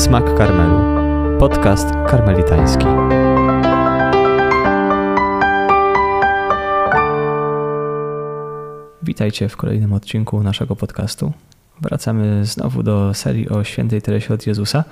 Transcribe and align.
Smak 0.00 0.34
Karmelu. 0.34 0.78
Podcast 1.38 1.88
karmelitański. 1.90 2.84
Witajcie 9.02 9.48
w 9.48 9.56
kolejnym 9.56 9.92
odcinku 9.92 10.42
naszego 10.42 10.76
podcastu. 10.76 11.32
Wracamy 11.80 12.44
znowu 12.44 12.82
do 12.82 13.14
serii 13.14 13.48
o 13.48 13.64
świętej 13.64 14.02
Teresie 14.02 14.34
od 14.34 14.46
Jezusa 14.46 14.84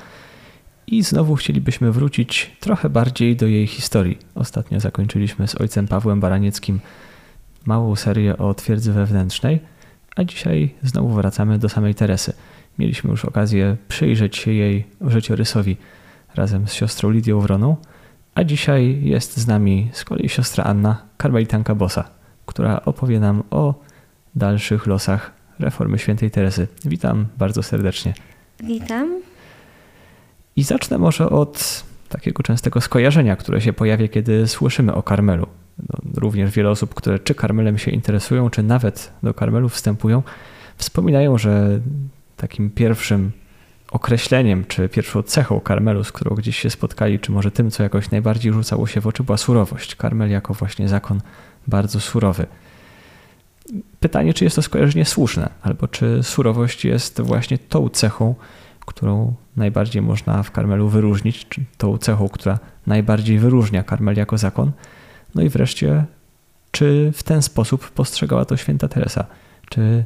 i 0.86 1.02
znowu 1.02 1.36
chcielibyśmy 1.36 1.92
wrócić 1.92 2.56
trochę 2.60 2.88
bardziej 2.88 3.36
do 3.36 3.46
jej 3.46 3.66
historii. 3.66 4.18
Ostatnio 4.34 4.80
zakończyliśmy 4.80 5.48
z 5.48 5.60
ojcem 5.60 5.88
Pawłem 5.88 6.20
Baranieckim 6.20 6.80
małą 7.66 7.96
serię 7.96 8.38
o 8.38 8.54
twierdzy 8.54 8.92
wewnętrznej, 8.92 9.60
a 10.16 10.24
dzisiaj 10.24 10.74
znowu 10.82 11.08
wracamy 11.08 11.58
do 11.58 11.68
samej 11.68 11.94
Teresy. 11.94 12.32
Mieliśmy 12.78 13.10
już 13.10 13.24
okazję 13.24 13.76
przyjrzeć 13.88 14.36
się 14.36 14.52
jej 14.52 14.84
życiorysowi 15.00 15.76
razem 16.34 16.68
z 16.68 16.72
siostrą 16.72 17.10
Lidią 17.10 17.40
Wroną, 17.40 17.76
a 18.34 18.44
dzisiaj 18.44 19.00
jest 19.02 19.36
z 19.36 19.46
nami 19.46 19.90
z 19.92 20.04
kolei 20.04 20.28
siostra 20.28 20.64
Anna, 20.64 21.02
karmelitanka 21.16 21.74
Bosa, 21.74 22.10
która 22.46 22.84
opowie 22.84 23.20
nam 23.20 23.42
o 23.50 23.74
dalszych 24.34 24.86
losach 24.86 25.32
reformy 25.58 25.98
świętej 25.98 26.30
Teresy. 26.30 26.68
Witam 26.84 27.26
bardzo 27.38 27.62
serdecznie. 27.62 28.14
Witam. 28.64 29.20
I 30.56 30.62
zacznę 30.62 30.98
może 30.98 31.30
od 31.30 31.84
takiego 32.08 32.42
częstego 32.42 32.80
skojarzenia, 32.80 33.36
które 33.36 33.60
się 33.60 33.72
pojawia, 33.72 34.08
kiedy 34.08 34.48
słyszymy 34.48 34.94
o 34.94 35.02
Karmelu. 35.02 35.46
No, 35.78 35.98
również 36.16 36.50
wiele 36.50 36.70
osób, 36.70 36.94
które 36.94 37.18
czy 37.18 37.34
Karmelem 37.34 37.78
się 37.78 37.90
interesują, 37.90 38.50
czy 38.50 38.62
nawet 38.62 39.12
do 39.22 39.34
Karmelu 39.34 39.68
wstępują, 39.68 40.22
wspominają, 40.76 41.38
że 41.38 41.80
takim 42.38 42.70
pierwszym 42.70 43.32
określeniem, 43.90 44.64
czy 44.64 44.88
pierwszą 44.88 45.22
cechą 45.22 45.60
Karmelu, 45.60 46.04
z 46.04 46.12
którą 46.12 46.36
gdzieś 46.36 46.58
się 46.58 46.70
spotkali, 46.70 47.20
czy 47.20 47.32
może 47.32 47.50
tym, 47.50 47.70
co 47.70 47.82
jakoś 47.82 48.10
najbardziej 48.10 48.52
rzucało 48.52 48.86
się 48.86 49.00
w 49.00 49.06
oczy, 49.06 49.22
była 49.22 49.38
surowość. 49.38 49.96
Karmel 49.96 50.30
jako 50.30 50.54
właśnie 50.54 50.88
zakon 50.88 51.20
bardzo 51.66 52.00
surowy. 52.00 52.46
Pytanie, 54.00 54.34
czy 54.34 54.44
jest 54.44 54.56
to 54.56 54.62
skojarzenie 54.62 55.04
słuszne, 55.04 55.50
albo 55.62 55.88
czy 55.88 56.22
surowość 56.22 56.84
jest 56.84 57.20
właśnie 57.20 57.58
tą 57.58 57.88
cechą, 57.88 58.34
którą 58.86 59.34
najbardziej 59.56 60.02
można 60.02 60.42
w 60.42 60.50
Karmelu 60.50 60.88
wyróżnić, 60.88 61.46
czy 61.48 61.60
tą 61.78 61.98
cechą, 61.98 62.28
która 62.28 62.58
najbardziej 62.86 63.38
wyróżnia 63.38 63.82
Karmel 63.82 64.16
jako 64.16 64.38
zakon. 64.38 64.72
No 65.34 65.42
i 65.42 65.48
wreszcie, 65.48 66.04
czy 66.70 67.12
w 67.14 67.22
ten 67.22 67.42
sposób 67.42 67.90
postrzegała 67.90 68.44
to 68.44 68.56
święta 68.56 68.88
Teresa? 68.88 69.26
Czy 69.70 70.04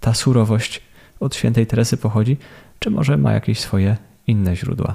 ta 0.00 0.14
surowość 0.14 0.82
od 1.20 1.36
świętej 1.36 1.66
Teresy 1.66 1.96
pochodzi, 1.96 2.36
czy 2.78 2.90
może 2.90 3.16
ma 3.16 3.32
jakieś 3.32 3.60
swoje 3.60 3.96
inne 4.26 4.56
źródła? 4.56 4.94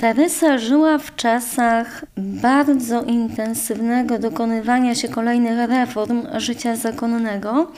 Teresa 0.00 0.58
żyła 0.58 0.98
w 0.98 1.16
czasach 1.16 2.04
bardzo 2.16 3.02
intensywnego 3.02 4.18
dokonywania 4.18 4.94
się 4.94 5.08
kolejnych 5.08 5.68
reform 5.68 6.26
życia 6.38 6.76
zakonnego. 6.76 7.72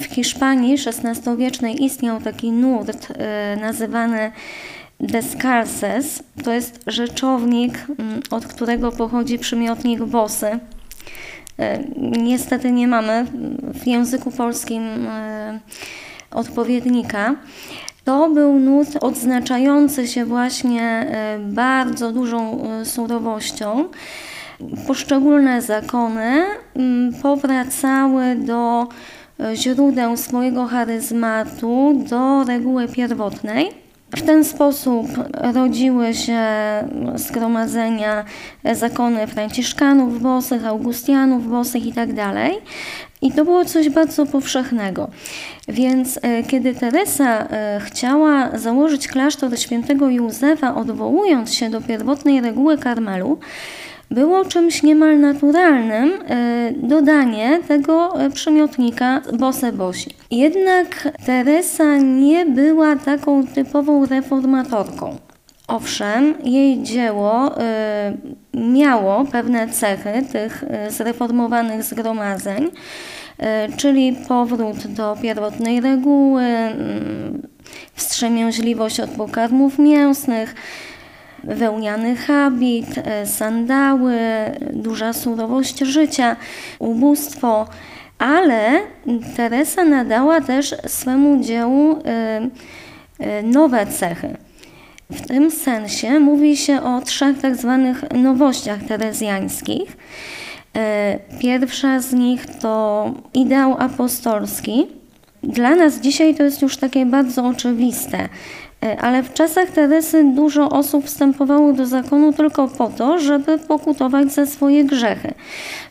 W 0.00 0.04
Hiszpanii 0.04 0.76
XVI-wiecznej 0.86 1.84
istniał 1.84 2.20
taki 2.20 2.52
nurt 2.52 3.10
y, 3.10 3.60
nazywany 3.60 4.32
Descalces. 5.00 6.22
To 6.44 6.52
jest 6.52 6.84
rzeczownik, 6.86 7.78
y, 7.78 7.84
od 8.30 8.46
którego 8.46 8.92
pochodzi 8.92 9.38
przymiotnik 9.38 10.02
bosy. 10.02 10.46
Y, 10.46 10.58
niestety 12.18 12.72
nie 12.72 12.88
mamy 12.88 13.26
w 13.74 13.86
języku 13.86 14.30
polskim 14.30 14.82
odpowiednika. 16.30 17.34
To 18.04 18.30
był 18.30 18.60
nurt 18.60 18.96
odznaczający 19.00 20.08
się 20.08 20.24
właśnie 20.24 20.82
e, 20.82 21.38
bardzo 21.38 22.12
dużą 22.12 22.62
e, 22.62 22.84
surowością. 22.84 23.88
Poszczególne 24.86 25.62
zakony 25.62 26.44
powracały 27.22 28.36
do 28.36 28.86
e, 29.40 29.56
źródeł 29.56 30.16
swojego 30.16 30.66
charyzmatu, 30.66 32.04
do 32.10 32.44
reguły 32.44 32.88
pierwotnej. 32.88 33.84
W 34.16 34.22
ten 34.22 34.44
sposób 34.44 35.06
rodziły 35.54 36.14
się 36.14 36.42
zgromadzenia, 37.14 38.24
zakony 38.72 39.26
franciszkanów 39.26 40.22
bosych, 40.22 40.66
augustianów 40.66 41.48
bosych 41.48 41.86
itd. 41.86 42.32
I 43.24 43.32
to 43.32 43.44
było 43.44 43.64
coś 43.64 43.88
bardzo 43.88 44.26
powszechnego. 44.26 45.08
Więc 45.68 46.18
e, 46.22 46.42
kiedy 46.42 46.74
Teresa 46.74 47.48
e, 47.50 47.80
chciała 47.84 48.58
założyć 48.58 49.08
klasztor 49.08 49.58
świętego 49.58 50.08
Józefa, 50.08 50.74
odwołując 50.74 51.54
się 51.54 51.70
do 51.70 51.80
pierwotnej 51.80 52.40
reguły 52.40 52.78
Karmelu, 52.78 53.38
było 54.10 54.44
czymś 54.44 54.82
niemal 54.82 55.20
naturalnym 55.20 56.12
e, 56.28 56.72
dodanie 56.76 57.60
tego 57.68 58.14
przymiotnika 58.34 59.20
bose 59.32 59.72
bosi. 59.72 60.10
Jednak 60.30 61.08
Teresa 61.26 61.96
nie 61.96 62.46
była 62.46 62.96
taką 62.96 63.46
typową 63.46 64.06
reformatorką. 64.06 65.16
Owszem, 65.68 66.34
jej 66.44 66.82
dzieło 66.82 67.50
miało 68.54 69.24
pewne 69.24 69.68
cechy 69.68 70.12
tych 70.32 70.64
zreformowanych 70.88 71.82
zgromadzeń, 71.82 72.70
czyli 73.76 74.16
powrót 74.28 74.86
do 74.86 75.16
pierwotnej 75.22 75.80
reguły, 75.80 76.42
y, 76.42 77.48
wstrzemięźliwość 77.94 79.00
od 79.00 79.10
pokarmów 79.10 79.78
mięsnych, 79.78 80.54
wełniany 81.44 82.16
habit, 82.16 82.98
y, 82.98 83.26
sandały, 83.26 84.18
duża 84.72 85.12
surowość 85.12 85.78
życia, 85.78 86.36
ubóstwo, 86.78 87.66
ale 88.18 88.80
Teresa 89.36 89.84
nadała 89.84 90.40
też 90.40 90.74
swemu 90.86 91.40
dziełu 91.40 91.98
y, 91.98 93.42
nowe 93.42 93.86
cechy. 93.86 94.36
W 95.10 95.26
tym 95.26 95.50
sensie 95.50 96.20
mówi 96.20 96.56
się 96.56 96.82
o 96.82 97.00
trzech 97.00 97.38
tak 97.40 97.56
zwanych 97.56 98.04
nowościach 98.12 98.78
terezjańskich. 98.88 99.96
E, 100.76 101.18
pierwsza 101.40 102.00
z 102.00 102.12
nich 102.12 102.46
to 102.46 103.10
ideał 103.34 103.76
apostolski. 103.78 104.86
Dla 105.42 105.74
nas 105.74 106.00
dzisiaj 106.00 106.34
to 106.34 106.42
jest 106.42 106.62
już 106.62 106.76
takie 106.76 107.06
bardzo 107.06 107.46
oczywiste. 107.46 108.28
E, 108.82 109.00
ale 109.00 109.22
w 109.22 109.32
czasach 109.32 109.70
Teresy 109.70 110.24
dużo 110.24 110.70
osób 110.70 111.06
wstępowało 111.06 111.72
do 111.72 111.86
zakonu 111.86 112.32
tylko 112.32 112.68
po 112.68 112.88
to, 112.88 113.18
żeby 113.18 113.58
pokutować 113.58 114.32
za 114.32 114.46
swoje 114.46 114.84
grzechy. 114.84 115.34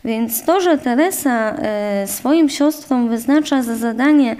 Więc 0.06 0.44
to, 0.44 0.62
że 0.62 0.78
Teresa 0.78 1.56
e, 1.56 2.08
swoim 2.08 2.50
siostrom 2.50 3.10
wyznacza 3.10 3.64
za 3.64 3.76
zadanie 3.76 4.36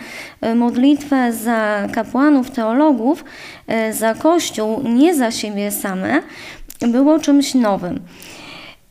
modlitwę 0.56 1.34
za 1.34 1.88
kapłanów, 1.94 2.52
teologów, 2.52 3.26
za 3.92 4.14
Kościół, 4.14 4.82
nie 4.84 5.16
za 5.16 5.32
siebie 5.32 5.72
same, 5.72 6.22
było 6.88 7.20
czymś 7.20 7.54
nowym. 7.54 8.00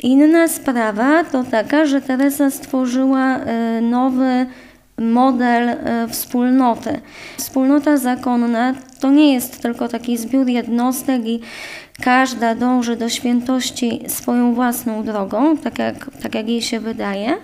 Inna 0.03 0.49
sprawa 0.49 1.25
to 1.25 1.45
taka, 1.45 1.87
że 1.87 2.01
Teresa 2.01 2.51
stworzyła 2.51 3.39
nowy 3.83 4.47
model 4.99 5.69
e, 5.69 6.09
wspólnoty. 6.09 7.01
Wspólnota 7.37 7.97
zakonna 7.97 8.75
to 9.01 9.11
nie 9.11 9.35
jest 9.35 9.63
tylko 9.63 9.89
taki 9.89 10.19
zbiór 10.19 10.49
jednostek 10.49 11.27
i 11.27 11.41
każda 12.03 12.55
dąży 12.55 12.97
do 12.97 13.09
świętości 13.09 14.01
swoją 14.09 14.55
własną 14.55 15.05
drogą, 15.05 15.57
tak 15.57 15.79
jak, 15.79 16.11
tak 16.23 16.35
jak 16.35 16.49
jej 16.49 16.63
się 16.63 16.81
wydaje, 16.81 17.37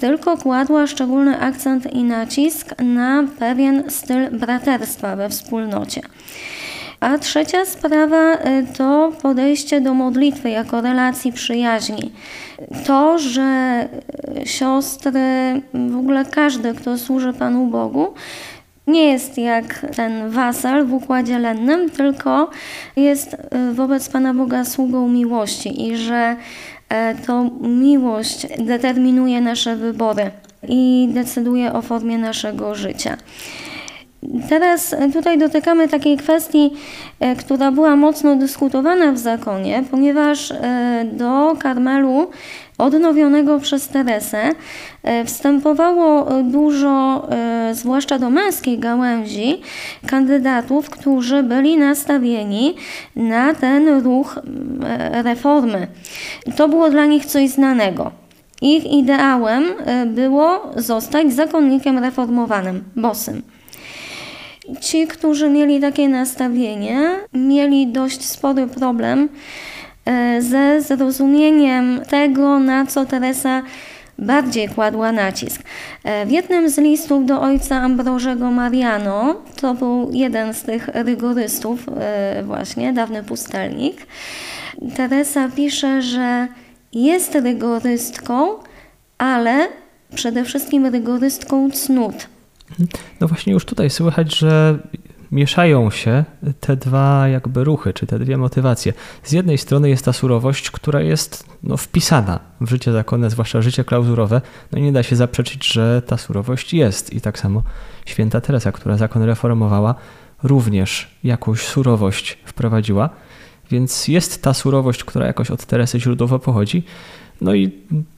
tylko 0.00 0.36
kładła 0.36 0.86
szczególny 0.86 1.40
akcent 1.40 1.92
i 1.92 2.04
nacisk 2.04 2.82
na 2.82 3.24
pewien 3.38 3.90
styl 3.90 4.30
braterstwa 4.30 5.16
we 5.16 5.28
wspólnocie. 5.28 6.00
A 7.04 7.18
trzecia 7.18 7.64
sprawa 7.66 8.34
y, 8.34 8.38
to 8.78 9.12
podejście 9.22 9.80
do 9.80 9.94
modlitwy 9.94 10.50
jako 10.50 10.80
relacji 10.80 11.32
przyjaźni. 11.32 12.12
To, 12.86 13.18
że 13.18 13.88
y, 14.42 14.46
siostry, 14.46 15.20
w 15.74 15.96
ogóle 15.96 16.24
każdy, 16.24 16.74
kto 16.74 16.98
służy 16.98 17.32
Panu 17.32 17.66
Bogu, 17.66 18.14
nie 18.86 19.12
jest 19.12 19.38
jak 19.38 19.86
ten 19.96 20.30
wasal 20.30 20.86
w 20.86 20.92
układzie 20.92 21.38
lennym, 21.38 21.90
tylko 21.90 22.50
jest 22.96 23.34
y, 23.34 23.74
wobec 23.74 24.08
Pana 24.08 24.34
Boga 24.34 24.64
sługą 24.64 25.08
miłości 25.08 25.88
i 25.88 25.96
że 25.96 26.36
e, 26.88 27.14
to 27.14 27.50
miłość 27.60 28.46
determinuje 28.58 29.40
nasze 29.40 29.76
wybory 29.76 30.30
i 30.68 31.08
decyduje 31.12 31.72
o 31.72 31.82
formie 31.82 32.18
naszego 32.18 32.74
życia. 32.74 33.16
Teraz 34.48 34.96
tutaj 35.12 35.38
dotykamy 35.38 35.88
takiej 35.88 36.16
kwestii, 36.16 36.70
e, 37.20 37.36
która 37.36 37.72
była 37.72 37.96
mocno 37.96 38.36
dyskutowana 38.36 39.12
w 39.12 39.18
zakonie, 39.18 39.84
ponieważ 39.90 40.50
e, 40.50 41.04
do 41.12 41.56
Karmelu 41.58 42.30
odnowionego 42.78 43.60
przez 43.60 43.88
Teresę 43.88 44.50
e, 45.02 45.24
wstępowało 45.24 46.42
dużo, 46.42 47.28
zwłaszcza 47.72 48.18
do 48.18 48.30
męskiej 48.30 48.78
gałęzi, 48.78 49.60
kandydatów, 50.06 50.90
którzy 50.90 51.42
byli 51.42 51.78
nastawieni 51.78 52.74
na 53.16 53.54
ten 53.54 54.02
ruch 54.02 54.38
reformy. 55.10 55.86
To 56.56 56.68
było 56.68 56.90
dla 56.90 57.06
nich 57.06 57.26
coś 57.26 57.50
znanego. 57.50 58.10
Ich 58.62 58.92
ideałem 58.92 59.64
było 60.06 60.60
zostać 60.76 61.32
zakonnikiem 61.32 61.98
reformowanym, 61.98 62.84
bosym. 62.96 63.42
Ci, 64.80 65.06
którzy 65.06 65.50
mieli 65.50 65.80
takie 65.80 66.08
nastawienie, 66.08 67.10
mieli 67.32 67.86
dość 67.86 68.24
spory 68.24 68.66
problem 68.66 69.28
e, 70.04 70.42
ze 70.42 70.80
zrozumieniem 70.80 72.00
tego, 72.08 72.58
na 72.58 72.86
co 72.86 73.06
Teresa 73.06 73.62
bardziej 74.18 74.68
kładła 74.68 75.12
nacisk. 75.12 75.62
E, 76.04 76.26
w 76.26 76.30
jednym 76.30 76.68
z 76.70 76.78
listów 76.78 77.26
do 77.26 77.40
ojca 77.40 77.76
Ambrożego 77.76 78.50
Mariano, 78.50 79.42
to 79.60 79.74
był 79.74 80.10
jeden 80.12 80.54
z 80.54 80.62
tych 80.62 80.88
rygorystów, 80.88 81.80
e, 82.00 82.42
właśnie, 82.42 82.92
dawny 82.92 83.22
pustelnik, 83.22 84.06
Teresa 84.96 85.48
pisze, 85.56 86.02
że 86.02 86.48
jest 86.92 87.34
rygorystką, 87.34 88.48
ale 89.18 89.68
przede 90.14 90.44
wszystkim 90.44 90.86
rygorystką 90.86 91.70
cnót. 91.70 92.33
No 93.20 93.28
właśnie 93.28 93.52
już 93.52 93.64
tutaj 93.64 93.90
słychać, 93.90 94.38
że 94.38 94.78
mieszają 95.32 95.90
się 95.90 96.24
te 96.60 96.76
dwa 96.76 97.28
jakby 97.28 97.64
ruchy, 97.64 97.92
czy 97.92 98.06
te 98.06 98.18
dwie 98.18 98.36
motywacje. 98.36 98.92
Z 99.22 99.32
jednej 99.32 99.58
strony 99.58 99.88
jest 99.88 100.04
ta 100.04 100.12
surowość, 100.12 100.70
która 100.70 101.00
jest 101.00 101.46
no, 101.62 101.76
wpisana 101.76 102.40
w 102.60 102.70
życie 102.70 102.92
zakonne, 102.92 103.30
zwłaszcza 103.30 103.62
życie 103.62 103.84
klauzurowe. 103.84 104.40
No 104.72 104.78
i 104.78 104.82
nie 104.82 104.92
da 104.92 105.02
się 105.02 105.16
zaprzeczyć, 105.16 105.72
że 105.72 106.02
ta 106.06 106.16
surowość 106.16 106.74
jest. 106.74 107.12
I 107.12 107.20
tak 107.20 107.38
samo 107.38 107.62
święta 108.06 108.40
Teresa, 108.40 108.72
która 108.72 108.96
zakon 108.96 109.22
reformowała, 109.22 109.94
również 110.42 111.18
jakąś 111.24 111.60
surowość 111.60 112.38
wprowadziła. 112.44 113.10
Więc 113.70 114.08
jest 114.08 114.42
ta 114.42 114.54
surowość, 114.54 115.04
która 115.04 115.26
jakoś 115.26 115.50
od 115.50 115.66
Teresy 115.66 116.00
źródłowo 116.00 116.38
pochodzi. 116.38 116.84
No 117.40 117.54
i 117.54 117.70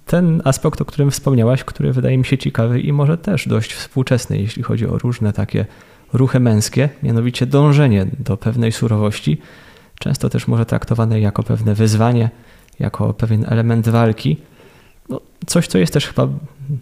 ten 0.07 0.43
aspekt, 0.45 0.81
o 0.81 0.85
którym 0.85 1.11
wspomniałaś, 1.11 1.65
który 1.65 1.93
wydaje 1.93 2.19
mi 2.19 2.25
się 2.25 2.39
ciekawy 2.39 2.81
i 2.81 2.93
może 2.93 3.19
też 3.19 3.49
dość 3.49 3.73
współczesny, 3.73 4.39
jeśli 4.39 4.63
chodzi 4.63 4.87
o 4.87 4.99
różne 4.99 5.33
takie 5.33 5.67
ruchy 6.13 6.41
męskie, 6.41 6.89
mianowicie 7.03 7.47
dążenie 7.47 8.07
do 8.19 8.37
pewnej 8.37 8.73
surowości, 8.73 9.39
często 9.99 10.29
też 10.29 10.49
może 10.49 10.67
traktowane 10.67 11.21
jako 11.21 11.43
pewne 11.43 11.75
wyzwanie, 11.75 12.31
jako 12.79 13.15
pewien 13.15 13.45
element 13.49 13.89
walki. 13.89 14.37
No, 15.09 15.21
coś, 15.47 15.67
co 15.67 15.79
jest 15.79 15.93
też 15.93 16.07
chyba 16.07 16.29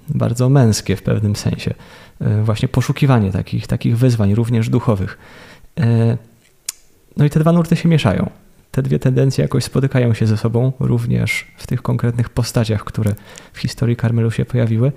bardzo 0.09 0.49
męskie 0.49 0.97
w 0.97 1.03
pewnym 1.03 1.37
sensie. 1.37 1.75
E, 2.21 2.43
właśnie 2.43 2.69
poszukiwanie 2.69 3.33
takich, 3.33 3.67
takich 3.67 3.99
wyzwań, 3.99 4.35
również 4.35 4.69
duchowych. 4.69 5.19
E, 5.81 6.17
no 7.17 7.25
i 7.25 7.31
te 7.31 7.41
dwa 7.41 7.53
nurty 7.53 7.77
się 7.77 7.89
mieszają 7.89 8.31
te 8.75 8.83
dwie 8.83 8.99
tendencje 8.99 9.43
jakoś 9.43 9.65
spotykają 9.65 10.15
się 10.15 10.27
ze 10.27 10.37
sobą 10.37 10.73
również 10.81 11.47
w 11.57 11.67
tych 11.67 11.83
konkretnych 11.83 12.31
postaciach, 12.31 12.85
które 12.85 13.15
w 13.53 13.59
historii 13.59 13.97
Karmelu 13.97 14.31
się 14.31 14.45
pojawiły. 14.45 14.93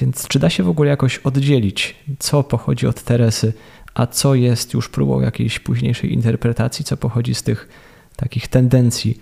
Więc 0.00 0.28
czy 0.28 0.38
da 0.38 0.50
się 0.50 0.62
w 0.62 0.68
ogóle 0.68 0.90
jakoś 0.90 1.18
oddzielić, 1.18 1.96
co 2.18 2.42
pochodzi 2.42 2.86
od 2.86 3.02
Teresy, 3.02 3.52
a 3.94 4.06
co 4.06 4.34
jest 4.34 4.74
już 4.74 4.88
próbą 4.88 5.20
jakiejś 5.20 5.58
późniejszej 5.58 6.12
interpretacji, 6.12 6.84
co 6.84 6.96
pochodzi 6.96 7.34
z 7.34 7.42
tych 7.42 7.68
takich 8.16 8.48
tendencji 8.48 9.20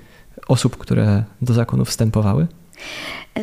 osób, 0.49 0.77
które 0.77 1.25
do 1.43 1.55
zakonu 1.55 1.85
wstępowały? 1.85 2.47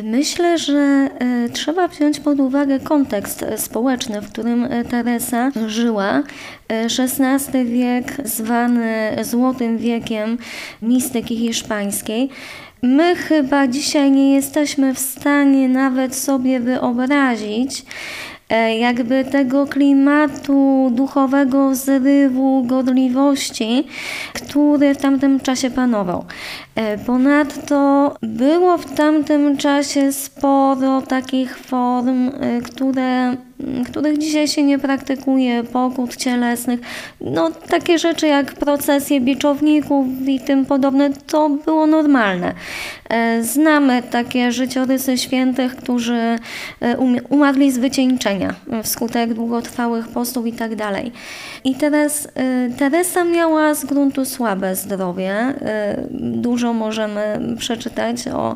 Myślę, 0.02 0.58
że 0.58 0.72
e, 0.72 1.08
trzeba 1.52 1.88
wziąć 1.88 2.20
pod 2.20 2.40
uwagę 2.40 2.80
kontekst 2.80 3.44
społeczny, 3.56 4.20
w 4.20 4.32
którym 4.32 4.64
e, 4.64 4.84
Teresa 4.84 5.50
żyła. 5.66 6.22
XVI 6.68 7.58
e, 7.58 7.64
wiek, 7.64 8.16
zwany 8.24 9.16
Złotym 9.22 9.78
Wiekiem 9.78 10.38
mistyki 10.82 11.36
hiszpańskiej. 11.36 12.28
My 12.82 13.16
chyba 13.16 13.66
dzisiaj 13.66 14.10
nie 14.10 14.34
jesteśmy 14.34 14.94
w 14.94 14.98
stanie 14.98 15.68
nawet 15.68 16.14
sobie 16.14 16.60
wyobrazić, 16.60 17.84
E, 18.48 18.78
jakby 18.78 19.24
tego 19.24 19.66
klimatu 19.66 20.90
duchowego 20.94 21.74
zrywu, 21.74 22.64
godliwości, 22.64 23.86
który 24.32 24.94
w 24.94 24.98
tamtym 24.98 25.40
czasie 25.40 25.70
panował. 25.70 26.24
E, 26.76 26.98
ponadto 26.98 28.14
było 28.22 28.78
w 28.78 28.94
tamtym 28.94 29.56
czasie 29.56 30.12
sporo 30.12 31.02
takich 31.02 31.58
form, 31.58 32.28
e, 32.28 32.60
które 32.60 33.36
których 33.84 34.18
dzisiaj 34.18 34.48
się 34.48 34.62
nie 34.62 34.78
praktykuje, 34.78 35.64
pokut 35.64 36.16
cielesnych. 36.16 36.80
No, 37.20 37.50
takie 37.50 37.98
rzeczy 37.98 38.26
jak 38.26 38.54
procesje 38.54 39.20
biczowników 39.20 40.06
i 40.26 40.40
tym 40.40 40.64
podobne, 40.64 41.10
to 41.26 41.48
było 41.48 41.86
normalne. 41.86 42.54
E, 43.10 43.42
znamy 43.42 44.02
takie 44.02 44.52
życiorysy 44.52 45.18
świętych, 45.18 45.76
którzy 45.76 46.36
e, 46.80 46.96
umarli 47.28 47.72
z 47.72 47.78
wycieńczenia 47.78 48.54
wskutek 48.82 49.34
długotrwałych 49.34 50.08
postów 50.08 50.46
i 50.46 50.52
tak 50.52 50.74
dalej. 50.74 51.12
I 51.64 51.74
teraz 51.74 52.28
Teresa 52.78 53.24
miała 53.24 53.74
z 53.74 53.84
gruntu 53.84 54.24
słabe 54.24 54.76
zdrowie. 54.76 55.54
Dużo 56.20 56.65
możemy 56.72 57.40
przeczytać 57.58 58.28
o, 58.28 58.54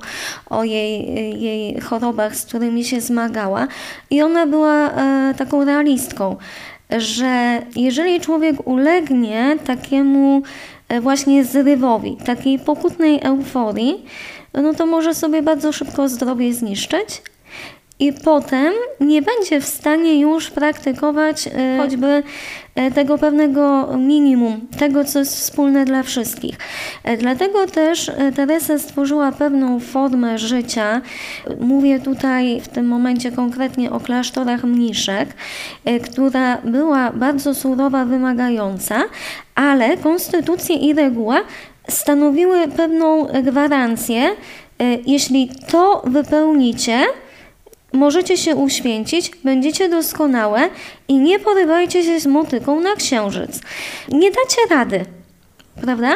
o 0.51 0.65
jej, 0.65 1.13
jej 1.43 1.81
chorobach, 1.81 2.37
z 2.37 2.47
którymi 2.47 2.85
się 2.85 3.01
zmagała. 3.01 3.67
I 4.11 4.23
ona 4.23 4.47
była 4.47 4.91
E, 5.01 5.35
taką 5.35 5.65
realistką, 5.65 6.37
że 6.99 7.63
jeżeli 7.77 8.21
człowiek 8.21 8.67
ulegnie 8.67 9.57
takiemu 9.67 10.43
e, 10.89 11.01
właśnie 11.01 11.45
zrywowi, 11.45 12.17
takiej 12.17 12.59
pokutnej 12.59 13.21
euforii, 13.23 14.05
no 14.55 14.75
to 14.75 14.87
może 14.87 15.15
sobie 15.15 15.43
bardzo 15.43 15.73
szybko 15.73 16.09
zdrowie 16.09 16.55
zniszczyć, 16.55 17.23
i 18.01 18.13
potem 18.13 18.73
nie 19.01 19.23
będzie 19.23 19.61
w 19.61 19.67
stanie 19.67 20.21
już 20.21 20.51
praktykować 20.51 21.47
e, 21.47 21.79
choćby 21.79 22.23
e, 22.75 22.91
tego 22.91 23.19
pewnego 23.19 23.87
minimum, 23.97 24.61
tego 24.79 25.05
co 25.05 25.19
jest 25.19 25.37
wspólne 25.37 25.85
dla 25.85 26.03
wszystkich. 26.03 26.59
E, 27.05 27.17
dlatego 27.17 27.67
też 27.67 28.11
Teresa 28.37 28.79
stworzyła 28.79 29.33
pewną 29.33 29.81
formę 29.81 30.39
życia. 30.39 31.01
Mówię 31.61 32.01
tutaj 32.01 32.61
w 32.61 32.69
tym 32.69 32.87
momencie 32.89 33.33
konkretnie 33.33 33.91
o 33.91 34.01
klasztorach 34.01 34.65
mniszek, 34.65 35.29
która 36.05 36.59
była 36.65 37.11
bardzo 37.11 37.55
surowa, 37.55 38.05
wymagająca, 38.05 39.03
ale 39.55 39.97
konstytucja 39.97 40.77
i 40.77 40.95
reguła 40.95 41.41
stanowiły 41.89 42.69
pewną 42.69 43.27
gwarancję, 43.43 44.31
jeśli 45.07 45.51
to 45.71 46.03
wypełnicie, 46.07 47.05
Możecie 47.93 48.37
się 48.37 48.57
uświęcić, 48.57 49.31
będziecie 49.45 49.89
doskonałe 49.89 50.69
i 51.09 51.19
nie 51.19 51.39
porywajcie 51.39 52.05
się 52.05 52.21
z 52.21 52.27
motyką 52.27 52.81
na 52.81 52.95
księżyc. 52.95 53.61
Nie 54.09 54.31
dacie 54.31 54.61
rady, 54.71 55.05
prawda? 55.81 56.13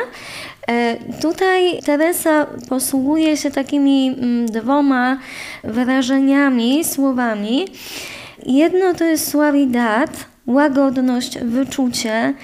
E, 0.68 0.96
tutaj 1.20 1.82
Teresa 1.82 2.46
posługuje 2.68 3.36
się 3.36 3.50
takimi 3.50 4.08
mm, 4.08 4.46
dwoma 4.46 5.18
wyrażeniami, 5.64 6.84
słowami. 6.84 7.68
Jedno 8.46 8.94
to 8.94 9.04
jest 9.04 9.30
suavidad, 9.30 10.10
łagodność, 10.46 11.38
wyczucie, 11.38 12.34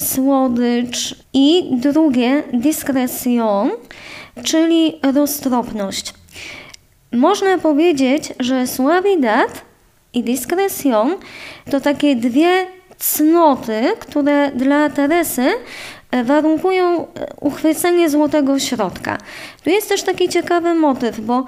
słodycz 0.00 1.14
i 1.32 1.70
drugie 1.72 2.42
discretion, 2.52 3.70
czyli 4.44 5.00
roztropność. 5.14 6.14
Można 7.12 7.58
powiedzieć, 7.58 8.32
że 8.40 8.66
suavidad 8.66 9.64
i 10.14 10.22
discretion 10.22 11.16
to 11.70 11.80
takie 11.80 12.16
dwie 12.16 12.66
cnoty, 12.98 13.82
które 13.98 14.50
dla 14.50 14.90
Teresy 14.90 15.50
e, 16.10 16.24
warunkują 16.24 17.00
e, 17.00 17.06
uchwycenie 17.40 18.10
złotego 18.10 18.58
środka. 18.58 19.18
Tu 19.64 19.70
jest 19.70 19.88
też 19.88 20.02
taki 20.02 20.28
ciekawy 20.28 20.74
motyw, 20.74 21.20
bo 21.20 21.44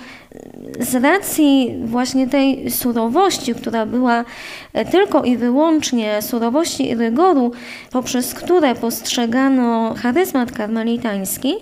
z 0.81 0.95
racji 0.95 1.75
właśnie 1.85 2.29
tej 2.29 2.71
surowości, 2.71 3.55
która 3.55 3.87
była 3.87 4.25
e, 4.73 4.85
tylko 4.85 5.23
i 5.23 5.37
wyłącznie 5.37 6.23
surowości 6.23 6.91
i 6.91 6.95
rygoru, 6.95 7.53
poprzez 7.91 8.35
które 8.35 8.75
postrzegano 8.75 9.95
charyzmat 10.03 10.53
karmelitański, 10.53 11.55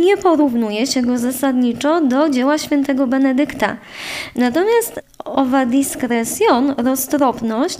nie 0.00 0.16
porównuje 0.16 0.86
się 0.86 1.02
go 1.02 1.18
zasadniczo 1.18 2.00
do 2.00 2.28
dzieła 2.28 2.58
świętego 2.58 3.06
Benedykta. 3.06 3.76
Natomiast 4.36 5.00
owa 5.24 5.66
discretion, 5.66 6.74
roztropność, 6.76 7.78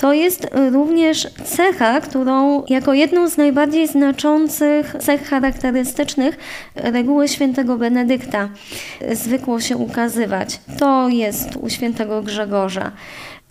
to 0.00 0.12
jest 0.12 0.48
również 0.72 1.28
cecha, 1.44 2.00
którą 2.00 2.64
jako 2.68 2.94
jedną 2.94 3.28
z 3.28 3.36
najbardziej 3.36 3.88
znaczących 3.88 4.96
cech 5.00 5.28
charakterystycznych 5.28 6.36
reguły 6.90 7.28
świętego 7.28 7.76
Benedykta 7.76 8.48
zwykło 9.12 9.60
się 9.60 9.76
ukazywać. 9.76 10.60
To 10.78 11.08
jest 11.08 11.56
u 11.56 11.70
świętego 11.70 12.22
Grzegorza. 12.22 12.92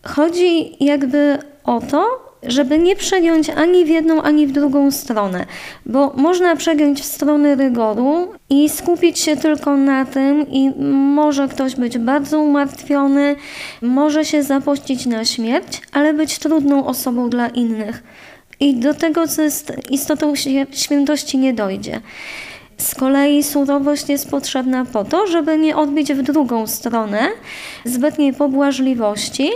Chodzi 0.03 0.83
jakby 0.85 1.37
o 1.63 1.81
to, 1.81 2.27
żeby 2.43 2.79
nie 2.79 2.95
przegiąć 2.95 3.49
ani 3.49 3.85
w 3.85 3.87
jedną, 3.87 4.21
ani 4.21 4.47
w 4.47 4.51
drugą 4.51 4.91
stronę, 4.91 5.45
bo 5.85 6.13
można 6.15 6.55
przegiąć 6.55 7.01
w 7.01 7.05
stronę 7.05 7.55
rygoru 7.55 8.27
i 8.49 8.69
skupić 8.69 9.19
się 9.19 9.37
tylko 9.37 9.77
na 9.77 10.05
tym 10.05 10.51
i 10.51 10.69
może 10.91 11.47
ktoś 11.47 11.75
być 11.75 11.97
bardzo 11.97 12.39
umartwiony, 12.39 13.35
może 13.81 14.25
się 14.25 14.43
zapościć 14.43 15.05
na 15.05 15.25
śmierć, 15.25 15.81
ale 15.91 16.13
być 16.13 16.39
trudną 16.39 16.85
osobą 16.85 17.29
dla 17.29 17.47
innych. 17.47 18.03
I 18.59 18.75
do 18.75 18.93
tego, 18.93 19.27
co 19.27 19.41
jest 19.41 19.73
istotą 19.89 20.33
świętości, 20.71 21.37
nie 21.37 21.53
dojdzie. 21.53 22.01
Z 22.77 22.95
kolei 22.95 23.43
surowość 23.43 24.09
jest 24.09 24.31
potrzebna 24.31 24.85
po 24.85 25.03
to, 25.03 25.27
żeby 25.27 25.57
nie 25.57 25.75
odbić 25.77 26.13
w 26.13 26.21
drugą 26.21 26.67
stronę 26.67 27.27
zbytniej 27.85 28.33
pobłażliwości, 28.33 29.49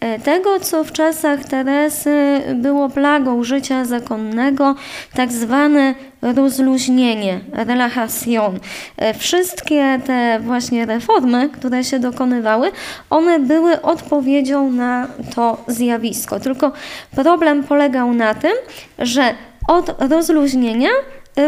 e, 0.00 0.18
tego, 0.18 0.60
co 0.60 0.84
w 0.84 0.92
czasach 0.92 1.44
Teresy 1.44 2.42
było 2.54 2.88
plagą 2.88 3.44
życia 3.44 3.84
zakonnego, 3.84 4.74
tak 5.14 5.32
zwane 5.32 5.94
rozluźnienie, 6.22 7.40
relaxation. 7.52 8.58
E, 8.96 9.14
wszystkie 9.14 10.00
te 10.06 10.40
właśnie 10.40 10.86
reformy, 10.86 11.48
które 11.48 11.84
się 11.84 11.98
dokonywały, 11.98 12.72
one 13.10 13.38
były 13.38 13.82
odpowiedzią 13.82 14.70
na 14.70 15.06
to 15.34 15.64
zjawisko. 15.66 16.40
Tylko 16.40 16.72
problem 17.10 17.64
polegał 17.64 18.12
na 18.12 18.34
tym, 18.34 18.52
że 18.98 19.34
od 19.68 20.10
rozluźnienia 20.10 20.90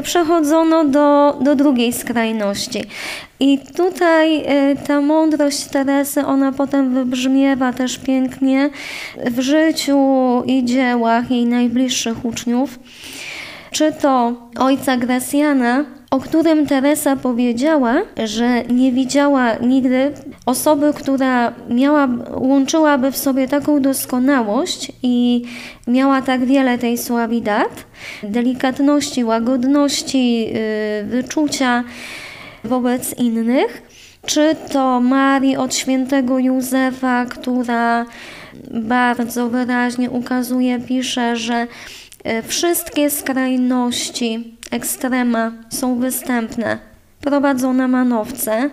przechodzono 0.02 0.84
do, 0.84 1.38
do 1.40 1.54
drugiej 1.54 1.92
skrajności. 1.92 2.84
I 3.40 3.58
tutaj 3.58 4.42
e, 4.46 4.76
ta 4.76 5.00
mądrość 5.00 5.64
Teresy, 5.64 6.26
ona 6.26 6.52
potem 6.52 6.94
wybrzmiewa 6.94 7.72
też 7.72 7.98
pięknie 7.98 8.70
w 9.26 9.40
życiu 9.40 9.98
i 10.46 10.64
dziełach 10.64 11.30
jej 11.30 11.46
najbliższych 11.46 12.24
uczniów. 12.24 12.78
Czy 13.70 13.92
to 13.92 14.32
ojca 14.58 14.96
Gracjana, 14.96 15.84
o 16.10 16.20
którym 16.20 16.66
Teresa 16.66 17.16
powiedziała, 17.16 17.94
że 18.24 18.64
nie 18.64 18.92
widziała 18.92 19.54
nigdy 19.54 20.12
osoby, 20.46 20.92
która 20.94 21.52
miała, 21.68 22.08
łączyłaby 22.34 23.12
w 23.12 23.16
sobie 23.16 23.48
taką 23.48 23.82
doskonałość 23.82 24.92
i 25.02 25.44
miała 25.86 26.22
tak 26.22 26.44
wiele 26.44 26.78
tej 26.78 26.98
suawidat, 26.98 27.84
delikatności, 28.22 29.24
łagodności, 29.24 30.46
y, 31.00 31.04
wyczucia 31.04 31.84
wobec 32.64 33.18
innych. 33.18 33.82
Czy 34.26 34.56
to 34.72 35.00
Marii 35.00 35.56
od 35.56 35.74
świętego 35.74 36.38
Józefa, 36.38 37.26
która 37.26 38.06
bardzo 38.70 39.48
wyraźnie 39.48 40.10
ukazuje, 40.10 40.80
pisze, 40.80 41.36
że 41.36 41.66
y, 42.26 42.42
wszystkie 42.42 43.10
skrajności, 43.10 44.55
ekstrema 44.70 45.52
są 45.68 45.98
występne. 45.98 46.78
Prowadzono 47.20 47.72
na 47.72 47.88
manowce 47.88 48.70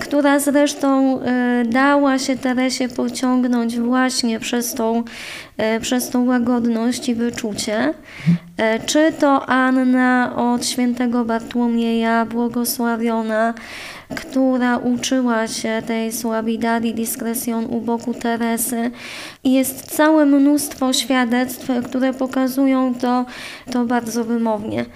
która 0.00 0.38
zresztą 0.38 1.20
e, 1.22 1.64
dała 1.64 2.18
się 2.18 2.36
Teresie 2.36 2.88
pociągnąć 2.88 3.78
właśnie 3.78 4.40
przez 4.40 4.74
tą, 4.74 5.04
e, 5.56 5.80
przez 5.80 6.10
tą 6.10 6.24
łagodność 6.26 7.08
i 7.08 7.14
wyczucie. 7.14 7.94
E, 8.56 8.80
czy 8.80 9.12
to 9.12 9.46
Anna 9.46 10.32
od 10.36 10.66
świętego 10.66 11.24
Bartłomieja, 11.24 12.26
błogosławiona, 12.26 13.54
która 14.16 14.76
uczyła 14.76 15.48
się 15.48 15.82
tej 15.86 16.12
suavidadi 16.12 16.94
discretion 16.94 17.64
u 17.64 17.80
boku 17.80 18.14
Teresy. 18.14 18.90
Jest 19.44 19.96
całe 19.96 20.26
mnóstwo 20.26 20.92
świadectw, 20.92 21.68
które 21.84 22.14
pokazują 22.14 22.94
to, 22.94 23.26
to 23.72 23.86
bardzo 23.86 24.24
wymownie. 24.24 24.86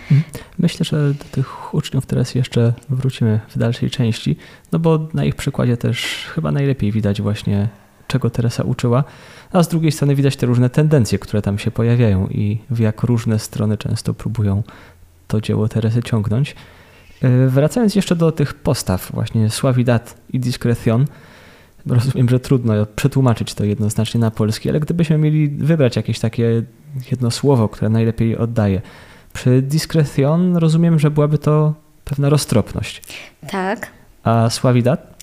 Myślę, 0.58 0.84
że 0.84 1.14
do 1.14 1.24
tych 1.24 1.74
uczniów 1.74 2.06
teraz 2.06 2.34
jeszcze 2.34 2.72
wrócimy 2.88 3.40
w 3.48 3.58
dalszej 3.58 3.90
części, 3.90 4.36
no 4.72 4.78
bo 4.78 5.08
na 5.14 5.24
ich 5.24 5.34
przykładzie 5.34 5.76
też 5.76 6.26
chyba 6.34 6.52
najlepiej 6.52 6.92
widać 6.92 7.22
właśnie, 7.22 7.68
czego 8.06 8.30
Teresa 8.30 8.62
uczyła, 8.62 9.04
a 9.52 9.62
z 9.62 9.68
drugiej 9.68 9.92
strony 9.92 10.14
widać 10.14 10.36
te 10.36 10.46
różne 10.46 10.70
tendencje, 10.70 11.18
które 11.18 11.42
tam 11.42 11.58
się 11.58 11.70
pojawiają 11.70 12.28
i 12.28 12.58
w 12.70 12.78
jak 12.78 13.02
różne 13.02 13.38
strony 13.38 13.78
często 13.78 14.14
próbują 14.14 14.62
to 15.28 15.40
dzieło 15.40 15.68
Teresy 15.68 16.02
ciągnąć. 16.02 16.54
E, 17.22 17.48
wracając 17.48 17.94
jeszcze 17.94 18.16
do 18.16 18.32
tych 18.32 18.54
postaw, 18.54 19.12
właśnie 19.12 19.50
Suavidad 19.50 20.16
i 20.32 20.40
Discretion, 20.40 21.06
rozumiem, 21.86 22.28
że 22.28 22.40
trudno 22.40 22.86
przetłumaczyć 22.86 23.54
to 23.54 23.64
jednoznacznie 23.64 24.20
na 24.20 24.30
polski, 24.30 24.68
ale 24.68 24.80
gdybyśmy 24.80 25.18
mieli 25.18 25.48
wybrać 25.48 25.96
jakieś 25.96 26.18
takie 26.18 26.62
jedno 27.10 27.30
słowo, 27.30 27.68
które 27.68 27.88
najlepiej 27.88 28.36
oddaje. 28.38 28.82
Przy 29.32 29.62
Discretion 29.62 30.56
rozumiem, 30.56 30.98
że 30.98 31.10
byłaby 31.10 31.38
to 31.38 31.74
pewna 32.04 32.28
roztropność. 32.28 33.02
Tak. 33.50 33.90
A 34.24 34.50
Suavidad? 34.50 35.14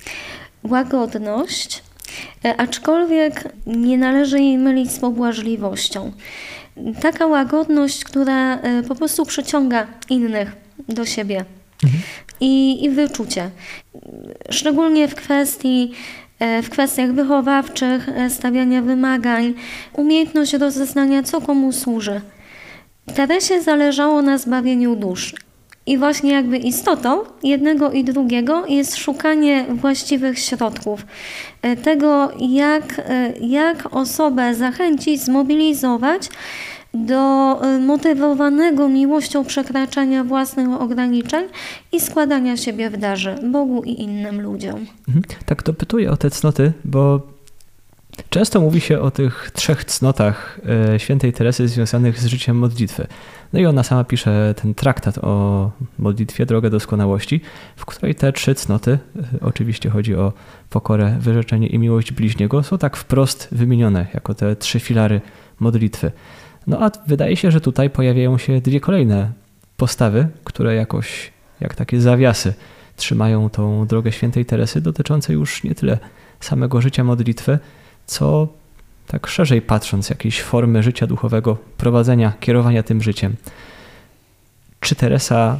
Łagodność, 0.63 1.83
e, 2.45 2.57
aczkolwiek 2.57 3.53
nie 3.65 3.97
należy 3.97 4.39
jej 4.39 4.57
mylić 4.57 4.91
z 4.91 4.99
pobłażliwością. 4.99 6.11
Taka 7.01 7.27
łagodność, 7.27 8.03
która 8.03 8.57
e, 8.57 8.83
po 8.83 8.95
prostu 8.95 9.25
przyciąga 9.25 9.87
innych 10.09 10.55
do 10.89 11.05
siebie 11.05 11.45
i, 12.41 12.85
i 12.85 12.89
wyczucie. 12.89 13.49
Szczególnie 14.49 15.07
w 15.07 15.15
kwestii 15.15 15.91
e, 16.39 16.61
w 16.61 16.69
kwestiach 16.69 17.11
wychowawczych, 17.11 18.09
e, 18.09 18.29
stawiania 18.29 18.81
wymagań, 18.81 19.53
umiejętność 19.93 20.53
rozeznania, 20.53 21.23
co 21.23 21.41
komu 21.41 21.71
służy. 21.71 22.21
Teresie 23.15 23.61
zależało 23.61 24.21
na 24.21 24.37
zbawieniu 24.37 24.95
dusz. 24.95 25.35
I 25.85 25.97
właśnie 25.97 26.31
jakby 26.31 26.57
istotą 26.57 27.23
jednego 27.43 27.91
i 27.91 28.03
drugiego 28.03 28.65
jest 28.67 28.95
szukanie 28.95 29.65
właściwych 29.69 30.39
środków. 30.39 31.05
E, 31.61 31.75
tego, 31.75 32.31
jak, 32.39 33.01
jak 33.41 33.95
osobę 33.95 34.55
zachęcić, 34.55 35.21
zmobilizować, 35.21 36.29
do 36.93 37.59
y, 37.65 37.79
motywowanego 37.79 38.89
miłością 38.89 39.45
przekraczania 39.45 40.23
własnych 40.23 40.81
ograniczeń 40.81 41.45
i 41.91 41.99
składania 41.99 42.57
siebie 42.57 42.89
w 42.89 42.97
darze 42.97 43.35
Bogu 43.51 43.83
i 43.83 44.01
innym 44.01 44.41
ludziom. 44.41 44.85
Mhm. 45.07 45.23
Tak 45.45 45.63
to 45.63 45.73
pytuję 45.73 46.11
o 46.11 46.17
te 46.17 46.29
cnoty, 46.29 46.73
bo 46.85 47.21
często 48.29 48.61
mówi 48.61 48.81
się 48.81 48.99
o 48.99 49.11
tych 49.11 49.51
trzech 49.53 49.85
cnotach 49.85 50.59
e, 50.93 50.99
świętej 50.99 51.33
Teresy 51.33 51.67
związanych 51.67 52.19
z 52.19 52.25
życiem 52.25 52.57
modlitwy. 52.57 53.07
No 53.53 53.59
i 53.59 53.65
ona 53.65 53.83
sama 53.83 54.03
pisze 54.03 54.55
ten 54.61 54.73
traktat 54.73 55.17
o 55.17 55.71
modlitwie, 55.99 56.45
drogę 56.45 56.69
doskonałości, 56.69 57.41
w 57.75 57.85
której 57.85 58.15
te 58.15 58.33
trzy 58.33 58.55
cnoty, 58.55 58.91
e, 58.91 58.99
oczywiście 59.41 59.89
chodzi 59.89 60.15
o 60.15 60.33
pokorę, 60.69 61.17
wyrzeczenie 61.19 61.67
i 61.67 61.79
miłość 61.79 62.11
bliźniego, 62.11 62.63
są 62.63 62.77
tak 62.77 62.97
wprost 62.97 63.47
wymienione 63.51 64.07
jako 64.13 64.33
te 64.33 64.55
trzy 64.55 64.79
filary 64.79 65.21
modlitwy. 65.59 66.11
No 66.67 66.85
a 66.85 66.91
wydaje 67.07 67.37
się, 67.37 67.51
że 67.51 67.61
tutaj 67.61 67.89
pojawiają 67.89 68.37
się 68.37 68.61
dwie 68.61 68.79
kolejne 68.79 69.31
postawy, 69.77 70.27
które 70.43 70.75
jakoś 70.75 71.31
jak 71.59 71.75
takie 71.75 72.01
zawiasy 72.01 72.53
trzymają 72.95 73.49
tą 73.49 73.87
drogę 73.87 74.11
świętej 74.11 74.45
Teresy, 74.45 74.81
dotyczące 74.81 75.33
już 75.33 75.63
nie 75.63 75.75
tyle 75.75 75.97
samego 76.39 76.81
życia 76.81 77.03
modlitwy, 77.03 77.59
co 78.05 78.47
tak 79.07 79.27
szerzej 79.27 79.61
patrząc, 79.61 80.09
jakiejś 80.09 80.41
formy 80.41 80.83
życia 80.83 81.07
duchowego, 81.07 81.57
prowadzenia, 81.77 82.33
kierowania 82.39 82.83
tym 82.83 83.01
życiem. 83.01 83.35
Czy 84.79 84.95
Teresa 84.95 85.59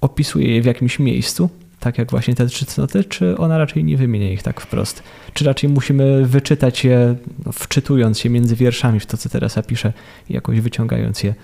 opisuje 0.00 0.54
je 0.54 0.62
w 0.62 0.64
jakimś 0.64 0.98
miejscu, 0.98 1.50
tak 1.80 1.98
jak 1.98 2.10
właśnie 2.10 2.34
te 2.34 2.46
trzy 2.46 2.66
cnoty, 2.66 3.04
czy 3.04 3.38
ona 3.38 3.58
raczej 3.58 3.84
nie 3.84 3.96
wymienia 3.96 4.32
ich 4.32 4.42
tak 4.42 4.60
wprost? 4.60 5.02
Czy 5.34 5.44
raczej 5.44 5.70
musimy 5.70 6.26
wyczytać 6.26 6.84
je, 6.84 7.14
no, 7.46 7.52
wczytując 7.52 8.18
się 8.18 8.30
między 8.30 8.56
wierszami 8.56 9.00
w 9.00 9.06
to, 9.06 9.16
co 9.16 9.28
Teresa 9.28 9.62
pisze 9.62 9.92
i 10.30 10.34
jakoś 10.34 10.60
wyciągając 10.60 11.22
je 11.22 11.34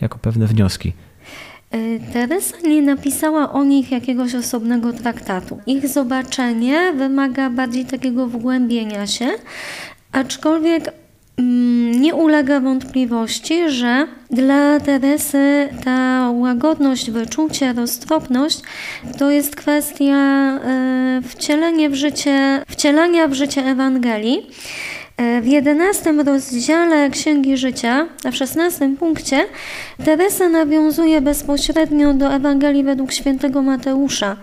jako 0.00 0.18
pewne 0.18 0.46
wnioski? 0.46 0.92
E, 1.70 2.00
Teresa 2.12 2.56
nie 2.64 2.82
napisała 2.82 3.52
o 3.52 3.64
nich 3.64 3.90
jakiegoś 3.90 4.34
osobnego 4.34 4.92
traktatu. 4.92 5.60
Ich 5.66 5.88
zobaczenie 5.88 6.92
wymaga 6.92 7.50
bardziej 7.50 7.84
takiego 7.84 8.26
wgłębienia 8.26 9.06
się, 9.06 9.28
aczkolwiek 10.12 10.99
nie 12.00 12.14
ulega 12.14 12.60
wątpliwości, 12.60 13.70
że 13.70 14.06
dla 14.30 14.80
Teresy 14.80 15.68
ta 15.84 16.30
łagodność, 16.34 17.10
wyczucie, 17.10 17.72
roztropność 17.72 18.60
to 19.18 19.30
jest 19.30 19.56
kwestia 19.56 20.14
e, 20.14 21.20
wcielenia 21.28 21.88
w 21.88 21.94
życie, 21.94 22.64
wcielania 22.68 23.28
w 23.28 23.32
życie 23.32 23.64
Ewangelii. 23.64 24.46
E, 25.16 25.40
w 25.40 25.46
jedenastym 25.46 26.20
rozdziale 26.20 27.10
Księgi 27.10 27.56
Życia, 27.56 28.06
w 28.32 28.34
szesnastym 28.34 28.96
punkcie, 28.96 29.46
Teresa 30.04 30.48
nawiązuje 30.48 31.20
bezpośrednio 31.20 32.14
do 32.14 32.34
Ewangelii 32.34 32.84
według 32.84 33.12
świętego 33.12 33.62
Mateusza, 33.62 34.36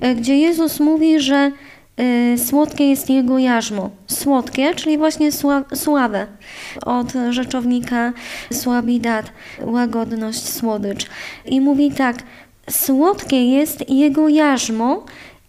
e, 0.00 0.14
gdzie 0.14 0.38
Jezus 0.38 0.80
mówi, 0.80 1.20
że 1.20 1.52
słodkie 2.36 2.90
jest 2.90 3.10
jego 3.10 3.38
jarzmo. 3.38 3.90
Słodkie, 4.06 4.74
czyli 4.74 4.98
właśnie 4.98 5.30
sławe. 5.74 6.26
Od 6.86 7.12
rzeczownika 7.30 8.12
słabidat, 8.52 9.32
łagodność, 9.60 10.48
słodycz. 10.48 11.06
I 11.46 11.60
mówi 11.60 11.92
tak, 11.92 12.16
słodkie 12.70 13.50
jest 13.50 13.90
jego 13.90 14.28
jarzmo 14.28 15.04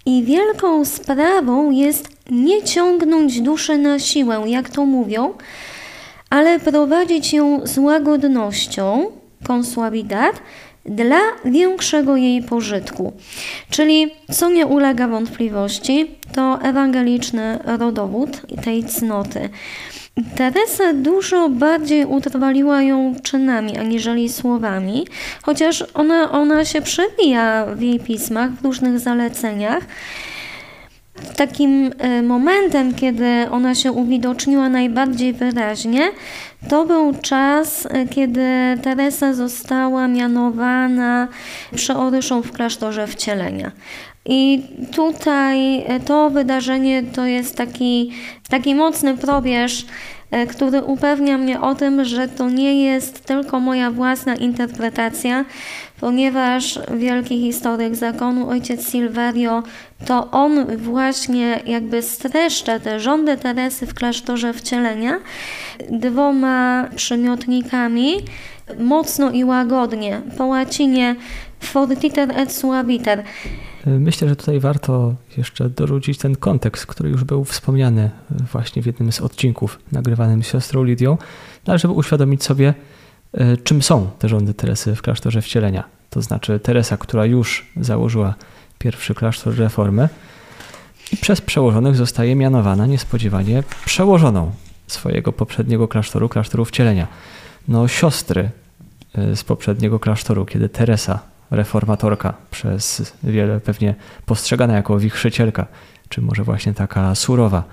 i 0.05 0.23
wielką 0.23 0.85
sprawą 0.85 1.71
jest 1.71 2.09
nie 2.29 2.63
ciągnąć 2.63 3.41
duszy 3.41 3.77
na 3.77 3.99
siłę, 3.99 4.43
jak 4.45 4.69
to 4.69 4.85
mówią, 4.85 5.33
ale 6.29 6.59
prowadzić 6.59 7.33
ją 7.33 7.67
z 7.67 7.77
łagodnością, 7.77 9.11
konsuabidat, 9.43 10.41
dla 10.85 11.19
większego 11.45 12.17
jej 12.17 12.43
pożytku. 12.43 13.13
Czyli, 13.69 14.11
co 14.31 14.49
nie 14.49 14.65
ulega 14.65 15.07
wątpliwości, 15.07 16.11
to 16.35 16.59
ewangeliczny 16.61 17.59
rodowód 17.65 18.41
tej 18.63 18.83
cnoty. 18.83 19.49
Teresa 20.35 20.93
dużo 20.93 21.49
bardziej 21.49 22.05
utrwaliła 22.05 22.81
ją 22.83 23.15
czynami 23.23 23.77
aniżeli 23.77 24.29
słowami, 24.29 25.07
chociaż 25.43 25.83
ona, 25.93 26.31
ona 26.31 26.65
się 26.65 26.81
przewija 26.81 27.65
w 27.75 27.81
jej 27.81 27.99
pismach, 27.99 28.51
w 28.51 28.63
różnych 28.63 28.99
zaleceniach. 28.99 29.83
Takim 31.35 31.91
e, 31.97 32.21
momentem, 32.21 32.93
kiedy 32.93 33.47
ona 33.51 33.75
się 33.75 33.91
uwidoczniła 33.91 34.69
najbardziej 34.69 35.33
wyraźnie, 35.33 36.11
to 36.69 36.85
był 36.85 37.13
czas, 37.21 37.85
e, 37.85 38.07
kiedy 38.07 38.45
Teresa 38.81 39.33
została 39.33 40.07
mianowana 40.07 41.27
przeoryszą 41.75 42.41
w 42.41 42.51
klasztorze 42.51 43.07
wcielenia. 43.07 43.71
I 44.25 44.61
tutaj 44.95 45.83
e, 45.85 45.99
to 45.99 46.29
wydarzenie 46.29 47.03
to 47.03 47.25
jest 47.25 47.55
taki, 47.55 48.11
taki 48.49 48.75
mocny 48.75 49.17
probierz, 49.17 49.85
który 50.49 50.81
upewnia 50.81 51.37
mnie 51.37 51.61
o 51.61 51.75
tym, 51.75 52.05
że 52.05 52.27
to 52.27 52.49
nie 52.49 52.83
jest 52.83 53.25
tylko 53.25 53.59
moja 53.59 53.91
własna 53.91 54.35
interpretacja, 54.35 55.45
ponieważ 55.99 56.79
wielki 56.97 57.39
historyk 57.41 57.95
zakonu, 57.95 58.49
ojciec 58.49 58.91
Silverio, 58.91 59.63
to 60.05 60.31
on 60.31 60.77
właśnie 60.77 61.59
jakby 61.65 62.01
streszcza 62.01 62.79
te 62.79 62.99
rządy 62.99 63.37
Teresy 63.37 63.87
w 63.87 63.93
klasztorze 63.93 64.53
wcielenia 64.53 65.19
dwoma 65.89 66.89
przymiotnikami 66.95 68.13
mocno 68.79 69.31
i 69.31 69.43
łagodnie, 69.43 70.21
po 70.37 70.45
łacinie 70.45 71.15
fortiter 71.59 72.39
et 72.39 72.53
suaviter. 72.53 73.23
Myślę, 73.85 74.29
że 74.29 74.35
tutaj 74.35 74.59
warto 74.59 75.15
jeszcze 75.37 75.69
dorzucić 75.69 76.17
ten 76.17 76.35
kontekst, 76.35 76.85
który 76.85 77.09
już 77.09 77.23
był 77.23 77.43
wspomniany 77.43 78.09
właśnie 78.51 78.81
w 78.81 78.85
jednym 78.85 79.11
z 79.11 79.21
odcinków 79.21 79.79
nagrywanym 79.91 80.43
z 80.43 80.47
siostrą 80.47 80.83
Lidią, 80.83 81.17
no, 81.67 81.71
ale 81.71 81.79
żeby 81.79 81.93
uświadomić 81.93 82.43
sobie, 82.43 82.73
E, 83.33 83.57
czym 83.57 83.81
są 83.81 84.09
te 84.19 84.29
rządy 84.29 84.53
Teresy 84.53 84.95
w 84.95 85.01
klasztorze 85.01 85.41
wcielenia. 85.41 85.83
To 86.09 86.21
znaczy 86.21 86.59
Teresa, 86.59 86.97
która 86.97 87.25
już 87.25 87.65
założyła 87.79 88.33
pierwszy 88.79 89.13
klasztor 89.13 89.55
reformy 89.55 90.09
i 91.11 91.17
przez 91.17 91.41
przełożonych 91.41 91.95
zostaje 91.95 92.35
mianowana 92.35 92.85
niespodziewanie 92.85 93.63
przełożoną 93.85 94.51
swojego 94.87 95.33
poprzedniego 95.33 95.87
klasztoru, 95.87 96.29
klasztoru 96.29 96.65
wcielenia. 96.65 97.07
No 97.67 97.87
siostry 97.87 98.49
e, 99.15 99.35
z 99.35 99.43
poprzedniego 99.43 99.99
klasztoru, 99.99 100.45
kiedy 100.45 100.69
Teresa, 100.69 101.19
reformatorka, 101.51 102.33
przez 102.51 103.13
wiele 103.23 103.59
pewnie 103.59 103.95
postrzegana 104.25 104.73
jako 104.73 104.99
wichrzycielka, 104.99 105.67
czy 106.09 106.21
może 106.21 106.43
właśnie 106.43 106.73
taka 106.73 107.15
surowa, 107.15 107.63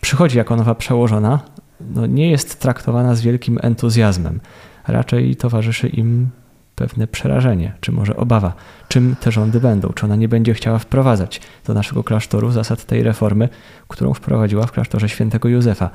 przychodzi 0.00 0.38
jako 0.38 0.56
nowa 0.56 0.74
przełożona, 0.74 1.40
no 1.80 2.06
nie 2.06 2.30
jest 2.30 2.60
traktowana 2.60 3.14
z 3.14 3.20
wielkim 3.20 3.58
entuzjazmem 3.62 4.40
raczej 4.88 5.36
towarzyszy 5.36 5.88
im 5.88 6.28
pewne 6.76 7.06
przerażenie, 7.06 7.72
czy 7.80 7.92
może 7.92 8.16
obawa, 8.16 8.52
czym 8.88 9.16
te 9.20 9.32
rządy 9.32 9.60
będą, 9.60 9.88
czy 9.88 10.06
ona 10.06 10.16
nie 10.16 10.28
będzie 10.28 10.54
chciała 10.54 10.78
wprowadzać 10.78 11.40
do 11.66 11.74
naszego 11.74 12.04
klasztoru 12.04 12.50
zasad 12.50 12.84
tej 12.84 13.02
reformy, 13.02 13.48
którą 13.88 14.14
wprowadziła 14.14 14.66
w 14.66 14.72
klasztorze 14.72 15.08
świętego 15.08 15.48
Józefa. 15.48 15.90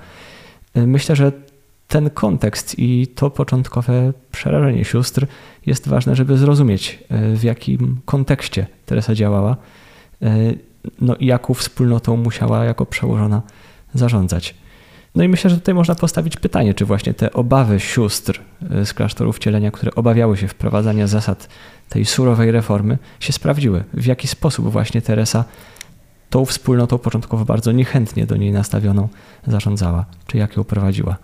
Myślę, 0.75 1.15
że 1.15 1.31
ten 1.93 2.09
kontekst 2.09 2.79
i 2.79 3.07
to 3.07 3.29
początkowe 3.29 4.13
przerażenie 4.31 4.85
sióstr 4.85 5.27
jest 5.65 5.87
ważne, 5.87 6.15
żeby 6.15 6.37
zrozumieć, 6.37 7.03
w 7.35 7.43
jakim 7.43 7.99
kontekście 8.05 8.67
Teresa 8.85 9.15
działała, 9.15 9.57
no 11.01 11.15
i 11.15 11.25
jaką 11.25 11.53
wspólnotą 11.53 12.17
musiała 12.17 12.65
jako 12.65 12.85
przełożona 12.85 13.41
zarządzać. 13.93 14.55
No 15.15 15.23
i 15.23 15.27
myślę, 15.27 15.49
że 15.49 15.55
tutaj 15.55 15.75
można 15.75 15.95
postawić 15.95 16.37
pytanie, 16.37 16.73
czy 16.73 16.85
właśnie 16.85 17.13
te 17.13 17.33
obawy 17.33 17.79
sióstr 17.79 18.41
e, 18.71 18.85
z 18.85 18.93
klasztorów 18.93 19.35
wcielenia, 19.35 19.71
które 19.71 19.95
obawiały 19.95 20.37
się 20.37 20.47
wprowadzania 20.47 21.07
zasad 21.07 21.49
tej 21.89 22.05
surowej 22.05 22.51
reformy, 22.51 22.97
się 23.19 23.33
sprawdziły. 23.33 23.83
W 23.93 24.05
jaki 24.05 24.27
sposób 24.27 24.71
właśnie 24.71 25.01
Teresa 25.01 25.45
tą 26.29 26.45
wspólnotą 26.45 26.97
początkowo 26.97 27.45
bardzo 27.45 27.71
niechętnie 27.71 28.25
do 28.25 28.37
niej 28.37 28.51
nastawioną 28.51 29.07
zarządzała, 29.47 30.05
czy 30.27 30.37
jak 30.37 30.57
ją 30.57 30.63
prowadziła. 30.63 31.17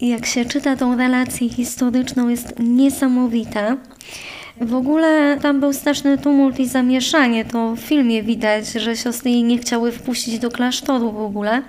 Jak 0.00 0.26
się 0.26 0.44
czyta 0.44 0.76
tą 0.76 0.96
relację 0.96 1.48
historyczną, 1.48 2.28
jest 2.28 2.54
niesamowita. 2.58 3.76
W 4.60 4.74
ogóle 4.74 5.38
tam 5.42 5.60
był 5.60 5.72
straszny 5.72 6.18
tumult 6.18 6.58
i 6.58 6.68
zamieszanie. 6.68 7.44
To 7.44 7.74
w 7.76 7.80
filmie 7.80 8.22
widać, 8.22 8.72
że 8.72 8.96
siostry 8.96 9.30
jej 9.30 9.44
nie 9.44 9.58
chciały 9.58 9.92
wpuścić 9.92 10.38
do 10.38 10.50
klasztoru 10.50 11.12
w 11.12 11.20
ogóle. 11.20 11.62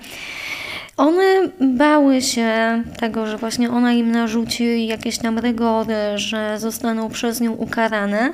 One 0.96 1.48
bały 1.60 2.22
się 2.22 2.82
tego, 2.98 3.26
że 3.26 3.36
właśnie 3.36 3.70
ona 3.70 3.92
im 3.92 4.12
narzuci 4.12 4.86
jakieś 4.86 5.18
tam 5.18 5.38
rygory, 5.38 5.94
że 6.14 6.58
zostaną 6.58 7.10
przez 7.10 7.40
nią 7.40 7.52
ukarane. 7.52 8.32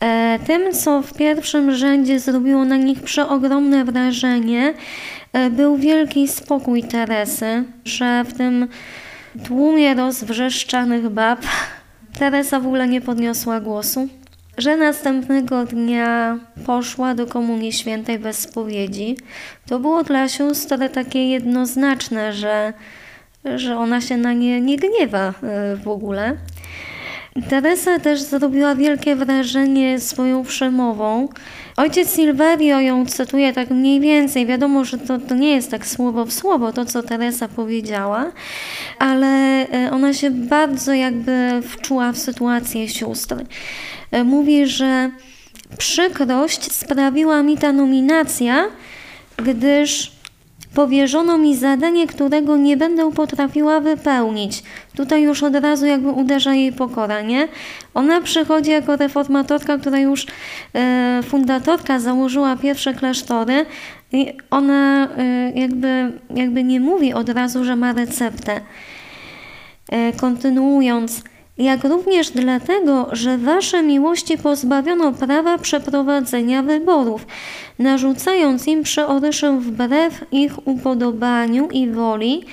E, 0.00 0.38
tym, 0.46 0.72
co 0.72 1.02
w 1.02 1.14
pierwszym 1.14 1.74
rzędzie 1.74 2.20
zrobiło 2.20 2.64
na 2.64 2.76
nich 2.76 3.02
przeogromne 3.02 3.84
wrażenie, 3.84 4.74
był 5.50 5.76
wielki 5.76 6.28
spokój 6.28 6.82
Teresy, 6.82 7.64
że 7.84 8.24
w 8.24 8.32
tym 8.32 8.68
tłumie 9.44 9.94
rozwrzeszczanych 9.94 11.08
bab 11.08 11.40
Teresa 12.18 12.60
w 12.60 12.66
ogóle 12.66 12.88
nie 12.88 13.00
podniosła 13.00 13.60
głosu 13.60 14.08
że 14.58 14.76
następnego 14.76 15.64
dnia 15.64 16.38
poszła 16.66 17.14
do 17.14 17.26
Komunii 17.26 17.72
Świętej 17.72 18.18
bez 18.18 18.38
spowiedzi, 18.38 19.16
to 19.66 19.78
było 19.78 20.04
dla 20.04 20.28
sióstr 20.28 20.78
takie 20.92 21.30
jednoznaczne, 21.30 22.32
że, 22.32 22.72
że 23.56 23.78
ona 23.78 24.00
się 24.00 24.16
na 24.16 24.32
nie 24.32 24.60
nie 24.60 24.76
gniewa 24.76 25.28
e, 25.42 25.76
w 25.76 25.88
ogóle. 25.88 26.36
Teresa 27.48 27.98
też 27.98 28.20
zrobiła 28.20 28.74
wielkie 28.74 29.16
wrażenie 29.16 30.00
swoją 30.00 30.44
przemową. 30.44 31.28
Ojciec 31.78 32.14
Silverio 32.14 32.80
ją 32.80 33.06
cytuje 33.06 33.52
tak 33.52 33.70
mniej 33.70 34.00
więcej. 34.00 34.46
Wiadomo, 34.46 34.84
że 34.84 34.98
to, 34.98 35.18
to 35.18 35.34
nie 35.34 35.54
jest 35.54 35.70
tak 35.70 35.86
słowo 35.86 36.24
w 36.24 36.32
słowo 36.32 36.72
to, 36.72 36.84
co 36.84 37.02
Teresa 37.02 37.48
powiedziała, 37.48 38.32
ale 38.98 39.26
e, 39.68 39.90
ona 39.92 40.12
się 40.12 40.30
bardzo 40.30 40.92
jakby 40.92 41.62
wczuła 41.68 42.12
w 42.12 42.18
sytuację 42.18 42.88
sióstr. 42.88 43.36
E, 44.10 44.24
mówi, 44.24 44.66
że 44.66 45.10
przykrość 45.78 46.72
sprawiła 46.72 47.42
mi 47.42 47.58
ta 47.58 47.72
nominacja, 47.72 48.68
gdyż 49.36 50.17
powierzono 50.74 51.38
mi 51.38 51.56
zadanie, 51.56 52.06
którego 52.06 52.56
nie 52.56 52.76
będę 52.76 53.12
potrafiła 53.12 53.80
wypełnić. 53.80 54.62
Tutaj 54.96 55.22
już 55.22 55.42
od 55.42 55.54
razu 55.54 55.86
jakby 55.86 56.10
uderza 56.10 56.54
jej 56.54 56.72
pokora, 56.72 57.22
nie? 57.22 57.48
Ona 57.94 58.20
przychodzi 58.20 58.70
jako 58.70 58.96
reformatorka, 58.96 59.78
która 59.78 59.98
już 59.98 60.26
e, 60.74 61.20
fundatorka 61.22 62.00
założyła 62.00 62.56
pierwsze 62.56 62.94
klasztory 62.94 63.66
i 64.12 64.32
ona 64.50 65.08
e, 65.16 65.50
jakby, 65.54 66.12
jakby 66.34 66.64
nie 66.64 66.80
mówi 66.80 67.12
od 67.12 67.28
razu, 67.28 67.64
że 67.64 67.76
ma 67.76 67.92
receptę. 67.92 68.60
E, 69.88 70.12
kontynuując, 70.12 71.22
jak 71.58 71.84
również 71.84 72.30
dlatego, 72.30 73.08
że 73.12 73.38
Wasze 73.38 73.82
miłości 73.82 74.38
pozbawiono 74.38 75.12
prawa 75.12 75.58
przeprowadzenia 75.58 76.62
wyborów, 76.62 77.26
narzucając 77.78 78.66
im 78.66 78.82
przeoryszę 78.82 79.60
wbrew 79.60 80.24
ich 80.32 80.68
upodobaniu 80.68 81.68
i 81.68 81.90
woli, 81.90 82.44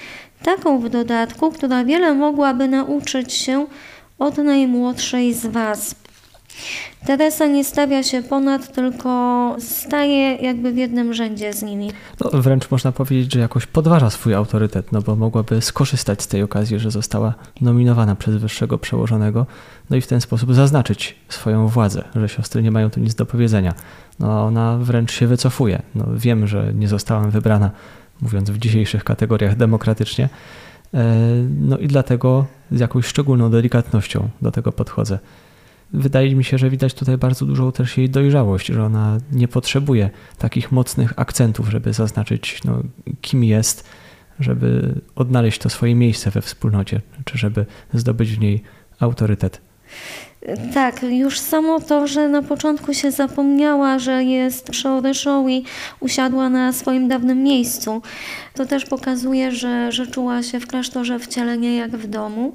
taką 0.44 0.80
w 0.80 0.90
dodatku, 0.90 1.52
która 1.52 1.84
wiele 1.84 2.14
mogłaby 2.14 2.68
nauczyć 2.68 3.34
się 3.34 3.66
od 4.20 4.38
najmłodszej 4.38 5.34
z 5.34 5.46
Was. 5.46 5.96
Teresa 7.06 7.48
nie 7.48 7.64
stawia 7.64 8.04
się 8.04 8.24
ponad, 8.24 8.74
tylko 8.74 9.56
staje 9.60 10.36
jakby 10.36 10.72
w 10.72 10.78
jednym 10.78 11.14
rzędzie 11.14 11.54
z 11.54 11.64
nimi. 11.64 11.92
No, 12.20 12.42
wręcz 12.42 12.72
można 12.72 12.92
powiedzieć, 12.92 13.34
że 13.34 13.40
jakoś 13.40 13.66
podważa 13.66 14.10
swój 14.10 14.34
autorytet, 14.34 14.92
no 14.92 15.02
bo 15.02 15.16
mogłaby 15.16 15.62
skorzystać 15.62 16.22
z 16.22 16.28
tej 16.28 16.44
okazji, 16.44 16.80
że 16.80 16.92
została 16.92 17.34
nominowana 17.62 18.16
przez 18.16 18.36
wyższego 18.36 18.78
przełożonego, 18.78 19.46
no 19.90 19.96
i 19.98 20.02
w 20.02 20.08
ten 20.08 20.22
sposób 20.22 20.54
zaznaczyć 20.54 21.16
swoją 21.30 21.68
władzę, 21.68 22.04
że 22.16 22.30
siostry 22.30 22.64
nie 22.64 22.72
mają 22.72 22.90
tu 22.90 23.00
nic 23.00 23.16
do 23.16 23.26
powiedzenia. 23.26 23.74
No 24.20 24.46
ona 24.46 24.78
wręcz 24.78 25.12
się 25.12 25.28
wycofuje. 25.28 25.82
No, 25.96 26.06
wiem, 26.16 26.48
że 26.48 26.74
nie 26.74 26.88
zostałam 26.88 27.32
wybrana, 27.32 27.72
mówiąc 28.22 28.50
w 28.50 28.58
dzisiejszych 28.58 29.04
kategoriach 29.04 29.56
demokratycznie, 29.56 30.30
e, 30.94 31.16
no 31.60 31.78
i 31.78 31.88
dlatego 31.88 32.46
z 32.72 32.80
jakąś 32.80 33.06
szczególną 33.06 33.50
delikatnością 33.50 34.30
do 34.42 34.52
tego 34.52 34.72
podchodzę 34.72 35.20
wydaje 35.94 36.36
mi 36.36 36.44
się, 36.44 36.58
że 36.58 36.70
widać 36.70 36.94
tutaj 36.94 37.18
bardzo 37.18 37.46
dużą 37.46 37.72
też 37.72 37.98
jej 37.98 38.10
dojrzałość, 38.10 38.68
że 38.68 38.84
ona 38.84 39.18
nie 39.32 39.48
potrzebuje 39.48 40.10
takich 40.38 40.72
mocnych 40.72 41.14
akcentów, 41.16 41.70
żeby 41.70 41.94
zaznaczyć, 41.94 42.62
no, 42.64 42.84
kim 43.22 43.44
jest, 43.44 43.90
żeby 44.40 45.02
odnaleźć 45.16 45.60
to 45.60 45.70
swoje 45.70 45.96
miejsce 45.96 46.32
we 46.32 46.42
wspólnocie, 46.42 47.02
czy 47.26 47.38
żeby 47.38 47.66
zdobyć 47.94 48.36
w 48.36 48.40
niej 48.40 48.64
autorytet. 49.00 49.62
Tak, 50.74 51.04
już 51.04 51.40
samo 51.40 51.80
to, 51.80 52.08
że 52.08 52.30
na 52.30 52.42
początku 52.42 52.94
się 52.94 53.12
zapomniała, 53.12 54.00
że 54.00 54.24
jest 54.24 54.70
przeoryszą 54.70 55.48
i 55.48 55.64
usiadła 56.00 56.50
na 56.50 56.74
swoim 56.74 57.08
dawnym 57.08 57.44
miejscu, 57.44 58.02
to 58.54 58.66
też 58.66 58.86
pokazuje, 58.86 59.52
że, 59.52 59.92
że 59.92 60.08
czuła 60.08 60.44
się 60.44 60.60
w 60.60 60.68
klasztorze 60.68 61.20
wcielenie 61.20 61.76
jak 61.76 61.92
w 61.92 62.08
domu. 62.08 62.54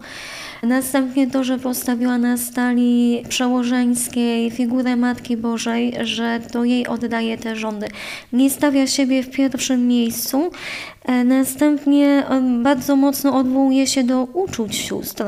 Następnie 0.62 1.26
to, 1.26 1.44
że 1.44 1.58
postawiła 1.58 2.18
na 2.18 2.36
stali 2.36 3.22
przełożeńskiej 3.28 4.50
figurę 4.50 4.96
Matki 4.96 5.36
Bożej, 5.36 5.94
że 6.00 6.40
to 6.52 6.64
jej 6.64 6.86
oddaje 6.86 7.38
te 7.38 7.56
rządy. 7.56 7.86
Nie 8.32 8.50
stawia 8.50 8.86
siebie 8.86 9.22
w 9.22 9.30
pierwszym 9.30 9.88
miejscu. 9.88 10.50
E, 11.04 11.24
następnie 11.24 12.06
e, 12.06 12.40
bardzo 12.62 12.96
mocno 12.96 13.36
odwołuje 13.36 13.86
się 13.86 14.04
do 14.04 14.22
uczuć 14.22 14.74
sióstr. 14.76 15.24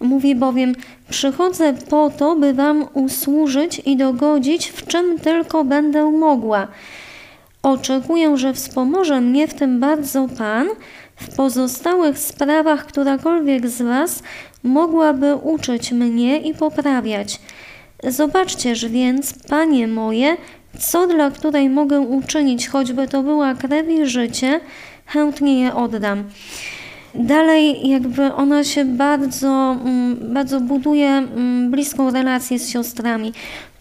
Mówi 0.00 0.34
bowiem, 0.34 0.74
przychodzę 1.10 1.74
po 1.90 2.10
to, 2.10 2.36
by 2.36 2.54
wam 2.54 2.86
usłużyć 2.94 3.82
i 3.86 3.96
dogodzić, 3.96 4.68
w 4.68 4.86
czym 4.86 5.18
tylko 5.18 5.64
będę 5.64 6.10
mogła. 6.10 6.68
Oczekuję, 7.62 8.36
że 8.36 8.54
wspomoże 8.54 9.20
mnie 9.20 9.48
w 9.48 9.54
tym 9.54 9.80
bardzo 9.80 10.28
Pan, 10.38 10.68
w 11.16 11.36
pozostałych 11.36 12.18
sprawach 12.18 12.86
którakolwiek 12.86 13.68
z 13.68 13.82
Was 13.82 14.22
mogłaby 14.62 15.34
uczyć 15.34 15.92
mnie 15.92 16.38
i 16.38 16.54
poprawiać. 16.54 17.40
Zobaczcież 18.04 18.86
więc, 18.86 19.34
panie 19.48 19.88
moje, 19.88 20.36
co 20.78 21.06
dla 21.06 21.30
której 21.30 21.70
mogę 21.70 22.00
uczynić, 22.00 22.68
choćby 22.68 23.08
to 23.08 23.22
była 23.22 23.54
krew 23.54 23.88
i 23.88 24.06
życie, 24.06 24.60
chętnie 25.06 25.60
je 25.60 25.74
oddam. 25.74 26.24
Dalej, 27.14 27.88
jakby 27.88 28.34
ona 28.34 28.64
się 28.64 28.84
bardzo, 28.84 29.76
mm, 29.84 30.34
bardzo 30.34 30.60
buduje 30.60 31.08
mm, 31.08 31.70
bliską 31.70 32.10
relację 32.10 32.58
z 32.58 32.68
siostrami. 32.68 33.32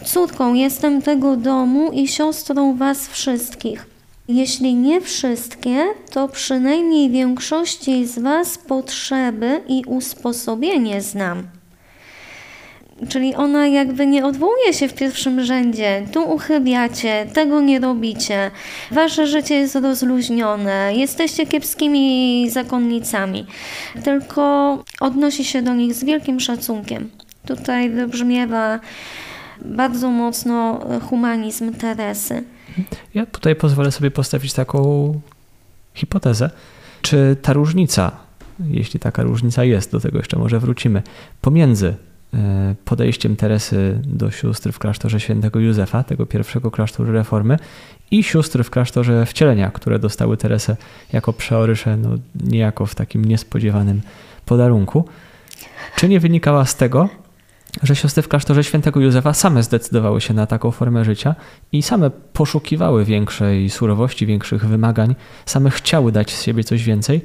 Córką 0.05 0.53
jestem 0.53 1.01
tego 1.01 1.35
domu 1.35 1.91
i 1.91 2.07
siostrą 2.07 2.75
Was 2.77 3.07
wszystkich. 3.07 3.85
Jeśli 4.27 4.75
nie 4.75 5.01
wszystkie, 5.01 5.85
to 6.11 6.27
przynajmniej 6.27 7.09
większości 7.09 8.05
z 8.05 8.19
Was 8.19 8.57
potrzeby 8.57 9.61
i 9.67 9.83
usposobienie 9.87 11.01
znam. 11.01 11.43
Czyli 13.09 13.35
ona 13.35 13.67
jakby 13.67 14.07
nie 14.07 14.25
odwołuje 14.25 14.73
się 14.73 14.87
w 14.87 14.93
pierwszym 14.93 15.43
rzędzie. 15.43 16.05
Tu 16.11 16.23
uchybiacie, 16.23 17.25
tego 17.33 17.61
nie 17.61 17.79
robicie. 17.79 18.51
Wasze 18.91 19.27
życie 19.27 19.55
jest 19.55 19.75
rozluźnione, 19.75 20.91
jesteście 20.95 21.45
kiepskimi 21.45 22.49
zakonnicami. 22.49 23.45
Tylko 24.03 24.83
odnosi 24.99 25.45
się 25.45 25.61
do 25.61 25.73
nich 25.73 25.93
z 25.93 26.03
wielkim 26.03 26.39
szacunkiem. 26.39 27.09
Tutaj 27.47 27.89
wybrzmiewa 27.89 28.79
bardzo 29.65 30.09
mocno 30.09 30.79
humanizm 31.09 31.73
Teresy. 31.73 32.43
Ja 33.13 33.25
tutaj 33.25 33.55
pozwolę 33.55 33.91
sobie 33.91 34.11
postawić 34.11 34.53
taką 34.53 35.13
hipotezę. 35.93 36.49
Czy 37.01 37.35
ta 37.41 37.53
różnica, 37.53 38.11
jeśli 38.69 38.99
taka 38.99 39.23
różnica 39.23 39.63
jest, 39.63 39.91
do 39.91 39.99
tego 39.99 40.17
jeszcze 40.17 40.39
może 40.39 40.59
wrócimy, 40.59 41.01
pomiędzy 41.41 41.95
podejściem 42.85 43.35
Teresy 43.35 44.01
do 44.03 44.31
sióstr 44.31 44.71
w 44.71 44.79
klasztorze 44.79 45.19
świętego 45.19 45.59
Józefa, 45.59 46.03
tego 46.03 46.25
pierwszego 46.25 46.71
klasztoru 46.71 47.11
reformy, 47.11 47.57
i 48.11 48.23
sióstr 48.23 48.63
w 48.63 48.69
klasztorze 48.69 49.25
wcielenia, 49.25 49.71
które 49.71 49.99
dostały 49.99 50.37
Teresę 50.37 50.77
jako 51.13 51.33
przeorysze, 51.33 51.97
no 51.97 52.09
niejako 52.43 52.85
w 52.85 52.95
takim 52.95 53.25
niespodziewanym 53.25 54.01
podarunku. 54.45 55.05
Czy 55.95 56.09
nie 56.09 56.19
wynikała 56.19 56.65
z 56.65 56.75
tego, 56.75 57.09
że 57.83 57.95
siostry 57.95 58.23
w 58.23 58.27
klasztorze 58.27 58.63
świętego 58.63 58.99
Józefa 58.99 59.33
same 59.33 59.63
zdecydowały 59.63 60.21
się 60.21 60.33
na 60.33 60.45
taką 60.47 60.71
formę 60.71 61.05
życia 61.05 61.35
i 61.71 61.81
same 61.81 62.09
poszukiwały 62.09 63.05
większej 63.05 63.69
surowości, 63.69 64.25
większych 64.25 64.65
wymagań, 64.67 65.15
same 65.45 65.69
chciały 65.69 66.11
dać 66.11 66.31
z 66.31 66.43
siebie 66.43 66.63
coś 66.63 66.83
więcej. 66.83 67.21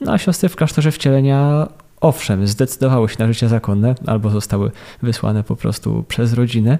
No 0.00 0.12
a 0.12 0.18
siostry 0.18 0.48
w 0.48 0.56
klasztorze 0.56 0.92
wcielenia 0.92 1.68
owszem, 2.06 2.46
zdecydowały 2.46 3.08
się 3.08 3.16
na 3.18 3.26
życie 3.26 3.48
zakonne 3.48 3.94
albo 4.06 4.30
zostały 4.30 4.70
wysłane 5.02 5.44
po 5.44 5.56
prostu 5.56 6.04
przez 6.08 6.32
rodzinę 6.32 6.78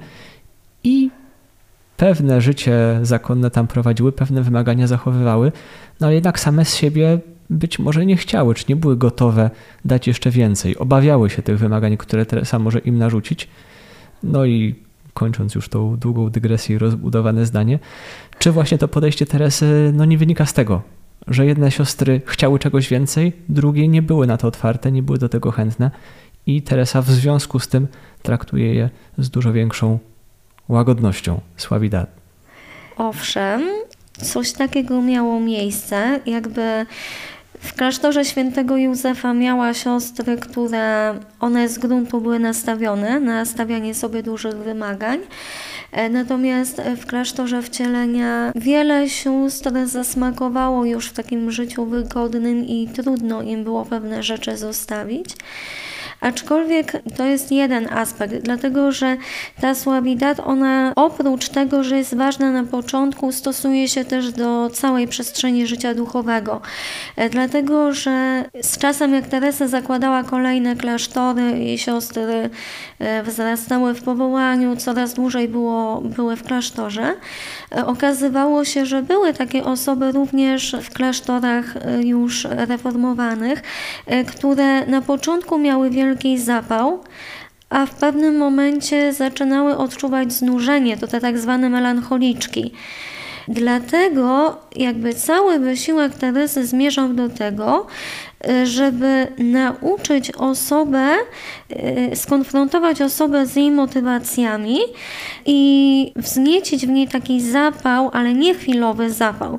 i 0.84 1.10
pewne 1.96 2.40
życie 2.40 2.98
zakonne 3.02 3.50
tam 3.50 3.66
prowadziły, 3.66 4.12
pewne 4.12 4.42
wymagania 4.42 4.86
zachowywały, 4.86 5.52
no 6.00 6.06
ale 6.06 6.14
jednak 6.14 6.40
same 6.40 6.64
z 6.64 6.76
siebie 6.76 7.18
być 7.50 7.78
może 7.78 8.06
nie 8.06 8.16
chciały, 8.16 8.54
czy 8.54 8.64
nie 8.68 8.76
były 8.76 8.96
gotowe 8.96 9.50
dać 9.84 10.06
jeszcze 10.06 10.30
więcej. 10.30 10.78
Obawiały 10.78 11.30
się 11.30 11.42
tych 11.42 11.58
wymagań, 11.58 11.96
które 11.96 12.26
Teresa 12.26 12.58
może 12.58 12.78
im 12.78 12.98
narzucić. 12.98 13.48
No 14.22 14.44
i 14.44 14.74
kończąc 15.14 15.54
już 15.54 15.68
tą 15.68 15.96
długą 15.96 16.30
dygresję 16.30 16.76
i 16.76 16.78
rozbudowane 16.78 17.46
zdanie, 17.46 17.78
czy 18.38 18.52
właśnie 18.52 18.78
to 18.78 18.88
podejście 18.88 19.26
Teresy 19.26 19.92
no 19.94 20.04
nie 20.04 20.18
wynika 20.18 20.46
z 20.46 20.52
tego, 20.52 20.82
że 21.28 21.46
jedne 21.46 21.70
siostry 21.70 22.20
chciały 22.26 22.58
czegoś 22.58 22.88
więcej, 22.88 23.32
drugie 23.48 23.88
nie 23.88 24.02
były 24.02 24.26
na 24.26 24.36
to 24.36 24.48
otwarte, 24.48 24.92
nie 24.92 25.02
były 25.02 25.18
do 25.18 25.28
tego 25.28 25.50
chętne 25.50 25.90
i 26.46 26.62
Teresa 26.62 27.02
w 27.02 27.10
związku 27.10 27.58
z 27.58 27.68
tym 27.68 27.88
traktuje 28.22 28.74
je 28.74 28.90
z 29.18 29.30
dużo 29.30 29.52
większą 29.52 29.98
łagodnością. 30.68 31.40
Sławida. 31.56 32.06
Owszem, 32.96 33.62
coś 34.22 34.52
takiego 34.52 35.02
miało 35.02 35.40
miejsce, 35.40 36.20
jakby 36.26 36.86
w 37.66 37.74
klasztorze 37.74 38.24
świętego 38.24 38.76
Józefa 38.76 39.34
miała 39.34 39.74
siostry, 39.74 40.36
które 40.36 41.14
one 41.40 41.68
z 41.68 41.78
gruntu 41.78 42.20
były 42.20 42.38
nastawione 42.38 43.20
na 43.20 43.44
stawianie 43.44 43.94
sobie 43.94 44.22
dużych 44.22 44.56
wymagań. 44.56 45.18
E, 45.92 46.08
natomiast 46.08 46.82
w 46.96 47.06
klasztorze 47.06 47.62
wcielenia 47.62 48.52
wiele 48.54 49.08
sióstr 49.08 49.70
zasmakowało 49.84 50.84
już 50.84 51.08
w 51.08 51.12
takim 51.12 51.50
życiu 51.50 51.86
wygodnym 51.86 52.64
i 52.64 52.88
trudno 52.94 53.42
im 53.42 53.64
było 53.64 53.84
pewne 53.84 54.22
rzeczy 54.22 54.56
zostawić. 54.56 55.36
Aczkolwiek 56.20 56.92
to 57.16 57.24
jest 57.24 57.52
jeden 57.52 57.92
aspekt, 57.92 58.34
dlatego 58.34 58.92
że 58.92 59.16
ta 59.60 59.74
słabidat, 59.74 60.40
ona 60.40 60.92
oprócz 60.96 61.48
tego, 61.48 61.84
że 61.84 61.96
jest 61.96 62.16
ważna 62.16 62.50
na 62.50 62.64
początku, 62.64 63.32
stosuje 63.32 63.88
się 63.88 64.04
też 64.04 64.32
do 64.32 64.70
całej 64.70 65.08
przestrzeni 65.08 65.66
życia 65.66 65.94
duchowego. 65.94 66.60
E, 67.16 67.30
dlatego, 67.30 67.92
że 67.92 68.44
z 68.62 68.78
czasem, 68.78 69.14
jak 69.14 69.26
Teresa 69.26 69.68
zakładała 69.68 70.24
kolejne 70.24 70.76
klasztory 70.76 71.64
i 71.64 71.78
siostry 71.78 72.50
e, 72.98 73.22
wzrastały 73.22 73.94
w 73.94 74.02
powołaniu, 74.02 74.76
coraz 74.76 75.14
dłużej 75.14 75.48
było, 75.48 76.00
były 76.00 76.36
w 76.36 76.42
klasztorze, 76.42 77.14
e, 77.76 77.86
okazywało 77.86 78.64
się, 78.64 78.86
że 78.86 79.02
były 79.02 79.32
takie 79.32 79.64
osoby 79.64 80.12
również 80.12 80.76
w 80.82 80.90
klasztorach 80.90 81.74
już 82.04 82.44
reformowanych, 82.44 83.62
które 84.26 84.86
na 84.86 85.02
początku 85.02 85.58
miały 85.58 85.90
wiele 85.90 86.05
wielki 86.06 86.38
zapał, 86.38 87.00
a 87.70 87.86
w 87.86 87.94
pewnym 87.94 88.36
momencie 88.36 89.12
zaczynały 89.12 89.76
odczuwać 89.76 90.32
znużenie, 90.32 90.96
to 90.96 91.06
te 91.06 91.20
tak 91.20 91.38
zwane 91.38 91.68
melancholiczki. 91.68 92.72
Dlatego 93.48 94.56
jakby 94.76 95.14
cały 95.14 95.58
wysiłek 95.58 96.14
Teresy 96.14 96.66
zmierzał 96.66 97.08
do 97.08 97.28
tego, 97.28 97.86
żeby 98.64 99.26
nauczyć 99.38 100.32
osobę, 100.32 101.14
y, 102.12 102.16
skonfrontować 102.16 103.02
osobę 103.02 103.46
z 103.46 103.56
jej 103.56 103.70
motywacjami 103.70 104.78
i 105.46 106.12
wzniecić 106.16 106.86
w 106.86 106.88
niej 106.88 107.08
taki 107.08 107.40
zapał, 107.40 108.10
ale 108.12 108.34
nie 108.34 108.54
chwilowy 108.54 109.10
zapał, 109.10 109.58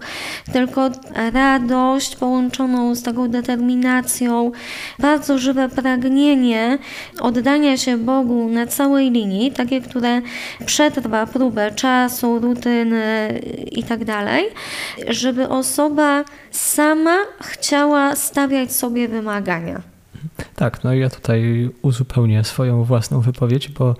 tylko 0.53 0.89
radość 1.33 2.15
połączoną 2.15 2.95
z 2.95 3.03
taką 3.03 3.27
determinacją, 3.27 4.51
bardzo 4.99 5.37
żywe 5.37 5.69
pragnienie 5.69 6.77
oddania 7.19 7.77
się 7.77 7.97
Bogu 7.97 8.49
na 8.49 8.67
całej 8.67 9.11
linii, 9.11 9.51
takie, 9.51 9.81
które 9.81 10.21
przetrwa 10.65 11.25
próbę 11.25 11.71
czasu, 11.71 12.39
rutyny 12.39 13.41
tak 13.87 13.99
żeby 15.07 15.49
osoba 15.49 16.23
sama 16.51 17.17
chciała 17.41 18.15
stawiać 18.15 18.71
sobie 18.77 19.07
wymagania. 19.07 19.81
Tak, 20.55 20.83
no 20.83 20.93
i 20.93 20.99
ja 20.99 21.09
tutaj 21.09 21.69
uzupełnię 21.81 22.43
swoją 22.43 22.83
własną 22.83 23.21
wypowiedź, 23.21 23.69
bo 23.69 23.95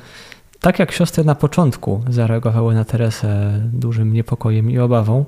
tak 0.60 0.80
jak 0.80 0.92
siostry 0.92 1.24
na 1.24 1.36
początku 1.36 2.04
zareagowały 2.10 2.76
na 2.76 2.86
Teresę 2.86 3.62
dużym 3.74 4.14
niepokojem 4.14 4.72
i 4.72 4.80
obawą, 4.80 5.26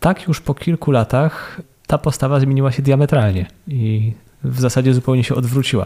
tak 0.00 0.28
już 0.28 0.40
po 0.40 0.54
kilku 0.54 0.90
latach 0.90 1.60
ta 1.86 1.98
postawa 1.98 2.40
zmieniła 2.40 2.72
się 2.72 2.82
diametralnie 2.82 3.46
i 3.68 4.12
w 4.44 4.60
zasadzie 4.60 4.94
zupełnie 4.94 5.24
się 5.24 5.34
odwróciła, 5.34 5.84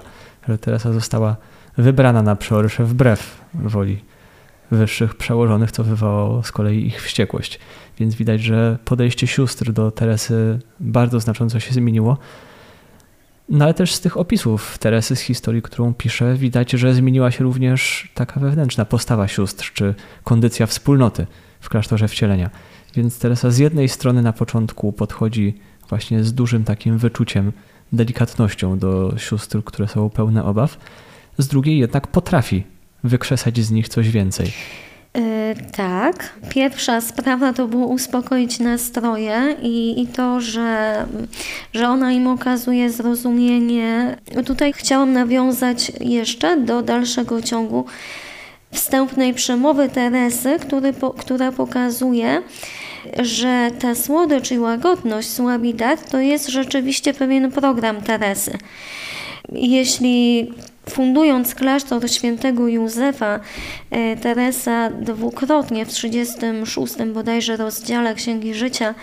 że 0.48 0.58
Teresa 0.58 0.92
została 0.92 1.36
wybrana 1.76 2.22
na 2.22 2.36
przeorsze 2.36 2.84
wbrew 2.84 3.40
woli 3.54 4.04
wyższych 4.70 5.14
przełożonych, 5.14 5.72
co 5.72 5.84
wywołało 5.84 6.42
z 6.42 6.52
kolei 6.52 6.86
ich 6.86 7.02
wściekłość. 7.02 7.60
Więc 7.98 8.14
widać, 8.14 8.40
że 8.40 8.78
podejście 8.84 9.26
sióstr 9.26 9.72
do 9.72 9.90
Teresy 9.90 10.58
bardzo 10.80 11.20
znacząco 11.20 11.60
się 11.60 11.74
zmieniło. 11.74 12.18
No 13.48 13.64
ale 13.64 13.74
też 13.74 13.94
z 13.94 14.00
tych 14.00 14.16
opisów 14.16 14.78
Teresy, 14.78 15.16
z 15.16 15.20
historii, 15.20 15.62
którą 15.62 15.94
pisze, 15.94 16.34
widać, 16.34 16.70
że 16.70 16.94
zmieniła 16.94 17.30
się 17.30 17.44
również 17.44 18.08
taka 18.14 18.40
wewnętrzna 18.40 18.84
postawa 18.84 19.28
sióstr, 19.28 19.72
czy 19.72 19.94
kondycja 20.24 20.66
wspólnoty 20.66 21.26
w 21.60 21.68
klasztorze 21.68 22.08
wcielenia. 22.08 22.50
Więc 22.94 23.18
Teresa 23.18 23.50
z 23.50 23.58
jednej 23.58 23.88
strony 23.88 24.22
na 24.22 24.32
początku 24.32 24.92
podchodzi 24.92 25.54
właśnie 25.88 26.24
z 26.24 26.34
dużym 26.34 26.64
takim 26.64 26.98
wyczuciem, 26.98 27.52
delikatnością 27.92 28.78
do 28.78 29.14
sióstr, 29.16 29.64
które 29.64 29.88
są 29.88 30.10
pełne 30.10 30.44
obaw, 30.44 30.78
z 31.38 31.48
drugiej 31.48 31.78
jednak 31.78 32.06
potrafi 32.06 32.64
wykrzesać 33.04 33.60
z 33.60 33.70
nich 33.70 33.88
coś 33.88 34.10
więcej. 34.10 34.52
Tak. 35.76 36.38
Pierwsza 36.48 37.00
sprawa 37.00 37.52
to 37.52 37.68
było 37.68 37.86
uspokoić 37.86 38.58
nastroje 38.58 39.56
i, 39.62 40.02
i 40.02 40.06
to, 40.06 40.40
że, 40.40 41.06
że 41.72 41.88
ona 41.88 42.12
im 42.12 42.26
okazuje 42.26 42.90
zrozumienie. 42.90 44.16
Tutaj 44.46 44.72
chciałam 44.72 45.12
nawiązać 45.12 45.92
jeszcze 46.00 46.56
do 46.60 46.82
dalszego 46.82 47.42
ciągu 47.42 47.84
wstępnej 48.72 49.34
przemowy 49.34 49.88
Teresy, 49.88 50.58
który, 50.58 50.92
po, 50.92 51.10
która 51.10 51.52
pokazuje, 51.52 52.42
że 53.18 53.70
ta 53.78 53.94
słodycz 53.94 54.50
i 54.50 54.58
łagodność 54.58 55.28
Suabidat 55.28 56.10
to 56.10 56.20
jest 56.20 56.48
rzeczywiście 56.48 57.14
pewien 57.14 57.52
program 57.52 58.02
Teresy. 58.02 58.58
Jeśli 59.52 60.48
Fundując 60.90 61.54
klasztor 61.54 62.10
świętego 62.10 62.68
Józefa, 62.68 63.40
e, 63.90 64.16
Teresa 64.16 64.90
dwukrotnie 64.90 65.86
w 65.86 65.88
36 65.88 66.94
bodajże 67.12 67.56
rozdziale 67.56 68.14
Księgi 68.14 68.54
Życia 68.54 68.94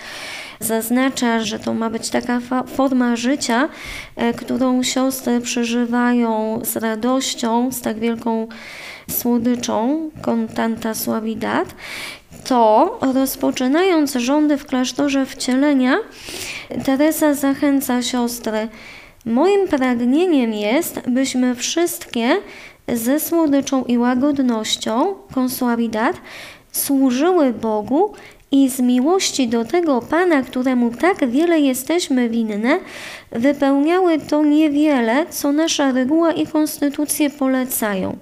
zaznacza, 0.60 1.40
że 1.40 1.60
to 1.60 1.74
ma 1.74 1.90
być 1.90 2.10
taka 2.10 2.42
forma 2.68 3.16
życia, 3.16 3.70
e, 4.16 4.34
którą 4.34 4.84
siostry 4.84 5.42
przeżywają 5.42 6.60
z 6.64 6.76
radością, 6.76 7.72
z 7.72 7.82
tak 7.82 8.00
wielką 8.00 8.48
słodyczą, 9.10 10.10
contanta 10.22 10.94
suavidad, 10.94 11.76
to 12.44 13.00
rozpoczynając 13.14 14.14
rządy 14.14 14.58
w 14.58 14.66
klasztorze 14.66 15.26
wcielenia, 15.26 15.98
Teresa 16.86 17.34
zachęca 17.34 18.02
siostry 18.02 18.68
Moim 19.26 19.68
pragnieniem 19.68 20.54
jest, 20.54 21.00
byśmy 21.08 21.56
wszystkie 21.56 22.38
ze 22.88 23.20
słodyczą 23.20 23.84
i 23.84 23.98
łagodnością, 23.98 25.16
konsuabidat, 25.34 26.16
służyły 26.72 27.54
Bogu 27.54 28.14
i 28.52 28.70
z 28.70 28.80
miłości 28.80 29.48
do 29.48 29.66
tego 29.66 30.02
Pana, 30.02 30.42
któremu 30.42 30.92
tak 30.92 31.30
wiele 31.30 31.60
jesteśmy 31.60 32.30
winne, 32.30 32.80
wypełniały 33.32 34.20
to 34.20 34.44
niewiele, 34.44 35.26
co 35.30 35.52
nasza 35.52 35.92
reguła 35.92 36.32
i 36.32 36.48
konstytucje 36.48 37.30
polecają. 37.30 38.18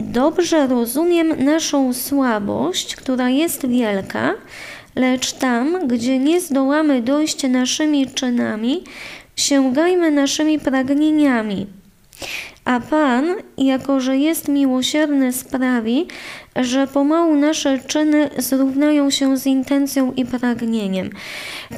Dobrze 0.00 0.66
rozumiem 0.66 1.44
naszą 1.44 1.92
słabość, 1.92 2.96
która 2.96 3.28
jest 3.28 3.68
wielka, 3.68 4.34
lecz 4.96 5.32
tam, 5.32 5.88
gdzie 5.88 6.18
nie 6.18 6.40
zdołamy 6.40 7.02
dojść 7.02 7.48
naszymi 7.48 8.06
czynami, 8.06 8.84
sięgajmy 9.40 10.10
naszymi 10.10 10.58
pragnieniami. 10.58 11.66
A 12.64 12.80
Pan, 12.80 13.34
jako 13.58 14.00
że 14.00 14.16
jest 14.16 14.48
miłosierny, 14.48 15.32
sprawi, 15.32 16.06
że 16.56 16.86
pomału 16.86 17.34
nasze 17.34 17.78
czyny 17.78 18.30
zrównają 18.38 19.10
się 19.10 19.36
z 19.36 19.46
intencją 19.46 20.12
i 20.12 20.24
pragnieniem. 20.24 21.10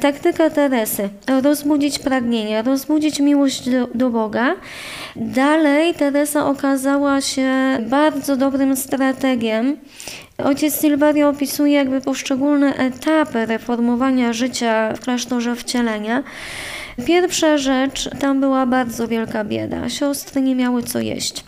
Taktyka 0.01 0.49
Teresy: 0.49 1.09
rozbudzić 1.43 1.99
pragnienie, 1.99 2.61
rozbudzić 2.61 3.19
miłość 3.19 3.69
do, 3.69 3.87
do 3.95 4.09
Boga. 4.09 4.55
Dalej 5.15 5.93
Teresa 5.93 6.45
okazała 6.45 7.21
się 7.21 7.51
bardzo 7.89 8.37
dobrym 8.37 8.75
strategiem. 8.75 9.77
Ojciec 10.37 10.81
Silverio 10.81 11.29
opisuje 11.29 11.73
jakby 11.73 12.01
poszczególne 12.01 12.75
etapy 12.75 13.45
reformowania 13.45 14.33
życia 14.33 14.93
w 14.93 14.99
klasztorze 14.99 15.55
wcielenia. 15.55 16.23
Pierwsza 17.05 17.57
rzecz, 17.57 18.09
tam 18.19 18.39
była 18.39 18.65
bardzo 18.65 19.07
wielka 19.07 19.43
bieda. 19.43 19.89
Siostry 19.89 20.41
nie 20.41 20.55
miały 20.55 20.83
co 20.83 20.99
jeść. 20.99 21.43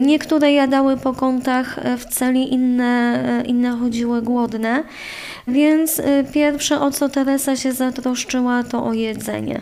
Niektóre 0.00 0.52
jadały 0.52 0.96
po 0.96 1.12
kątach 1.12 1.78
e, 1.78 1.96
w 1.96 2.04
celi, 2.04 2.52
inne, 2.52 3.22
e, 3.40 3.42
inne 3.42 3.70
chodziły 3.70 4.22
głodne. 4.22 4.84
Więc 5.48 6.00
e, 6.00 6.24
pierwsze, 6.24 6.80
o 6.80 6.90
co 6.90 7.08
Teresa 7.08 7.56
się 7.56 7.72
zatroszczyła, 7.72 8.62
to 8.64 8.84
o 8.84 8.92
jedzenie. 8.92 9.60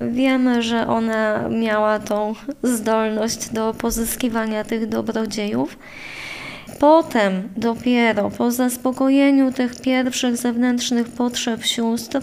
Wiemy, 0.00 0.62
że 0.62 0.86
ona 0.86 1.48
miała 1.48 1.98
tą 1.98 2.34
zdolność 2.62 3.48
do 3.48 3.74
pozyskiwania 3.78 4.64
tych 4.64 4.88
dobrodziejów. 4.88 5.78
Potem 6.78 7.48
dopiero 7.56 8.30
po 8.30 8.50
zaspokojeniu 8.50 9.52
tych 9.52 9.80
pierwszych 9.80 10.36
zewnętrznych 10.36 11.08
potrzeb 11.08 11.64
sióstr 11.64 12.20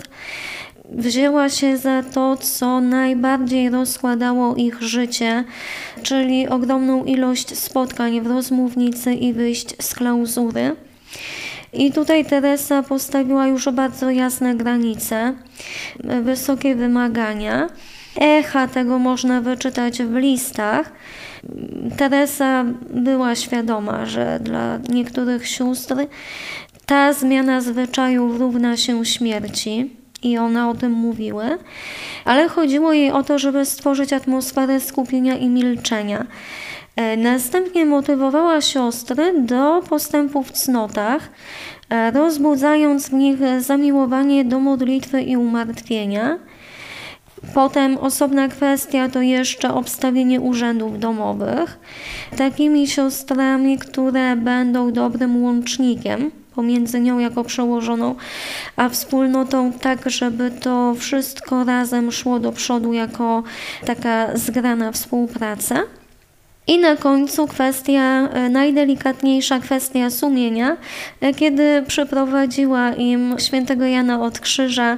wzięła 0.91 1.49
się 1.49 1.77
za 1.77 2.04
to, 2.04 2.38
co 2.38 2.82
najbardziej 2.82 3.69
rozkładało 3.69 4.56
ich 4.56 4.82
życie, 4.82 5.43
czyli 6.04 6.47
ogromną 6.47 7.06
ilość 7.06 7.58
spotkań 7.58 8.21
w 8.21 8.27
rozmównicy 8.27 9.13
i 9.13 9.34
wyjść 9.34 9.84
z 9.84 9.95
klauzury. 9.95 10.75
I 11.73 11.91
tutaj 11.91 12.25
Teresa 12.25 12.84
postawiła 12.84 13.47
już 13.47 13.69
bardzo 13.69 14.10
jasne 14.10 14.56
granice, 14.56 15.34
wysokie 16.23 16.75
wymagania. 16.75 17.69
Echa 18.21 18.67
tego 18.67 18.99
można 18.99 19.41
wyczytać 19.41 20.04
w 20.04 20.15
listach. 20.15 20.91
Teresa 21.97 22.65
była 22.89 23.36
świadoma, 23.36 24.06
że 24.06 24.39
dla 24.43 24.80
niektórych 24.89 25.47
sióstr 25.47 25.95
ta 26.86 27.13
zmiana 27.13 27.62
zwyczajów 27.62 28.39
równa 28.39 28.77
się 28.77 29.06
śmierci 29.06 30.00
i 30.23 30.38
one 30.38 30.69
o 30.69 30.73
tym 30.73 30.91
mówiły, 30.91 31.57
ale 32.25 32.47
chodziło 32.47 32.93
jej 32.93 33.12
o 33.12 33.23
to, 33.23 33.39
żeby 33.39 33.65
stworzyć 33.65 34.13
atmosferę 34.13 34.79
skupienia 34.79 35.38
i 35.38 35.49
milczenia. 35.49 36.25
E, 36.95 37.17
następnie 37.17 37.86
motywowała 37.86 38.62
siostry 38.62 39.41
do 39.41 39.81
postępu 39.89 40.43
w 40.43 40.51
cnotach, 40.51 41.29
e, 41.89 42.12
rozbudzając 42.12 43.10
w 43.10 43.13
nich 43.13 43.38
zamiłowanie 43.60 44.45
do 44.45 44.60
modlitwy 44.60 45.21
i 45.21 45.38
umartwienia. 45.38 46.39
Potem 47.53 47.97
osobna 47.97 48.47
kwestia 48.47 49.10
to 49.10 49.21
jeszcze 49.21 49.73
obstawienie 49.73 50.41
urzędów 50.41 50.99
domowych, 50.99 51.79
takimi 52.38 52.88
siostrami, 52.88 53.77
które 53.77 54.36
będą 54.36 54.91
dobrym 54.91 55.43
łącznikiem 55.43 56.31
pomiędzy 56.55 56.99
nią 56.99 57.19
jako 57.19 57.43
przełożoną, 57.43 58.15
a 58.75 58.89
wspólnotą, 58.89 59.73
tak 59.73 60.09
żeby 60.09 60.51
to 60.51 60.95
wszystko 60.95 61.63
razem 61.63 62.11
szło 62.11 62.39
do 62.39 62.51
przodu 62.51 62.93
jako 62.93 63.43
taka 63.85 64.37
zgrana 64.37 64.91
współpraca. 64.91 65.83
I 66.67 66.79
na 66.79 66.95
końcu 66.95 67.47
kwestia, 67.47 68.29
e, 68.29 68.49
najdelikatniejsza 68.49 69.59
kwestia 69.59 70.09
sumienia, 70.09 70.77
e, 71.21 71.33
kiedy 71.33 71.83
przyprowadziła 71.87 72.93
im 72.93 73.35
świętego 73.39 73.85
Jana 73.85 74.21
od 74.21 74.39
krzyża, 74.39 74.97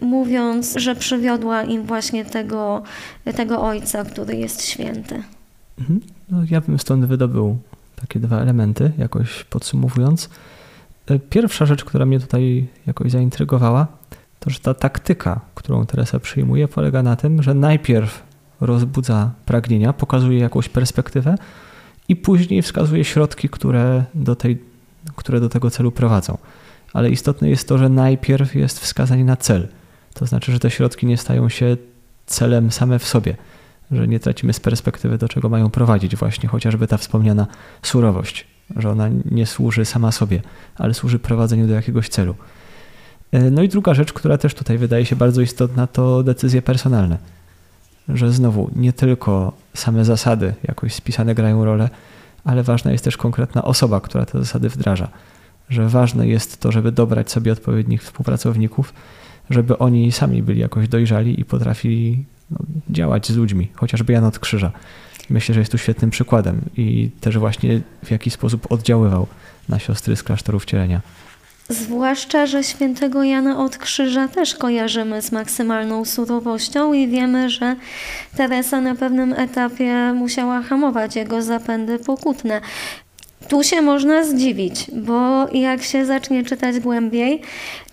mówiąc, 0.00 0.74
że 0.76 0.94
przywiodła 0.94 1.62
im 1.62 1.82
właśnie 1.82 2.24
tego, 2.24 2.82
tego 3.36 3.62
ojca, 3.62 4.04
który 4.04 4.36
jest 4.36 4.66
święty. 4.66 5.22
Mhm. 5.78 6.00
No, 6.30 6.38
ja 6.50 6.60
bym 6.60 6.78
stąd 6.78 7.04
wydobył 7.04 7.58
takie 8.00 8.20
dwa 8.20 8.40
elementy, 8.40 8.92
jakoś 8.98 9.44
podsumowując. 9.44 10.28
E, 11.06 11.18
pierwsza 11.18 11.66
rzecz, 11.66 11.84
która 11.84 12.06
mnie 12.06 12.20
tutaj 12.20 12.66
jakoś 12.86 13.10
zaintrygowała, 13.10 13.86
to 14.40 14.50
że 14.50 14.58
ta 14.58 14.74
taktyka, 14.74 15.40
którą 15.54 15.86
Teresa 15.86 16.20
przyjmuje, 16.20 16.68
polega 16.68 17.02
na 17.02 17.16
tym, 17.16 17.42
że 17.42 17.54
najpierw 17.54 18.22
rozbudza 18.60 19.30
pragnienia, 19.46 19.92
pokazuje 19.92 20.38
jakąś 20.38 20.68
perspektywę 20.68 21.34
i 22.08 22.16
później 22.16 22.62
wskazuje 22.62 23.04
środki, 23.04 23.48
które 23.48 24.04
do, 24.14 24.36
tej, 24.36 24.62
które 25.16 25.40
do 25.40 25.48
tego 25.48 25.70
celu 25.70 25.92
prowadzą. 25.92 26.38
Ale 26.92 27.10
istotne 27.10 27.48
jest 27.48 27.68
to, 27.68 27.78
że 27.78 27.88
najpierw 27.88 28.54
jest 28.54 28.80
wskazanie 28.80 29.24
na 29.24 29.36
cel. 29.36 29.68
To 30.14 30.26
znaczy, 30.26 30.52
że 30.52 30.58
te 30.58 30.70
środki 30.70 31.06
nie 31.06 31.16
stają 31.16 31.48
się 31.48 31.76
celem 32.26 32.70
same 32.70 32.98
w 32.98 33.04
sobie, 33.04 33.36
że 33.90 34.08
nie 34.08 34.20
tracimy 34.20 34.52
z 34.52 34.60
perspektywy, 34.60 35.18
do 35.18 35.28
czego 35.28 35.48
mają 35.48 35.70
prowadzić, 35.70 36.16
właśnie 36.16 36.48
chociażby 36.48 36.86
ta 36.86 36.96
wspomniana 36.96 37.46
surowość, 37.82 38.46
że 38.76 38.90
ona 38.90 39.08
nie 39.30 39.46
służy 39.46 39.84
sama 39.84 40.12
sobie, 40.12 40.42
ale 40.76 40.94
służy 40.94 41.18
prowadzeniu 41.18 41.66
do 41.66 41.74
jakiegoś 41.74 42.08
celu. 42.08 42.34
E, 43.32 43.50
no 43.50 43.62
i 43.62 43.68
druga 43.68 43.94
rzecz, 43.94 44.12
która 44.12 44.38
też 44.38 44.54
tutaj 44.54 44.78
wydaje 44.78 45.06
się 45.06 45.16
bardzo 45.16 45.40
istotna, 45.40 45.86
to 45.86 46.22
decyzje 46.22 46.62
personalne 46.62 47.18
że 48.08 48.32
znowu 48.32 48.70
nie 48.76 48.92
tylko 48.92 49.52
same 49.74 50.04
zasady 50.04 50.54
jakoś 50.62 50.94
spisane 50.94 51.34
grają 51.34 51.64
rolę, 51.64 51.90
ale 52.44 52.62
ważna 52.62 52.92
jest 52.92 53.04
też 53.04 53.16
konkretna 53.16 53.64
osoba, 53.64 54.00
która 54.00 54.26
te 54.26 54.38
zasady 54.38 54.68
wdraża. 54.68 55.08
Że 55.68 55.88
ważne 55.88 56.28
jest 56.28 56.60
to, 56.60 56.72
żeby 56.72 56.92
dobrać 56.92 57.30
sobie 57.30 57.52
odpowiednich 57.52 58.02
współpracowników, 58.02 58.94
żeby 59.50 59.78
oni 59.78 60.12
sami 60.12 60.42
byli 60.42 60.60
jakoś 60.60 60.88
dojrzali 60.88 61.40
i 61.40 61.44
potrafili 61.44 62.24
no, 62.50 62.58
działać 62.90 63.26
z 63.26 63.36
ludźmi, 63.36 63.68
chociażby 63.74 64.12
Jan 64.12 64.24
od 64.24 64.38
Krzyża. 64.38 64.72
Myślę, 65.30 65.54
że 65.54 65.60
jest 65.60 65.72
tu 65.72 65.78
świetnym 65.78 66.10
przykładem 66.10 66.60
i 66.76 67.10
też 67.20 67.38
właśnie 67.38 67.80
w 68.04 68.10
jaki 68.10 68.30
sposób 68.30 68.72
oddziaływał 68.72 69.26
na 69.68 69.78
siostry 69.78 70.16
z 70.16 70.22
klasztoru 70.22 70.58
wcielenia. 70.58 71.00
Zwłaszcza, 71.68 72.46
że 72.46 72.64
świętego 72.64 73.22
Jana 73.22 73.64
od 73.64 73.78
Krzyża 73.78 74.28
też 74.28 74.54
kojarzymy 74.54 75.22
z 75.22 75.32
maksymalną 75.32 76.04
surowością 76.04 76.92
i 76.92 77.08
wiemy, 77.08 77.50
że 77.50 77.76
Teresa 78.36 78.80
na 78.80 78.94
pewnym 78.94 79.32
etapie 79.32 80.12
musiała 80.14 80.62
hamować 80.62 81.16
jego 81.16 81.42
zapędy 81.42 81.98
pokutne. 81.98 82.60
Tu 83.48 83.62
się 83.62 83.82
można 83.82 84.24
zdziwić, 84.24 84.90
bo 84.92 85.48
jak 85.52 85.82
się 85.82 86.06
zacznie 86.06 86.44
czytać 86.44 86.80
głębiej, 86.80 87.42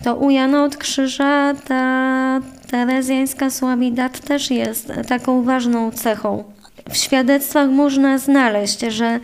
to 0.04 0.16
u 0.16 0.30
Jana 0.30 0.64
od 0.64 0.76
Krzyża 0.76 1.54
ta 1.54 2.40
terezjańska 2.70 3.50
słabidat 3.50 4.20
też 4.20 4.50
jest 4.50 4.92
taką 5.08 5.42
ważną 5.42 5.90
cechą 5.90 6.51
w 6.90 6.96
świadectwach 6.96 7.70
można 7.70 8.18
znaleźć, 8.18 8.80
że 8.80 9.20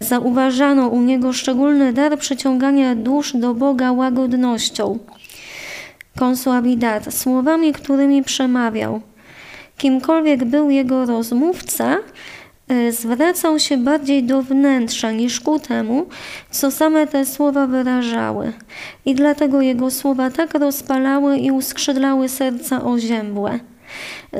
zauważano 0.00 0.88
u 0.88 1.00
niego 1.00 1.32
szczególny 1.32 1.92
dar 1.92 2.18
przyciągania 2.18 2.94
dusz 2.94 3.36
do 3.36 3.54
Boga 3.54 3.92
łagodnością. 3.92 4.98
Konsuabidat, 6.18 7.14
słowami, 7.14 7.72
którymi 7.72 8.22
przemawiał. 8.22 9.00
Kimkolwiek 9.76 10.44
był 10.44 10.70
jego 10.70 11.06
rozmówca, 11.06 11.98
y, 12.72 12.92
zwracał 12.92 13.58
się 13.58 13.76
bardziej 13.76 14.24
do 14.24 14.42
wnętrza 14.42 15.12
niż 15.12 15.40
ku 15.40 15.58
temu, 15.58 16.06
co 16.50 16.70
same 16.70 17.06
te 17.06 17.26
słowa 17.26 17.66
wyrażały. 17.66 18.52
I 19.04 19.14
dlatego 19.14 19.60
jego 19.60 19.90
słowa 19.90 20.30
tak 20.30 20.54
rozpalały 20.54 21.38
i 21.38 21.50
uskrzydlały 21.50 22.28
serca 22.28 22.84
oziębłe. 22.84 23.60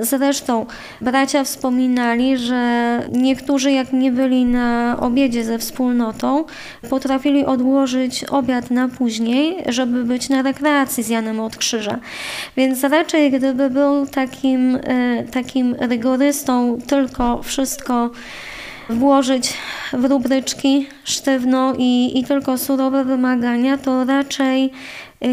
Zresztą 0.00 0.66
bracia 1.00 1.44
wspominali, 1.44 2.38
że 2.38 3.02
niektórzy 3.12 3.72
jak 3.72 3.92
nie 3.92 4.12
byli 4.12 4.44
na 4.44 4.96
obiedzie 5.00 5.44
ze 5.44 5.58
wspólnotą, 5.58 6.44
potrafili 6.90 7.46
odłożyć 7.46 8.24
obiad 8.24 8.70
na 8.70 8.88
później, 8.88 9.56
żeby 9.68 10.04
być 10.04 10.28
na 10.28 10.42
rekreacji 10.42 11.02
z 11.02 11.08
Janem 11.08 11.40
od 11.40 11.56
Krzyża. 11.56 11.98
Więc 12.56 12.84
raczej 12.84 13.30
gdyby 13.30 13.70
był 13.70 14.06
takim, 14.06 14.78
e, 14.82 15.24
takim 15.24 15.74
rygorystą, 15.74 16.78
tylko 16.86 17.42
wszystko 17.42 18.10
włożyć 18.90 19.54
w 19.92 20.04
rubryczki 20.04 20.86
sztywno 21.04 21.74
i, 21.78 22.18
i 22.18 22.24
tylko 22.24 22.58
surowe 22.58 23.04
wymagania, 23.04 23.78
to 23.78 24.04
raczej 24.04 24.70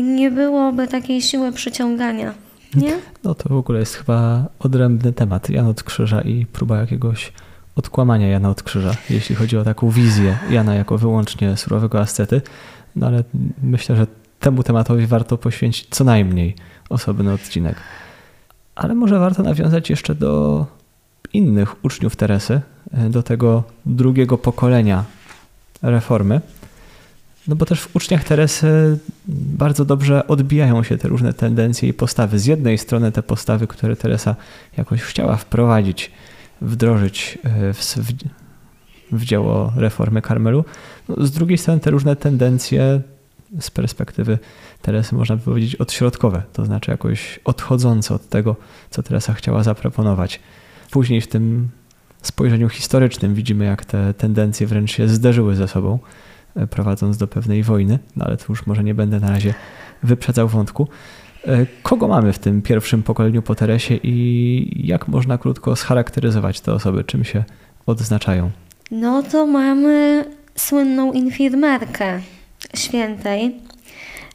nie 0.02 0.32
byłoby 0.32 0.88
takiej 0.88 1.22
siły 1.22 1.52
przyciągania. 1.52 2.49
Nie? 2.76 3.00
No 3.24 3.36
to 3.36 3.50
w 3.50 3.58
ogóle 3.58 3.80
jest 3.80 3.96
chyba 3.96 4.46
odrębny 4.60 5.14
temat. 5.14 5.50
Jan 5.50 5.66
od 5.68 5.84
Krzyża 5.84 6.22
i 6.22 6.46
próba 6.46 6.78
jakiegoś 6.78 7.34
odkłamania 7.76 8.28
Jana 8.28 8.50
od 8.50 8.64
Krzyża, 8.64 8.92
jeśli 9.10 9.36
chodzi 9.36 9.58
o 9.58 9.64
taką 9.64 9.90
wizję 9.90 10.38
Jana 10.50 10.76
jako 10.76 10.98
wyłącznie 10.98 11.58
surowego 11.58 12.00
ascety. 12.00 12.42
No 12.96 13.08
ale 13.08 13.24
myślę, 13.64 13.96
że 13.96 14.08
temu 14.40 14.64
tematowi 14.64 15.08
warto 15.08 15.38
poświęcić 15.38 15.88
co 15.90 16.04
najmniej 16.04 16.56
osobny 16.90 17.34
odcinek. 17.34 17.76
Ale 18.76 18.96
może 18.96 19.20
warto 19.20 19.44
nawiązać 19.44 19.90
jeszcze 19.90 20.16
do 20.16 20.66
innych 21.34 21.86
uczniów 21.86 22.16
Teresy, 22.16 22.62
do 23.10 23.24
tego 23.24 23.64
drugiego 23.86 24.38
pokolenia 24.38 25.04
reformy, 25.82 26.42
no 27.50 27.56
bo 27.56 27.66
też 27.66 27.82
w 27.82 27.96
uczniach 27.96 28.24
Teresy 28.24 29.00
bardzo 29.28 29.86
dobrze 29.86 30.28
odbijają 30.28 30.84
się 30.84 30.98
te 30.98 31.08
różne 31.08 31.34
tendencje 31.34 31.90
i 31.90 31.94
postawy. 31.94 32.40
Z 32.40 32.46
jednej 32.46 32.78
strony 32.78 33.12
te 33.12 33.24
postawy, 33.24 33.68
które 33.68 33.96
Teresa 33.96 34.36
jakoś 34.78 35.02
chciała 35.02 35.36
wprowadzić, 35.36 36.12
wdrożyć 36.62 37.38
e, 37.44 37.74
w, 37.74 37.78
w, 37.78 38.14
w 39.12 39.26
dzieło 39.26 39.74
reformy 39.76 40.22
Karmelu. 40.22 40.66
No, 41.10 41.26
z 41.26 41.32
drugiej 41.32 41.58
strony 41.58 41.80
te 41.80 41.92
różne 41.92 42.16
tendencje 42.16 43.02
z 43.60 43.72
perspektywy 43.72 44.40
Teresy 44.82 45.16
można 45.16 45.36
by 45.36 45.42
powiedzieć 45.42 45.76
odśrodkowe, 45.76 46.44
to 46.54 46.66
znaczy 46.66 46.92
jakoś 46.92 47.40
odchodzące 47.46 48.14
od 48.14 48.30
tego, 48.30 48.56
co 48.90 49.04
Teresa 49.04 49.34
chciała 49.34 49.64
zaproponować. 49.64 50.40
Później 50.92 51.22
w 51.22 51.28
tym 51.28 51.70
spojrzeniu 52.22 52.70
historycznym 52.70 53.34
widzimy, 53.36 53.66
jak 53.66 53.86
te 53.86 54.14
tendencje 54.14 54.68
wręcz 54.68 54.92
się 54.92 55.08
zderzyły 55.08 55.56
ze 55.56 55.68
sobą. 55.68 56.00
E, 56.60 56.68
prowadząc 56.68 57.18
do 57.18 57.28
pewnej 57.28 57.64
wojny, 57.64 58.00
no 58.16 58.26
ale 58.26 58.38
to 58.38 58.46
już 58.50 58.68
może 58.68 58.84
nie 58.84 58.94
będę 58.94 59.20
na 59.20 59.30
razie 59.30 59.54
wyprzedzał 60.04 60.48
wątku. 60.48 60.88
E, 61.48 61.66
kogo 61.84 62.08
mamy 62.08 62.34
w 62.34 62.40
tym 62.40 62.62
pierwszym 62.62 63.04
pokoleniu 63.04 63.42
po 63.42 63.56
Teresie 63.56 63.96
i 64.04 64.88
jak 64.88 65.08
można 65.08 65.38
krótko 65.38 65.76
scharakteryzować 65.76 66.62
te 66.62 66.74
osoby, 66.74 67.04
czym 67.04 67.24
się 67.24 67.44
odznaczają? 67.86 68.52
No 68.92 69.24
to 69.24 69.48
mamy 69.48 70.26
słynną 70.56 71.14
infirmerkę 71.14 72.20
świętej, 72.76 73.56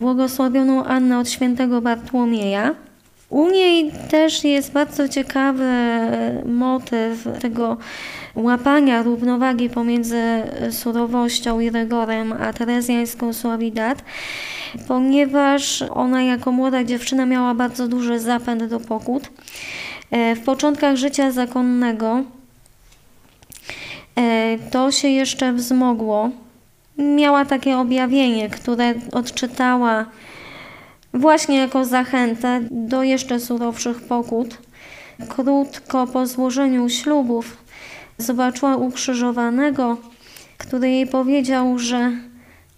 błogosławioną 0.01 0.85
Annę 0.85 1.19
od 1.19 1.31
świętego 1.31 1.83
Bartłomieja. 1.83 2.75
U 3.31 3.51
niej 3.51 3.93
też 4.11 4.45
jest 4.45 4.73
bardzo 4.73 5.09
ciekawy 5.09 5.65
motyw 6.45 7.29
tego 7.41 7.77
łapania 8.35 9.03
równowagi 9.03 9.71
pomiędzy 9.71 10.23
surowością 10.71 11.61
i 11.61 11.71
rygorem 11.71 12.33
a 12.33 12.53
terezjańską 12.53 13.33
suawidat, 13.33 14.05
ponieważ 14.89 15.83
ona 15.83 16.23
jako 16.23 16.53
młoda 16.53 16.85
dziewczyna 16.85 17.27
miała 17.27 17.55
bardzo 17.55 17.89
duży 17.89 18.21
zapęd 18.21 18.65
do 18.65 18.81
pokut. 18.81 19.31
E, 20.11 20.35
w 20.35 20.41
początkach 20.41 20.97
życia 20.97 21.31
zakonnego 21.31 22.23
e, 24.17 24.59
to 24.71 24.93
się 24.93 25.09
jeszcze 25.09 25.53
wzmogło. 25.53 26.31
Miała 26.99 27.45
takie 27.45 27.79
objawienie, 27.79 28.51
które 28.51 28.95
odczytała 29.13 30.07
właśnie 31.15 31.57
jako 31.57 31.85
zachętę 31.85 32.61
do 32.71 33.03
jeszcze 33.03 33.41
surowszych 33.41 34.01
pokut. 34.01 34.59
Krótko 35.29 36.07
po 36.07 36.27
złożeniu 36.27 36.89
ślubów 36.89 37.57
zobaczyła 38.19 38.77
ukrzyżowanego, 38.77 39.97
który 40.59 40.91
jej 40.91 41.07
powiedział, 41.07 41.79
że 41.79 42.13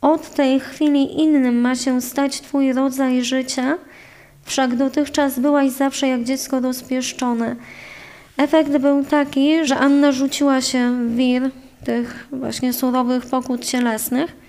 od 0.01 0.31
tej 0.31 0.61
chwili 0.61 1.21
innym 1.21 1.61
ma 1.61 1.75
się 1.75 2.01
stać 2.01 2.41
Twój 2.41 2.73
rodzaj 2.73 3.25
życia, 3.25 3.79
wszak 4.43 4.77
dotychczas 4.77 5.39
byłaś 5.39 5.71
zawsze 5.71 6.09
jak 6.09 6.25
dziecko 6.25 6.61
rozpieszczone. 6.61 7.57
Efekt 8.37 8.77
był 8.77 9.05
taki, 9.05 9.67
że 9.67 9.77
Anna 9.77 10.13
rzuciła 10.13 10.61
się 10.61 10.93
w 10.93 11.17
wir 11.17 11.51
tych 11.85 12.29
właśnie 12.33 12.73
surowych 12.73 13.27
pokut 13.27 13.65
cielesnych 13.65 14.46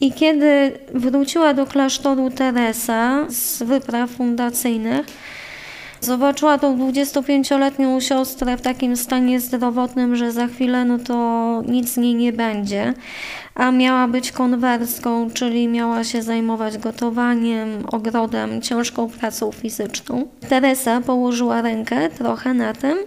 i 0.00 0.12
kiedy 0.12 0.72
wróciła 0.94 1.54
do 1.54 1.66
klasztoru 1.66 2.30
Teresa 2.30 3.26
z 3.28 3.62
wypraw 3.62 4.10
fundacyjnych, 4.10 5.06
Zobaczyła 6.00 6.58
tą 6.58 6.78
25-letnią 6.78 8.00
siostrę 8.00 8.56
w 8.56 8.60
takim 8.60 8.96
stanie 8.96 9.40
zdrowotnym, 9.40 10.16
że 10.16 10.32
za 10.32 10.46
chwilę 10.46 10.84
no 10.84 10.98
to 10.98 11.62
nic 11.68 11.92
z 11.92 11.96
niej 11.96 12.14
nie 12.14 12.32
będzie, 12.32 12.94
a 13.54 13.70
miała 13.70 14.08
być 14.08 14.32
konwerską, 14.32 15.30
czyli 15.30 15.68
miała 15.68 16.04
się 16.04 16.22
zajmować 16.22 16.78
gotowaniem, 16.78 17.68
ogrodem, 17.92 18.62
ciężką 18.62 19.08
pracą 19.08 19.52
fizyczną. 19.52 20.26
Teresa 20.48 21.00
położyła 21.00 21.62
rękę 21.62 22.10
trochę 22.10 22.54
na 22.54 22.72
tym 22.72 22.98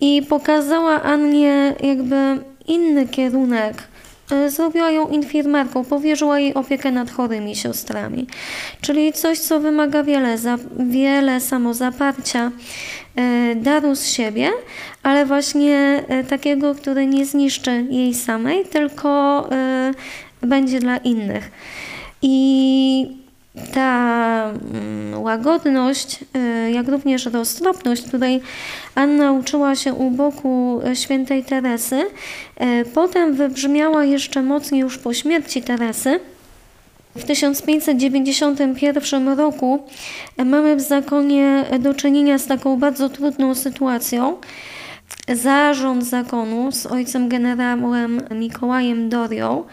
i 0.00 0.22
pokazała 0.28 1.02
Annie 1.02 1.74
jakby 1.82 2.16
inny 2.66 3.08
kierunek 3.08 3.82
zrobiła 4.48 4.90
ją 4.90 5.08
infirmerką, 5.08 5.84
powierzyła 5.84 6.38
jej 6.38 6.54
opiekę 6.54 6.92
nad 6.92 7.10
chorymi 7.10 7.56
siostrami. 7.56 8.26
Czyli 8.80 9.12
coś, 9.12 9.38
co 9.38 9.60
wymaga 9.60 10.02
wiele, 10.02 10.38
za, 10.38 10.58
wiele 10.78 11.40
samozaparcia, 11.40 12.50
e, 13.16 13.54
daru 13.54 13.94
z 13.94 14.06
siebie, 14.06 14.50
ale 15.02 15.26
właśnie 15.26 16.04
e, 16.08 16.24
takiego, 16.24 16.74
który 16.74 17.06
nie 17.06 17.26
zniszczy 17.26 17.86
jej 17.90 18.14
samej, 18.14 18.64
tylko 18.64 19.48
będzie 20.42 20.80
dla 20.80 20.96
innych. 20.96 21.50
I 22.22 23.25
ta 23.74 24.52
mm, 24.72 25.22
łagodność, 25.22 26.24
y, 26.66 26.70
jak 26.70 26.88
również 26.88 27.26
roztropność, 27.26 28.02
której 28.02 28.40
Anna 28.94 29.32
uczyła 29.32 29.76
się 29.76 29.94
u 29.94 30.10
boku 30.10 30.80
y, 30.92 30.96
świętej 30.96 31.44
Teresy, 31.44 32.00
y, 32.00 32.04
potem 32.94 33.34
wybrzmiała 33.34 34.04
jeszcze 34.04 34.42
mocniej 34.42 34.80
już 34.80 34.98
po 34.98 35.14
śmierci 35.14 35.62
Teresy. 35.62 36.20
W 37.16 37.24
1591 37.24 39.28
roku 39.28 39.84
mamy 40.44 40.76
w 40.76 40.80
zakonie 40.80 41.64
do 41.80 41.94
czynienia 41.94 42.38
z 42.38 42.46
taką 42.46 42.76
bardzo 42.76 43.08
trudną 43.08 43.54
sytuacją. 43.54 44.36
Zarząd 45.28 46.04
zakonu 46.04 46.72
z 46.72 46.86
ojcem 46.86 47.28
generałem 47.28 48.22
Mikołajem 48.30 49.08
Dorią 49.08 49.64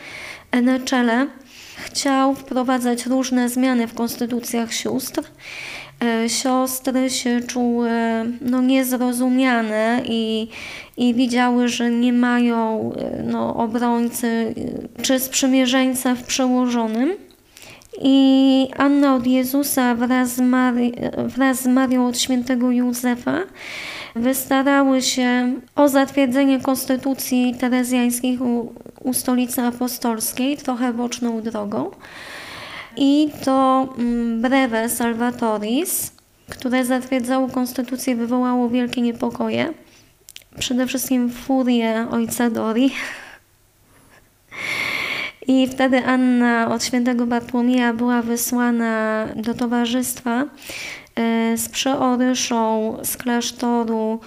na 0.62 0.80
czele 0.80 1.28
chciał 1.84 2.36
wprowadzać 2.36 3.06
różne 3.06 3.50
zmiany 3.50 3.88
w 3.88 3.94
konstytucjach 3.94 4.74
sióstr. 4.74 5.24
E, 6.04 6.30
siostry 6.30 7.10
się 7.10 7.42
czuły 7.42 7.90
no, 8.42 8.62
niezrozumiane 8.62 10.02
i, 10.06 10.48
i 10.98 11.14
widziały, 11.14 11.68
że 11.68 11.92
nie 11.92 12.14
mają 12.14 12.92
e, 12.94 13.24
no, 13.24 13.56
obrońcy 13.56 14.54
e, 14.98 15.04
czy 15.04 15.20
sprzymierzeńca 15.20 16.16
w 16.16 16.24
przełożonym. 16.24 17.14
I 18.02 18.68
Anna 18.78 19.16
od 19.16 19.28
Jezusa 19.28 19.96
wraz 19.96 20.36
z, 20.36 20.42
wraz 21.36 21.62
z 21.62 21.68
Marią 21.68 22.08
od 22.08 22.20
świętego 22.20 22.72
Józefa 22.72 23.40
wystarały 24.16 25.02
się 25.02 25.54
o 25.76 25.90
zatwierdzenie 25.90 26.60
konstytucji 26.60 27.56
terezjańskich 27.60 28.42
u, 28.42 28.74
u 29.02 29.14
stolicy 29.14 29.62
apostolskiej, 29.62 30.58
trochę 30.58 30.94
boczną 30.94 31.42
drogą. 31.42 31.92
I 32.98 33.30
to 33.46 33.88
mm, 33.98 34.42
Breve 34.42 34.90
Salvatoris, 34.90 36.12
które 36.50 36.86
zatwierdzało 36.86 37.48
konstytucję, 37.48 38.16
wywołało 38.16 38.70
wielkie 38.70 39.02
niepokoje. 39.02 39.74
Przede 40.60 40.88
wszystkim 40.88 41.30
furię 41.30 42.08
ojca 42.12 42.50
Dori. 42.50 42.92
I 45.48 45.68
wtedy 45.68 46.06
Anna 46.06 46.72
od 46.72 46.84
świętego 46.84 47.28
Bartłomieja 47.28 47.94
była 47.94 48.22
wysłana 48.22 49.28
do 49.36 49.54
towarzystwa 49.54 50.46
z 51.56 51.70
przeoryszą 51.70 52.98
z 53.04 53.18
klasztoru 53.18 54.20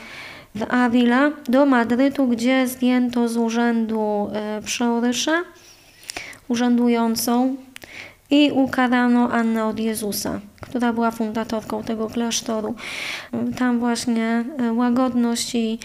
w 0.55 0.62
Avila 0.74 1.30
do 1.49 1.66
Madrytu, 1.66 2.28
gdzie 2.28 2.68
zdjęto 2.68 3.28
z 3.28 3.37
urzędu 3.37 4.30
e, 4.32 4.62
przeoryszę 4.62 5.43
urzędującą 6.49 7.57
i 8.30 8.51
ukarano 8.53 9.30
Annę 9.32 9.64
od 9.64 9.78
Jezusa, 9.78 10.41
która 10.61 10.93
była 10.93 11.11
fundatorką 11.11 11.82
tego 11.82 12.07
klasztoru. 12.07 12.74
Tam 13.59 13.78
właśnie 13.78 14.45
e, 14.59 14.72
łagodność 14.72 15.55
i 15.55 15.78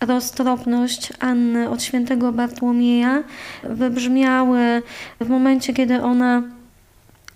roztropność 0.00 1.12
Anny 1.20 1.70
od 1.70 1.82
świętego 1.82 2.32
Bartłomieja 2.32 3.22
wybrzmiały 3.62 4.82
w 5.20 5.28
momencie, 5.28 5.72
kiedy 5.74 6.02
ona 6.02 6.42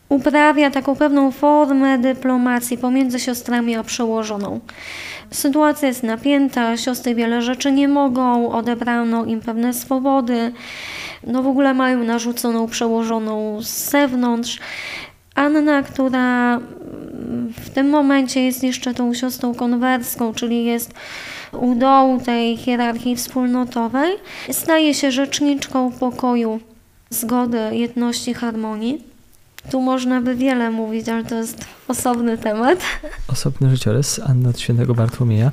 uprawia 0.08 0.70
taką 0.70 0.96
pewną 0.96 1.30
formę 1.30 1.98
dyplomacji 1.98 2.78
pomiędzy 2.78 3.20
siostrami 3.20 3.76
a 3.76 3.84
przełożoną. 3.84 4.60
Sytuacja 5.30 5.88
jest 5.88 6.02
napięta, 6.02 6.76
siostry 6.76 7.14
wiele 7.14 7.42
rzeczy 7.42 7.72
nie 7.72 7.88
mogą, 7.88 8.52
odebrano 8.52 9.24
im 9.24 9.40
pewne 9.40 9.74
swobody, 9.74 10.52
no 11.26 11.42
w 11.42 11.46
ogóle 11.46 11.74
mają 11.74 12.04
narzuconą 12.04 12.66
przełożoną 12.66 13.62
z 13.62 13.90
zewnątrz. 13.90 14.60
Anna, 15.34 15.82
która 15.82 16.60
w 17.64 17.70
tym 17.74 17.90
momencie 17.90 18.44
jest 18.44 18.62
jeszcze 18.62 18.94
tą 18.94 19.14
siostrą 19.14 19.54
konwerską, 19.54 20.34
czyli 20.34 20.64
jest 20.64 20.94
u 21.52 21.74
dołu 21.74 22.20
tej 22.20 22.56
hierarchii 22.56 23.16
wspólnotowej, 23.16 24.12
staje 24.50 24.94
się 24.94 25.12
rzeczniczką 25.12 25.92
pokoju, 25.92 26.60
zgody, 27.10 27.58
jedności, 27.72 28.34
harmonii. 28.34 29.13
Tu 29.70 29.80
można 29.80 30.20
by 30.20 30.34
wiele 30.34 30.70
mówić, 30.70 31.08
ale 31.08 31.24
to 31.24 31.34
jest 31.34 31.64
osobny 31.88 32.38
temat. 32.38 32.78
Osobny 33.28 33.70
życiorys 33.70 34.20
Anny 34.26 34.48
od 34.48 34.60
świętego 34.60 34.94
Bartłomieja. 34.94 35.52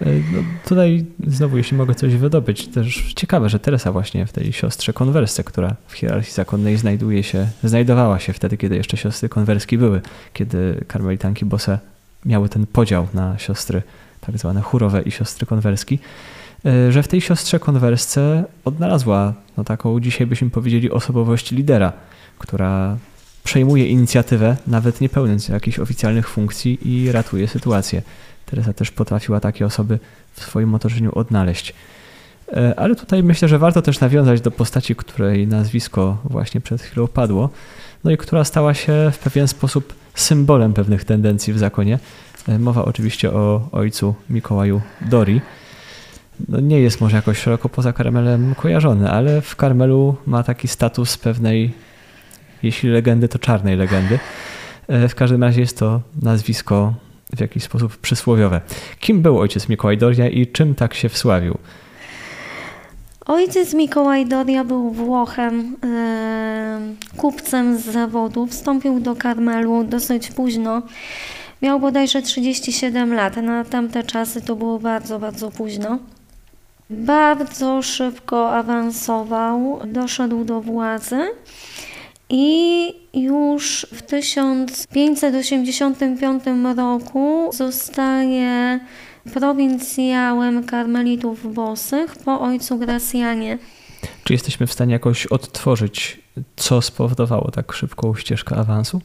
E, 0.00 0.04
no, 0.06 0.42
tutaj 0.68 1.04
znowu, 1.26 1.56
jeśli 1.56 1.76
mogę 1.76 1.94
coś 1.94 2.14
wydobyć, 2.14 2.68
też 2.68 3.12
ciekawe, 3.16 3.48
że 3.48 3.58
Teresa 3.58 3.92
właśnie 3.92 4.26
w 4.26 4.32
tej 4.32 4.52
siostrze 4.52 4.92
konwersce, 4.92 5.44
która 5.44 5.76
w 5.86 5.92
hierarchii 5.92 6.32
zakonnej 6.32 6.76
znajduje 6.76 7.22
się, 7.22 7.48
znajdowała 7.64 8.18
się 8.18 8.32
wtedy, 8.32 8.56
kiedy 8.56 8.76
jeszcze 8.76 8.96
siostry 8.96 9.28
konwerski 9.28 9.78
były, 9.78 10.00
kiedy 10.32 10.84
karmelitanki 10.88 11.44
Bose 11.44 11.78
miały 12.24 12.48
ten 12.48 12.66
podział 12.66 13.06
na 13.14 13.38
siostry 13.38 13.82
tak 14.20 14.38
zwane 14.38 14.60
chórowe 14.60 15.02
i 15.02 15.10
siostry 15.10 15.46
konwerski, 15.46 15.98
e, 16.66 16.92
że 16.92 17.02
w 17.02 17.08
tej 17.08 17.20
siostrze 17.20 17.58
konwersce 17.58 18.44
odnalazła 18.64 19.34
no, 19.56 19.64
taką, 19.64 20.00
dzisiaj 20.00 20.26
byśmy 20.26 20.50
powiedzieli, 20.50 20.90
osobowość 20.90 21.50
lidera, 21.50 21.92
która 22.38 22.96
przejmuje 23.46 23.86
inicjatywę, 23.86 24.56
nawet 24.66 25.00
nie 25.00 25.08
pełniąc 25.08 25.48
jakichś 25.48 25.78
oficjalnych 25.78 26.28
funkcji 26.28 26.78
i 26.82 27.12
ratuje 27.12 27.48
sytuację. 27.48 28.02
Teresa 28.46 28.72
też 28.72 28.90
potrafiła 28.90 29.40
takie 29.40 29.66
osoby 29.66 29.98
w 30.32 30.42
swoim 30.42 30.74
otoczeniu 30.74 31.12
odnaleźć. 31.14 31.74
E, 32.52 32.74
ale 32.76 32.96
tutaj 32.96 33.22
myślę, 33.22 33.48
że 33.48 33.58
warto 33.58 33.82
też 33.82 34.00
nawiązać 34.00 34.40
do 34.40 34.50
postaci, 34.50 34.96
której 34.96 35.46
nazwisko 35.46 36.18
właśnie 36.24 36.60
przed 36.60 36.82
chwilą 36.82 37.06
padło, 37.06 37.50
no 38.04 38.10
i 38.10 38.16
która 38.16 38.44
stała 38.44 38.74
się 38.74 39.10
w 39.12 39.18
pewien 39.18 39.48
sposób 39.48 39.94
symbolem 40.14 40.72
pewnych 40.72 41.04
tendencji 41.04 41.52
w 41.52 41.58
zakonie. 41.58 41.98
E, 42.48 42.58
mowa 42.58 42.84
oczywiście 42.84 43.32
o 43.32 43.68
ojcu 43.72 44.14
Mikołaju 44.30 44.80
Dori. 45.00 45.40
No 46.48 46.60
nie 46.60 46.80
jest 46.80 47.00
może 47.00 47.16
jakoś 47.16 47.38
szeroko 47.38 47.68
poza 47.68 47.92
Karmelem 47.92 48.54
kojarzony, 48.54 49.10
ale 49.10 49.40
w 49.40 49.56
Karmelu 49.56 50.16
ma 50.26 50.42
taki 50.42 50.68
status 50.68 51.18
pewnej 51.18 51.85
jeśli 52.66 52.90
legendy, 52.90 53.28
to 53.28 53.38
czarnej 53.38 53.76
legendy. 53.76 54.18
E, 54.88 55.08
w 55.08 55.14
każdym 55.14 55.42
razie 55.42 55.60
jest 55.60 55.78
to 55.78 56.00
nazwisko 56.22 56.94
w 57.36 57.40
jakiś 57.40 57.62
sposób 57.62 57.96
przysłowiowe. 57.96 58.60
Kim 59.00 59.22
był 59.22 59.38
ojciec 59.38 59.68
Mikołaj 59.68 59.98
Doria 59.98 60.28
i 60.28 60.46
czym 60.46 60.74
tak 60.74 60.94
się 60.94 61.08
wsławił? 61.08 61.58
Ojciec 63.26 63.74
Mikołaj 63.74 64.26
Doria 64.26 64.64
był 64.64 64.90
Włochem, 64.90 65.76
yy, 65.82 67.16
kupcem 67.16 67.78
z 67.78 67.84
zawodu. 67.84 68.46
Wstąpił 68.46 69.00
do 69.00 69.16
Karmelu 69.16 69.84
dosyć 69.84 70.30
późno. 70.30 70.82
Miał 71.62 71.80
bodajże 71.80 72.22
37 72.22 73.14
lat. 73.14 73.36
Na 73.36 73.64
tamte 73.64 74.02
czasy 74.02 74.42
to 74.42 74.56
było 74.56 74.78
bardzo, 74.78 75.18
bardzo 75.18 75.50
późno. 75.50 75.98
Bardzo 76.90 77.82
szybko 77.82 78.52
awansował, 78.52 79.80
doszedł 79.86 80.44
do 80.44 80.60
władzy. 80.60 81.20
I 82.30 82.94
już 83.14 83.86
w 83.92 84.02
1585 84.02 86.44
roku 86.76 87.50
zostaje 87.52 88.80
prowincjałem 89.32 90.64
karmelitów 90.64 91.54
bosych 91.54 92.16
po 92.16 92.40
ojcu 92.40 92.78
Gracjanie. 92.78 93.58
Czy 94.24 94.32
jesteśmy 94.32 94.66
w 94.66 94.72
stanie 94.72 94.92
jakoś 94.92 95.26
odtworzyć, 95.26 96.20
co 96.56 96.82
spowodowało 96.82 97.50
tak 97.50 97.72
szybką 97.72 98.14
ścieżkę 98.14 98.56
awansu? 98.56 99.00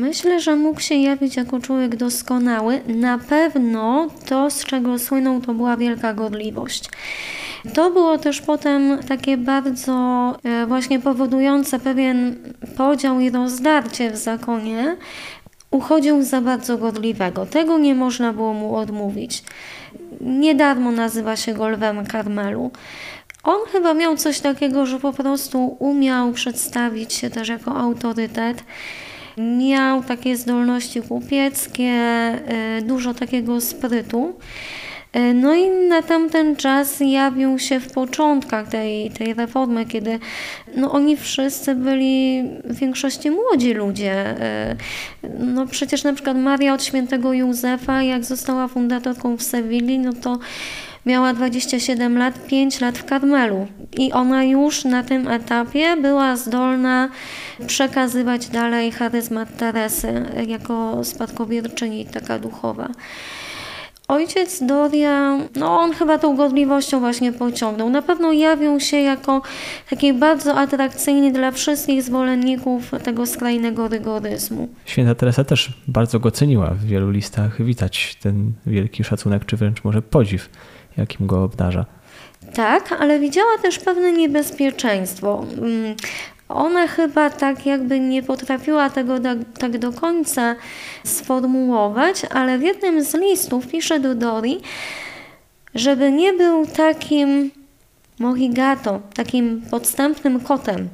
Myślę, 0.00 0.40
że 0.40 0.56
mógł 0.56 0.80
się 0.80 0.94
jawić 0.94 1.36
jako 1.36 1.60
człowiek 1.60 1.96
doskonały. 1.96 2.80
Na 2.86 3.18
pewno 3.18 4.08
to, 4.26 4.50
z 4.50 4.64
czego 4.64 4.98
słynął, 4.98 5.40
to 5.40 5.54
była 5.54 5.76
wielka 5.76 6.14
godliwość. 6.14 6.90
To 7.74 7.90
było 7.90 8.18
też 8.18 8.40
potem 8.40 8.98
takie 9.08 9.36
bardzo 9.36 9.94
e, 10.44 10.66
właśnie 10.66 11.00
powodujące 11.00 11.78
pewien 11.78 12.36
podział 12.76 13.20
i 13.20 13.30
rozdarcie 13.30 14.10
w 14.10 14.16
zakonie. 14.16 14.96
uchodził 15.70 16.22
za 16.22 16.40
bardzo 16.40 16.78
godliwego. 16.78 17.46
Tego 17.46 17.78
nie 17.78 17.94
można 17.94 18.32
było 18.32 18.54
mu 18.54 18.76
odmówić. 18.76 19.42
Niedarmo 20.20 20.90
nazywa 20.90 21.36
się 21.36 21.54
go 21.54 21.68
lwem 21.68 22.06
Karmelu. 22.06 22.70
On 23.44 23.58
chyba 23.72 23.94
miał 23.94 24.16
coś 24.16 24.40
takiego, 24.40 24.86
że 24.86 25.00
po 25.00 25.12
prostu 25.12 25.76
umiał 25.78 26.32
przedstawić 26.32 27.12
się 27.12 27.30
też 27.30 27.48
jako 27.48 27.76
autorytet. 27.76 28.64
Miał 29.36 30.02
takie 30.02 30.36
zdolności 30.36 31.02
kupieckie, 31.02 31.92
y, 32.78 32.82
dużo 32.82 33.14
takiego 33.14 33.60
sprytu. 33.60 34.34
Y, 35.16 35.34
no 35.34 35.54
i 35.54 35.70
na 35.70 36.02
tamten 36.02 36.56
czas 36.56 37.00
jawił 37.00 37.58
się 37.58 37.80
w 37.80 37.92
początkach 37.92 38.68
tej, 38.68 39.10
tej 39.10 39.34
reformy, 39.34 39.86
kiedy 39.86 40.18
no 40.76 40.92
oni 40.92 41.16
wszyscy 41.16 41.74
byli 41.74 42.42
w 42.64 42.78
większości 42.78 43.30
młodzi 43.30 43.74
ludzie. 43.74 44.34
Y, 45.22 45.28
no 45.38 45.66
przecież 45.66 46.04
na 46.04 46.12
przykład 46.12 46.36
Maria 46.36 46.74
od 46.74 46.84
świętego 46.84 47.32
Józefa, 47.32 48.02
jak 48.02 48.24
została 48.24 48.68
fundatorką 48.68 49.36
w 49.36 49.42
Sewilli, 49.42 49.98
no 49.98 50.12
to 50.12 50.38
miała 51.06 51.34
27 51.34 52.18
lat, 52.18 52.46
5 52.46 52.80
lat 52.80 52.98
w 52.98 53.04
Karmelu. 53.04 53.66
I 53.98 54.12
ona 54.12 54.44
już 54.44 54.84
na 54.84 55.02
tym 55.02 55.28
etapie 55.28 55.96
była 55.96 56.36
zdolna 56.36 57.08
przekazywać 57.66 58.48
dalej 58.48 58.92
charyzmat 58.92 59.56
Teresy 59.56 60.26
jako 60.46 61.04
spadkobierczyni, 61.04 62.06
taka 62.06 62.38
duchowa. 62.38 62.88
Ojciec 64.08 64.62
Doria, 64.66 65.38
no 65.56 65.80
on 65.80 65.92
chyba 65.92 66.18
tą 66.18 66.36
godliwością 66.36 67.00
właśnie 67.00 67.32
pociągnął. 67.32 67.90
Na 67.90 68.02
pewno 68.02 68.32
jawił 68.32 68.80
się 68.80 68.96
jako 68.96 69.42
taki 69.90 70.12
bardzo 70.12 70.54
atrakcyjny 70.54 71.32
dla 71.32 71.50
wszystkich 71.50 72.02
zwolenników 72.02 72.90
tego 73.02 73.26
skrajnego 73.26 73.88
rygoryzmu. 73.88 74.68
Święta 74.84 75.14
Teresa 75.14 75.44
też 75.44 75.72
bardzo 75.88 76.20
go 76.20 76.30
ceniła. 76.30 76.70
W 76.70 76.84
wielu 76.84 77.10
listach 77.10 77.62
widać 77.62 78.16
ten 78.22 78.52
wielki 78.66 79.04
szacunek, 79.04 79.44
czy 79.44 79.56
wręcz 79.56 79.84
może 79.84 80.02
podziw, 80.02 80.48
jakim 80.96 81.26
go 81.26 81.44
obdarza. 81.44 81.84
Tak, 82.54 82.92
ale 82.92 83.18
widziała 83.18 83.58
też 83.62 83.78
pewne 83.78 84.12
niebezpieczeństwo. 84.12 85.44
Mm, 85.58 85.94
ona 86.48 86.86
chyba 86.86 87.30
tak 87.30 87.66
jakby 87.66 88.00
nie 88.00 88.22
potrafiła 88.22 88.90
tego 88.90 89.20
tak, 89.20 89.38
tak 89.58 89.78
do 89.78 89.92
końca 89.92 90.56
sformułować, 91.04 92.22
ale 92.30 92.58
w 92.58 92.62
jednym 92.62 93.04
z 93.04 93.14
listów 93.14 93.66
pisze 93.66 94.00
do 94.00 94.14
Dori, 94.14 94.60
żeby 95.74 96.12
nie 96.12 96.32
był 96.32 96.66
takim 96.66 97.50
mohigato, 98.18 99.00
takim 99.14 99.62
podstępnym 99.70 100.40
kotem, 100.40 100.88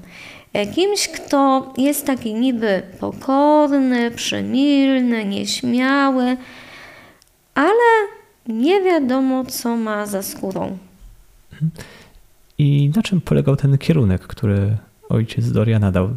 kimś, 0.75 1.09
kto 1.09 1.73
jest 1.77 2.07
taki 2.07 2.35
niby 2.35 2.83
pokorny, 3.01 4.11
przymilny, 4.11 5.25
nieśmiały, 5.25 6.37
ale 7.55 8.20
nie 8.53 8.83
wiadomo, 8.83 9.45
co 9.45 9.77
ma 9.77 10.07
za 10.07 10.23
skórą. 10.23 10.79
I 12.59 12.91
na 12.97 13.03
czym 13.03 13.21
polegał 13.21 13.57
ten 13.57 13.79
kierunek, 13.79 14.21
który 14.21 14.77
ojciec 15.09 15.53
Doria 15.53 15.79
nadał. 15.79 16.09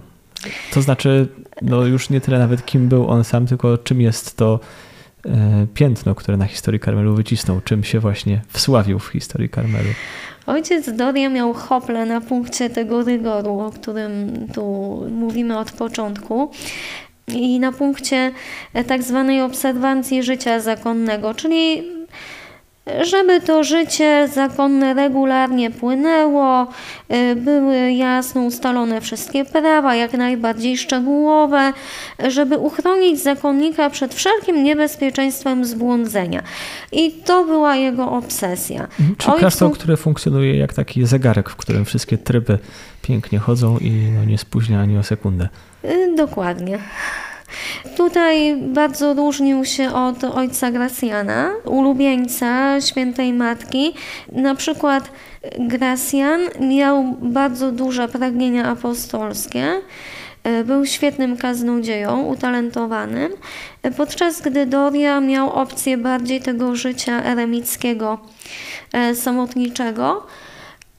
To 0.73 0.81
znaczy, 0.81 1.27
no 1.61 1.85
już 1.85 2.09
nie 2.09 2.21
tyle 2.21 2.39
nawet 2.39 2.65
kim 2.65 2.89
był 2.89 3.09
on 3.09 3.23
sam, 3.23 3.47
tylko 3.47 3.77
czym 3.77 4.01
jest 4.01 4.37
to 4.37 4.59
e, 5.25 5.67
piętno, 5.73 6.15
które 6.15 6.37
na 6.37 6.45
historii 6.45 6.79
Karmelu 6.79 7.15
wycisnął, 7.15 7.61
czym 7.61 7.83
się 7.83 7.99
właśnie 7.99 8.41
wsławił 8.47 8.99
w 8.99 9.07
historii 9.07 9.49
Karmelu. 9.49 9.89
Ojciec 10.45 10.95
Doria 10.95 11.29
miał 11.29 11.53
hople 11.53 12.05
na 12.05 12.21
punkcie 12.21 12.69
tego 12.69 13.03
rygoru, 13.03 13.59
o 13.59 13.71
którym 13.71 14.47
tu 14.53 14.63
mówimy 15.11 15.57
od 15.57 15.71
początku. 15.71 16.51
I 17.27 17.59
na 17.59 17.71
punkcie 17.71 18.31
tak 18.87 19.03
zwanej 19.03 19.41
obserwacji 19.41 20.23
życia 20.23 20.59
zakonnego, 20.59 21.33
czyli 21.33 21.83
żeby 23.01 23.41
to 23.41 23.63
życie 23.63 24.29
zakonne 24.33 24.93
regularnie 24.93 25.71
płynęło, 25.71 26.67
y, 27.13 27.35
były 27.35 27.91
jasno 27.91 28.41
ustalone 28.41 29.01
wszystkie 29.01 29.45
prawa, 29.45 29.95
jak 29.95 30.13
najbardziej 30.13 30.77
szczegółowe, 30.77 31.73
żeby 32.27 32.57
uchronić 32.57 33.23
zakonnika 33.23 33.89
przed 33.89 34.13
wszelkim 34.13 34.63
niebezpieczeństwem 34.63 35.65
zbłądzenia. 35.65 36.43
I 36.91 37.11
to 37.11 37.45
była 37.45 37.75
jego 37.75 38.11
obsesja. 38.11 38.81
Mhm. 38.81 39.15
Czy 39.17 39.27
Ojcu... 39.27 39.39
klasztor, 39.39 39.71
który 39.71 39.97
funkcjonuje 39.97 40.57
jak 40.57 40.73
taki 40.73 41.05
zegarek, 41.05 41.49
w 41.49 41.55
którym 41.55 41.85
wszystkie 41.85 42.17
tryby 42.17 42.59
pięknie 43.01 43.39
chodzą 43.39 43.77
i 43.77 43.91
no 43.91 44.25
nie 44.25 44.37
spóźnia 44.37 44.79
ani 44.79 44.97
o 44.97 45.03
sekundę. 45.03 45.49
Y, 45.85 46.15
dokładnie. 46.17 46.79
Tutaj 47.97 48.55
bardzo 48.57 49.13
różnił 49.13 49.65
się 49.65 49.93
od 49.93 50.23
ojca 50.23 50.71
Gracjana, 50.71 51.51
ulubieńca 51.65 52.81
świętej 52.81 53.33
matki. 53.33 53.93
Na 54.31 54.55
przykład 54.55 55.11
Gracjan 55.59 56.41
miał 56.59 57.17
bardzo 57.21 57.71
duże 57.71 58.07
pragnienia 58.07 58.65
apostolskie. 58.65 59.81
Był 60.65 60.85
świetnym 60.85 61.37
kaznodzieją, 61.37 62.21
utalentowanym, 62.21 63.31
podczas 63.97 64.41
gdy 64.41 64.65
Doria 64.65 65.19
miał 65.21 65.51
opcję 65.51 65.97
bardziej 65.97 66.41
tego 66.41 66.75
życia 66.75 67.23
eremickiego, 67.23 68.17
e, 68.93 69.15
samotniczego 69.15 70.27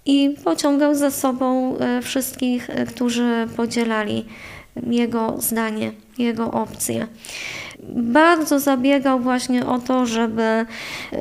i 0.06 0.36
pociągał 0.44 0.94
za 0.94 1.10
sobą 1.10 1.78
e, 1.78 2.02
wszystkich, 2.02 2.70
e, 2.70 2.86
którzy 2.86 3.48
podzielali 3.56 4.24
jego 4.86 5.34
zdanie, 5.38 5.92
jego 6.18 6.50
opcje. 6.50 7.06
Bardzo 7.88 8.60
zabiegał 8.60 9.20
właśnie 9.20 9.66
o 9.66 9.78
to, 9.78 10.06
żeby, 10.06 10.66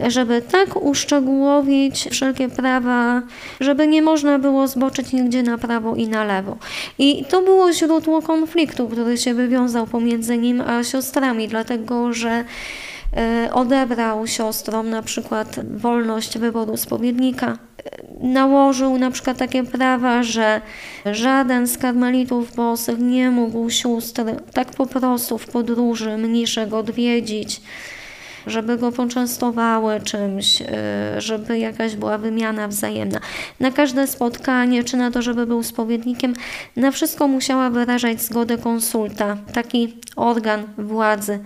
żeby 0.08 0.42
tak 0.42 0.84
uszczegółowić 0.84 2.08
wszelkie 2.12 2.50
prawa, 2.50 3.22
żeby 3.60 3.88
nie 3.88 4.02
można 4.02 4.40
było 4.40 4.68
zboczyć 4.68 5.14
nigdzie 5.14 5.44
na 5.44 5.58
prawo 5.58 5.96
i 5.96 6.08
na 6.08 6.24
lewo. 6.24 6.58
I 6.98 7.26
to 7.26 7.42
było 7.42 7.74
źródło 7.74 8.22
konfliktu, 8.22 8.88
który 8.88 9.18
się 9.18 9.34
wywiązał 9.34 9.88
pomiędzy 9.88 10.38
nim 10.38 10.62
a 10.62 10.84
siostrami, 10.84 11.48
dlatego 11.48 12.14
że 12.14 12.44
odebrał 13.54 14.28
siostrom 14.28 14.90
na 14.90 15.02
przykład 15.02 15.60
wolność 15.78 16.38
wyboru 16.38 16.78
spowiednika, 16.78 17.58
nałożył 18.22 18.98
na 18.98 19.12
przykład 19.12 19.38
takie 19.38 19.64
prawa, 19.64 20.24
że 20.24 20.62
żaden 21.06 21.68
z 21.68 21.78
karmelitów 21.78 22.56
bosych 22.56 23.00
nie 23.00 23.32
mógł 23.32 23.70
sióstr 23.70 24.24
tak 24.54 24.72
po 24.72 24.86
prostu 24.86 25.38
w 25.38 25.48
podróży 25.48 26.18
mniszek 26.18 26.74
odwiedzić, 26.74 27.62
żeby 28.48 28.78
go 28.78 28.92
poczęstowały 28.92 30.02
czymś, 30.02 30.62
y, 30.62 30.66
żeby 31.18 31.60
jakaś 31.60 31.96
była 31.96 32.18
wymiana 32.18 32.68
wzajemna. 32.68 33.20
Na 33.60 33.72
każde 33.72 34.08
spotkanie, 34.08 34.84
czy 34.84 34.98
na 34.98 35.12
to, 35.12 35.22
żeby 35.22 35.46
był 35.46 35.64
spowiednikiem, 35.64 36.34
na 36.76 36.92
wszystko 36.92 37.28
musiała 37.28 37.70
wyrażać 37.70 38.22
zgodę 38.22 38.58
konsulta, 38.58 39.38
taki 39.54 39.94
organ 40.16 40.64
władzy 40.78 41.40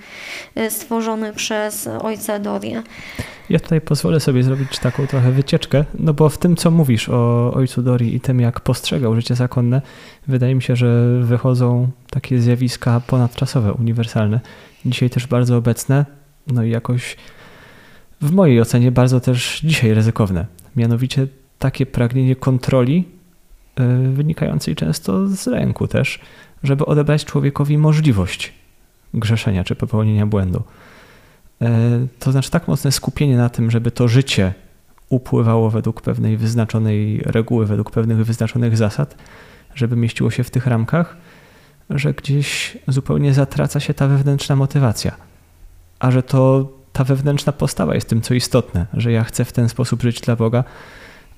y, 0.57 0.69
stworzony 0.69 1.33
przez 1.33 1.87
ojca 1.87 2.39
Dorię. 2.39 2.83
Ja 3.49 3.59
tutaj 3.59 3.81
pozwolę 3.81 4.19
sobie 4.19 4.43
zrobić 4.43 4.79
taką 4.79 5.07
trochę 5.07 5.31
wycieczkę, 5.31 5.85
no 5.99 6.13
bo 6.13 6.29
w 6.29 6.37
tym, 6.37 6.55
co 6.55 6.71
mówisz 6.71 7.09
o 7.09 7.51
ojcu 7.53 7.81
Dori 7.81 8.15
i 8.15 8.19
tym, 8.19 8.39
jak 8.39 8.59
postrzegał 8.59 9.15
życie 9.15 9.35
zakonne, 9.35 9.81
wydaje 10.27 10.55
mi 10.55 10.61
się, 10.61 10.75
że 10.75 11.19
wychodzą 11.21 11.89
takie 12.09 12.39
zjawiska 12.39 13.01
ponadczasowe, 13.07 13.73
uniwersalne, 13.73 14.39
dzisiaj 14.85 15.09
też 15.09 15.27
bardzo 15.27 15.57
obecne, 15.57 16.05
no 16.51 16.63
i 16.63 16.69
jakoś 16.69 17.17
w 18.21 18.31
mojej 18.31 18.61
ocenie 18.61 18.91
bardzo 18.91 19.19
też 19.19 19.61
dzisiaj 19.63 19.93
ryzykowne. 19.93 20.45
Mianowicie 20.75 21.27
takie 21.59 21.85
pragnienie 21.85 22.35
kontroli, 22.35 23.05
yy, 23.79 24.11
wynikającej 24.11 24.75
często 24.75 25.27
z 25.27 25.47
ręku 25.47 25.87
też, 25.87 26.19
żeby 26.63 26.85
odebrać 26.85 27.25
człowiekowi 27.25 27.77
możliwość 27.77 28.53
grzeszenia 29.13 29.63
czy 29.63 29.75
popełnienia 29.75 30.25
błędu. 30.25 30.63
E, 31.61 32.07
to 32.19 32.31
znaczy 32.31 32.51
tak 32.51 32.67
mocne 32.67 32.91
skupienie 32.91 33.37
na 33.37 33.49
tym, 33.49 33.71
żeby 33.71 33.91
to 33.91 34.07
życie 34.07 34.53
upływało 35.09 35.69
według 35.69 36.01
pewnej 36.01 36.37
wyznaczonej 36.37 37.21
reguły, 37.25 37.65
według 37.65 37.91
pewnych 37.91 38.25
wyznaczonych 38.25 38.77
zasad, 38.77 39.15
żeby 39.75 39.95
mieściło 39.95 40.31
się 40.31 40.43
w 40.43 40.49
tych 40.49 40.67
ramkach, 40.67 41.17
że 41.89 42.13
gdzieś 42.13 42.77
zupełnie 42.87 43.33
zatraca 43.33 43.79
się 43.79 43.93
ta 43.93 44.07
wewnętrzna 44.07 44.55
motywacja. 44.55 45.26
A 45.99 46.11
że 46.11 46.23
to 46.23 46.69
ta 46.93 47.03
wewnętrzna 47.03 47.53
postawa 47.53 47.95
jest 47.95 48.09
tym, 48.09 48.21
co 48.21 48.33
istotne, 48.33 48.85
że 48.93 49.11
ja 49.11 49.23
chcę 49.23 49.45
w 49.45 49.51
ten 49.51 49.69
sposób 49.69 50.01
żyć 50.01 50.21
dla 50.21 50.35
Boga, 50.35 50.63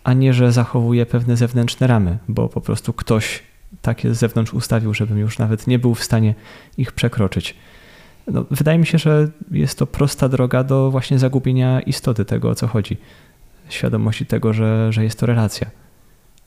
a 0.04 0.14
nie, 0.14 0.34
że 0.34 0.52
zachowuję 0.52 1.06
pewne 1.06 1.38
zewnętrzne 1.38 1.88
ramy, 1.88 2.18
bo 2.28 2.50
po 2.50 2.62
prostu 2.62 2.94
ktoś 2.94 3.44
takie 3.82 4.14
z 4.14 4.18
zewnątrz 4.18 4.54
ustawił, 4.54 4.94
żebym 4.94 5.18
już 5.18 5.38
nawet 5.38 5.68
nie 5.68 5.80
był 5.80 5.96
w 5.96 6.04
stanie 6.04 6.36
ich 6.78 6.92
przekroczyć 6.92 7.56
no, 8.32 8.46
wydaje 8.52 8.80
mi 8.80 8.86
się, 8.86 8.98
że 8.98 9.28
jest 9.52 9.80
to 9.80 9.88
prosta 9.88 10.30
droga 10.30 10.64
do 10.64 10.92
właśnie 10.92 11.20
zagubienia 11.20 11.82
istoty 11.82 12.26
tego, 12.26 12.50
o 12.50 12.56
co 12.56 12.68
chodzi. 12.68 12.98
Świadomości 13.70 14.26
tego, 14.26 14.54
że, 14.54 14.94
że 14.94 15.04
jest 15.04 15.20
to 15.20 15.26
relacja. 15.26 15.68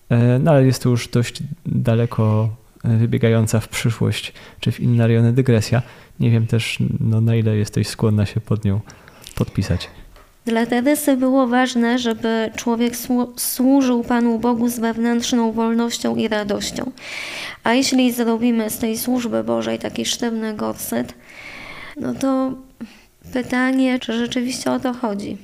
E, 0.09 0.39
no 0.39 0.51
ale 0.51 0.67
jest 0.67 0.83
to 0.83 0.89
już 0.89 1.09
dość 1.09 1.43
daleko 1.67 2.57
wybiegająca 2.85 3.61
w 3.61 3.69
przyszłość 3.69 4.33
czy 4.61 4.73
w 4.73 4.81
inne 4.81 5.07
rejony 5.07 5.33
dygresja. 5.33 5.83
Nie 6.21 6.31
wiem 6.31 6.47
też, 6.47 6.79
no, 7.01 7.21
na 7.21 7.37
ile 7.37 7.57
jesteś 7.57 7.89
skłonna 7.89 8.27
się 8.27 8.41
pod 8.41 8.65
nią 8.65 8.81
podpisać. 9.35 9.91
Dla 10.45 10.67
Teresy 10.67 11.17
było 11.17 11.47
ważne, 11.47 11.99
żeby 11.99 12.51
człowiek 12.57 12.93
służył 13.37 14.05
Panu 14.05 14.39
Bogu 14.39 14.69
z 14.69 14.79
wewnętrzną 14.79 15.53
wolnością 15.53 16.17
i 16.17 16.29
radością. 16.29 16.91
A 17.65 17.75
jeśli 17.75 18.13
zrobimy 18.13 18.71
z 18.71 18.79
tej 18.79 18.99
służby 18.99 19.45
Bożej 19.45 19.79
taki 19.79 20.05
sztywny 20.05 20.55
gorset, 20.55 21.15
no 22.01 22.15
to 22.15 22.53
pytanie, 23.33 23.99
czy 23.99 24.13
rzeczywiście 24.13 24.73
o 24.73 24.81
to 24.81 24.93
chodzi. 24.93 25.37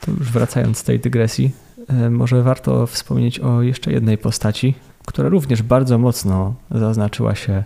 To 0.00 0.10
już 0.10 0.32
wracając 0.32 0.78
z 0.78 0.82
tej 0.82 1.00
dygresji, 1.00 1.50
e, 1.88 2.10
może 2.10 2.42
warto 2.42 2.86
wspomnieć 2.86 3.40
o 3.40 3.62
jeszcze 3.62 3.92
jednej 3.92 4.18
postaci, 4.18 4.74
która 5.06 5.28
również 5.28 5.62
bardzo 5.62 5.98
mocno 5.98 6.54
zaznaczyła 6.70 7.34
się 7.34 7.64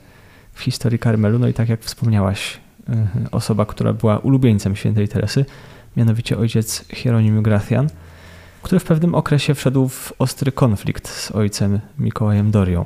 w 0.57 0.61
historii 0.63 0.99
Karmelu. 0.99 1.39
No 1.39 1.49
i 1.49 1.55
tak 1.55 1.69
jak 1.69 1.81
wspomniałaś, 1.81 2.61
e, 2.89 3.07
osoba, 3.31 3.67
która 3.67 3.93
była 3.93 4.19
ulubieńcem 4.19 4.77
świętej 4.77 5.09
Teresy, 5.09 5.45
mianowicie 5.97 6.39
ojciec 6.39 6.85
Hieronim 6.89 7.43
Gracian, 7.43 7.89
który 8.63 8.81
w 8.81 8.85
pewnym 8.85 9.15
okresie 9.15 9.55
wszedł 9.55 9.89
w 9.89 10.13
ostry 10.19 10.53
konflikt 10.53 11.09
z 11.09 11.31
ojcem 11.31 11.81
Mikołajem 11.99 12.51
Dorią. 12.51 12.85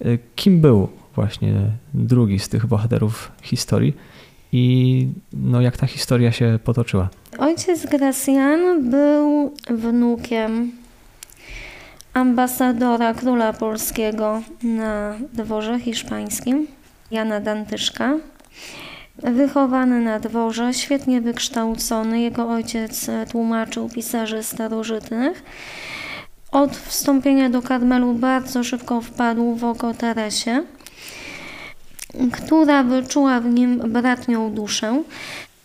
E, 0.00 0.18
kim 0.36 0.60
był 0.60 0.88
właśnie 1.14 1.54
drugi 1.94 2.38
z 2.38 2.48
tych 2.48 2.66
bohaterów 2.66 3.32
historii 3.42 3.96
i 4.52 5.08
no, 5.32 5.60
jak 5.60 5.76
ta 5.76 5.86
historia 5.86 6.32
się 6.32 6.58
potoczyła? 6.64 7.08
Ojciec 7.38 7.86
Gracian 7.86 8.90
był 8.90 9.54
wnukiem 9.70 10.72
ambasadora 12.14 13.14
króla 13.14 13.52
polskiego 13.52 14.42
na 14.62 15.14
dworze 15.32 15.80
hiszpańskim, 15.80 16.66
Jana 17.10 17.40
Dantyszka. 17.40 18.16
Wychowany 19.18 20.00
na 20.00 20.18
dworze, 20.18 20.74
świetnie 20.74 21.20
wykształcony, 21.20 22.20
jego 22.20 22.48
ojciec 22.48 23.06
tłumaczył 23.32 23.88
pisarzy 23.88 24.42
starożytnych. 24.42 25.42
Od 26.52 26.76
wstąpienia 26.76 27.50
do 27.50 27.62
Karmelu 27.62 28.14
bardzo 28.14 28.64
szybko 28.64 29.00
wpadł 29.00 29.54
w 29.54 29.64
oko 29.64 29.94
Teresie, 29.94 30.62
która 32.32 32.82
wyczuła 32.82 33.40
w 33.40 33.46
nim 33.46 33.78
bratnią 33.78 34.54
duszę. 34.54 35.02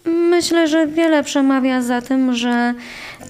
Myślę, 0.05 0.67
że 0.67 0.87
wiele 0.87 1.23
przemawia 1.23 1.81
za 1.81 2.01
tym, 2.01 2.33
że 2.33 2.73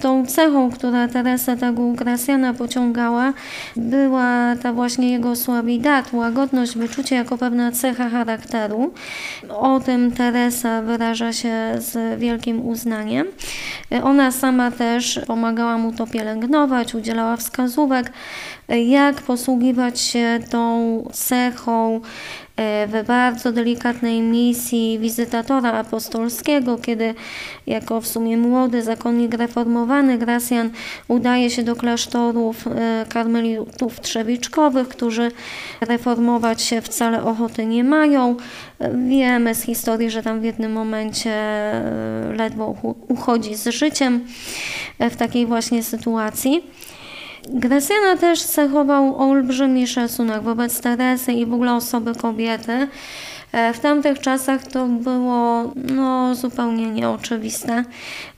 tą 0.00 0.26
cechą, 0.26 0.70
która 0.70 1.08
Teresa 1.08 1.56
tego 1.56 1.92
Gracjana 1.92 2.54
pociągała, 2.54 3.32
była 3.76 4.56
ta 4.62 4.72
właśnie 4.72 5.12
jego 5.12 5.36
sławidat, 5.36 6.12
łagodność, 6.12 6.76
wyczucie 6.76 7.16
jako 7.16 7.38
pewna 7.38 7.72
cecha 7.72 8.10
charakteru. 8.10 8.92
O 9.48 9.80
tym 9.80 10.12
Teresa 10.12 10.82
wyraża 10.82 11.32
się 11.32 11.54
z 11.78 12.20
wielkim 12.20 12.66
uznaniem. 12.66 13.26
Ona 14.02 14.30
sama 14.30 14.70
też 14.70 15.20
pomagała 15.26 15.78
mu 15.78 15.92
to 15.92 16.06
pielęgnować, 16.06 16.94
udzielała 16.94 17.36
wskazówek, 17.36 18.12
jak 18.68 19.22
posługiwać 19.22 20.00
się 20.00 20.38
tą 20.50 21.04
cechą 21.12 22.00
w 22.56 23.04
bardzo 23.06 23.52
delikatnej 23.52 24.20
misji 24.20 24.98
wizytatora 24.98 25.72
apostolskiego, 25.72 26.78
kiedy 26.78 27.14
jako 27.66 28.00
w 28.00 28.06
sumie 28.06 28.36
młody 28.36 28.82
zakonnik 28.82 29.34
reformowany 29.34 30.18
Gracjan 30.18 30.70
udaje 31.08 31.50
się 31.50 31.62
do 31.62 31.76
klasztorów 31.76 32.66
e, 32.66 33.06
karmelitów 33.08 34.00
trzewiczkowych, 34.00 34.88
którzy 34.88 35.30
reformować 35.80 36.62
się 36.62 36.80
wcale 36.80 37.24
ochoty 37.24 37.66
nie 37.66 37.84
mają. 37.84 38.36
Wiemy 39.08 39.54
z 39.54 39.62
historii, 39.62 40.10
że 40.10 40.22
tam 40.22 40.40
w 40.40 40.44
jednym 40.44 40.72
momencie 40.72 41.30
e, 41.30 42.32
ledwo 42.36 42.76
uchodzi 43.08 43.54
z 43.54 43.68
życiem 43.68 44.26
w 45.00 45.16
takiej 45.16 45.46
właśnie 45.46 45.82
sytuacji. 45.82 46.62
Gracjana 47.48 48.16
też 48.16 48.42
cechował 48.42 49.16
olbrzymi 49.16 49.86
szacunek 49.86 50.42
wobec 50.42 50.80
Teresy 50.80 51.32
i 51.32 51.46
w 51.46 51.52
ogóle 51.52 51.74
osoby 51.74 52.14
kobiety. 52.14 52.88
E, 53.52 53.72
w 53.72 53.80
tamtych 53.80 54.18
czasach 54.18 54.66
to 54.66 54.86
było 54.86 55.72
no, 55.74 56.34
zupełnie 56.34 56.90
nieoczywiste, 56.90 57.84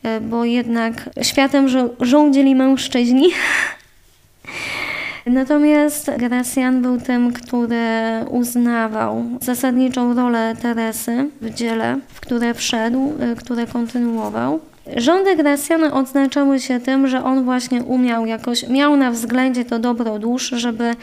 e, 0.02 0.20
bo 0.20 0.44
jednak 0.44 1.11
światem 1.22 1.66
rządzili 2.00 2.54
mężczyźni. 2.54 3.28
Natomiast 5.26 6.11
Gracjan 6.18 6.82
był 6.82 7.00
tym, 7.00 7.32
który 7.32 7.86
uznawał 8.30 9.24
zasadniczą 9.40 10.14
rolę 10.14 10.57
Teresy 10.62 11.30
w 11.40 11.54
dziele, 11.54 11.98
w 12.09 12.20
które 12.20 12.54
wszedł, 12.54 13.12
e, 13.20 13.36
które 13.36 13.66
kontynuował. 13.66 14.61
Rządy 14.97 15.37
Gracjana 15.37 15.93
odznaczały 15.93 16.61
się 16.61 16.80
tym, 16.80 17.09
że 17.09 17.24
on 17.24 17.45
właśnie 17.45 17.82
umiał 17.82 18.26
jakoś, 18.26 18.68
miał 18.68 18.97
na 18.97 19.11
względzie 19.11 19.64
to 19.64 19.78
dobro 19.78 20.18
dusz, 20.18 20.49
żeby 20.49 20.95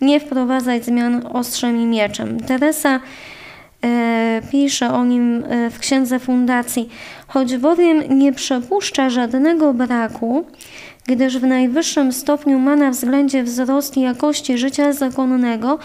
nie 0.00 0.20
wprowadzać 0.20 0.84
zmian 0.84 1.26
ostrzem 1.32 1.76
i 1.76 1.86
mieczem. 1.86 2.40
Teresa 2.40 3.00
e, 3.84 4.42
pisze 4.50 4.92
o 4.92 5.04
nim 5.04 5.44
e, 5.48 5.70
w 5.70 5.78
księdze 5.78 6.18
fundacji, 6.18 6.88
choć 7.26 7.56
bowiem 7.56 8.18
nie 8.18 8.32
przepuszcza 8.32 9.10
żadnego 9.10 9.74
braku, 9.74 10.44
gdyż 11.10 11.38
w 11.38 11.42
najwyższym 11.42 12.12
stopniu 12.12 12.58
ma 12.58 12.76
na 12.76 12.90
względzie 12.90 13.42
wzrost 13.42 13.96
jakości 13.96 14.58
życia 14.58 14.92
zakonnego, 14.92 15.78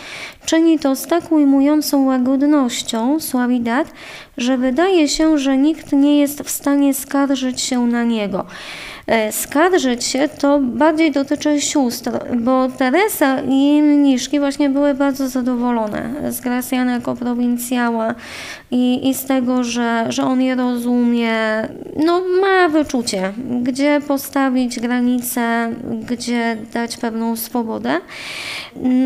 czyni 0.45 0.79
to 0.79 0.95
z 0.95 1.07
tak 1.07 1.31
ujmującą 1.31 2.05
łagodnością, 2.05 3.19
sławidat, 3.19 3.87
że 4.37 4.57
wydaje 4.57 5.07
się, 5.07 5.37
że 5.37 5.57
nikt 5.57 5.93
nie 5.93 6.19
jest 6.19 6.41
w 6.41 6.49
stanie 6.49 6.93
skarżyć 6.93 7.61
się 7.61 7.87
na 7.87 8.03
niego. 8.03 8.45
E, 9.07 9.31
skarżyć 9.31 10.03
się 10.03 10.29
to 10.29 10.59
bardziej 10.59 11.11
dotyczy 11.11 11.61
sióstr, 11.61 12.11
bo 12.39 12.67
Teresa 12.69 13.41
i 13.41 13.81
mniszki 13.81 14.39
właśnie 14.39 14.69
były 14.69 14.93
bardzo 14.93 15.29
zadowolone 15.29 16.31
z 16.31 16.41
Gracjana 16.41 16.91
jako 16.91 17.15
prowincjała 17.15 18.15
i, 18.71 19.09
i 19.09 19.13
z 19.13 19.25
tego, 19.25 19.63
że, 19.63 20.05
że 20.09 20.23
on 20.23 20.41
je 20.41 20.55
rozumie. 20.55 21.33
No, 22.05 22.21
ma 22.41 22.69
wyczucie, 22.69 23.33
gdzie 23.61 24.01
postawić 24.07 24.79
granice, 24.79 25.73
gdzie 26.09 26.57
dać 26.73 26.97
pewną 26.97 27.35
swobodę. 27.35 27.97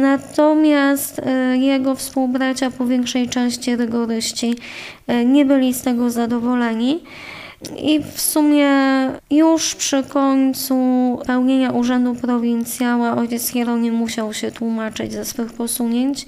Natomiast 0.01 1.19
e, 1.19 1.57
jego 1.57 1.95
współbracia 1.95 2.71
po 2.71 2.85
większej 2.85 3.29
części 3.29 3.75
rygoryści 3.75 4.55
e, 5.07 5.25
nie 5.25 5.45
byli 5.45 5.73
z 5.73 5.81
tego 5.81 6.09
zadowoleni. 6.09 6.99
I 7.77 8.03
w 8.03 8.21
sumie 8.21 8.69
już 9.31 9.75
przy 9.75 10.03
końcu 10.03 10.75
pełnienia 11.25 11.71
urzędu 11.71 12.15
prowincjała 12.15 13.15
ojciec 13.15 13.47
Hieronim 13.47 13.93
musiał 13.93 14.33
się 14.33 14.51
tłumaczyć 14.51 15.13
ze 15.13 15.25
swych 15.25 15.53
posunięć. 15.53 16.25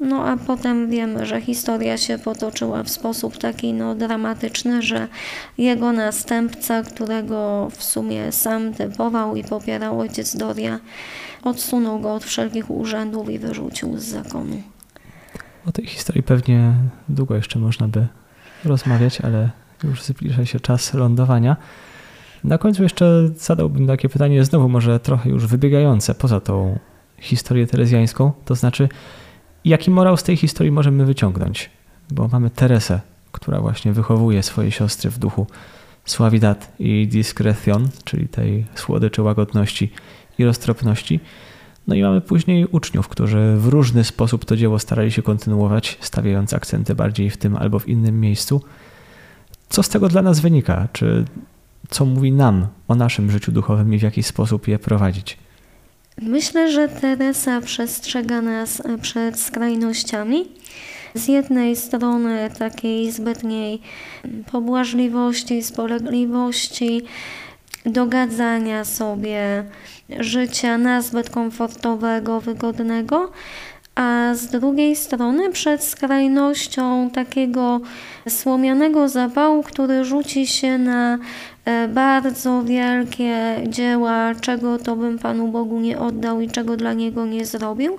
No 0.00 0.24
a 0.26 0.36
potem 0.36 0.90
wiemy, 0.90 1.26
że 1.26 1.40
historia 1.40 1.98
się 1.98 2.18
potoczyła 2.18 2.82
w 2.82 2.90
sposób 2.90 3.38
taki 3.38 3.72
no, 3.72 3.94
dramatyczny, 3.94 4.82
że 4.82 5.08
jego 5.58 5.92
następca, 5.92 6.82
którego 6.82 7.68
w 7.70 7.84
sumie 7.84 8.32
sam 8.32 8.74
typował 8.74 9.36
i 9.36 9.44
popierał 9.44 10.00
ojciec 10.00 10.36
Doria, 10.36 10.80
odsunął 11.42 12.00
go 12.00 12.14
od 12.14 12.24
wszelkich 12.24 12.70
urzędów 12.70 13.30
i 13.30 13.38
wyrzucił 13.38 13.98
z 13.98 14.04
zakonu. 14.04 14.62
O 15.66 15.72
tej 15.72 15.86
historii 15.86 16.22
pewnie 16.22 16.74
długo 17.08 17.34
jeszcze 17.36 17.58
można 17.58 17.88
by 17.88 18.06
rozmawiać, 18.64 19.20
ale 19.20 19.50
już 19.84 20.02
zbliża 20.02 20.46
się 20.46 20.60
czas 20.60 20.94
lądowania. 20.94 21.56
Na 22.44 22.58
końcu 22.58 22.82
jeszcze 22.82 23.28
zadałbym 23.36 23.86
takie 23.86 24.08
pytanie, 24.08 24.44
znowu 24.44 24.68
może 24.68 25.00
trochę 25.00 25.30
już 25.30 25.46
wybiegające 25.46 26.14
poza 26.14 26.40
tą 26.40 26.78
historię 27.18 27.66
terezjańską, 27.66 28.32
to 28.44 28.54
znaczy 28.54 28.88
jaki 29.64 29.90
morał 29.90 30.16
z 30.16 30.22
tej 30.22 30.36
historii 30.36 30.72
możemy 30.72 31.06
wyciągnąć? 31.06 31.70
Bo 32.10 32.28
mamy 32.28 32.50
Teresę, 32.50 33.00
która 33.32 33.60
właśnie 33.60 33.92
wychowuje 33.92 34.42
swoje 34.42 34.70
siostry 34.70 35.10
w 35.10 35.18
duchu 35.18 35.46
sławidat 36.04 36.72
i 36.78 37.08
discretion, 37.08 37.88
czyli 38.04 38.28
tej 38.28 38.66
słodyczy 38.74 39.22
łagodności 39.22 39.92
i 40.38 40.44
roztropności. 40.44 41.20
No 41.86 41.94
i 41.94 42.02
mamy 42.02 42.20
później 42.20 42.66
uczniów, 42.66 43.08
którzy 43.08 43.56
w 43.56 43.66
różny 43.66 44.04
sposób 44.04 44.44
to 44.44 44.56
dzieło 44.56 44.78
starali 44.78 45.12
się 45.12 45.22
kontynuować, 45.22 45.98
stawiając 46.00 46.54
akcenty 46.54 46.94
bardziej 46.94 47.30
w 47.30 47.36
tym 47.36 47.56
albo 47.56 47.78
w 47.78 47.88
innym 47.88 48.20
miejscu. 48.20 48.62
Co 49.68 49.82
z 49.82 49.88
tego 49.88 50.08
dla 50.08 50.22
nas 50.22 50.40
wynika? 50.40 50.88
Czy 50.92 51.24
co 51.90 52.04
mówi 52.04 52.32
nam 52.32 52.66
o 52.88 52.94
naszym 52.94 53.30
życiu 53.30 53.52
duchowym 53.52 53.94
i 53.94 53.98
w 53.98 54.02
jaki 54.02 54.22
sposób 54.22 54.68
je 54.68 54.78
prowadzić? 54.78 55.38
Myślę, 56.22 56.72
że 56.72 56.88
Teresa 56.88 57.60
przestrzega 57.60 58.42
nas 58.42 58.80
e, 58.80 58.98
przed 58.98 59.40
skrajnościami. 59.40 60.48
Z 61.14 61.28
jednej 61.28 61.76
strony 61.76 62.50
takiej 62.58 63.12
zbytniej 63.12 63.80
pobłażliwości, 64.52 65.62
spolegliwości, 65.62 67.02
dogadzania 67.86 68.84
sobie 68.84 69.64
życia 70.20 70.78
nazbyt 70.78 71.30
komfortowego, 71.30 72.40
wygodnego, 72.40 73.30
a 73.98 74.34
z 74.34 74.46
drugiej 74.46 74.96
strony 74.96 75.50
przed 75.50 75.84
skrajnością 75.84 77.10
takiego 77.10 77.80
słomianego 78.28 79.08
zapału, 79.08 79.62
który 79.62 80.04
rzuci 80.04 80.46
się 80.46 80.78
na 80.78 81.18
e, 81.64 81.88
bardzo 81.88 82.62
wielkie 82.62 83.56
dzieła, 83.68 84.34
czego 84.40 84.78
to 84.78 84.96
bym 84.96 85.18
Panu 85.18 85.48
Bogu 85.48 85.80
nie 85.80 85.98
oddał 85.98 86.40
i 86.40 86.50
czego 86.50 86.76
dla 86.76 86.92
Niego 86.92 87.26
nie 87.26 87.46
zrobił, 87.46 87.98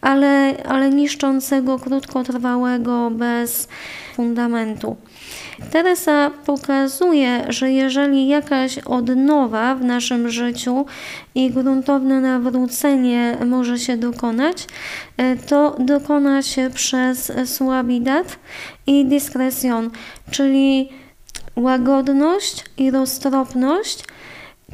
ale, 0.00 0.54
ale 0.64 0.90
niszczącego, 0.90 1.78
krótkotrwałego, 1.78 3.10
bez 3.10 3.68
fundamentu. 4.14 4.96
Teresa 5.72 6.30
pokazuje, 6.46 7.44
że 7.48 7.70
jeżeli 7.70 8.28
jakaś 8.28 8.78
odnowa 8.78 9.74
w 9.74 9.84
naszym 9.84 10.30
życiu 10.30 10.86
i 11.34 11.50
gruntowne 11.50 12.20
nawrócenie 12.20 13.38
może 13.46 13.78
się 13.78 13.96
dokonać, 13.96 14.66
e, 15.16 15.36
to 15.36 15.76
dokona 15.78 16.42
się 16.42 16.70
przez 16.70 17.32
suavidat 17.44 18.38
i 18.86 19.04
discretion, 19.04 19.90
czyli 20.30 20.88
łagodność 21.56 22.64
i 22.76 22.90
roztropność, 22.90 24.04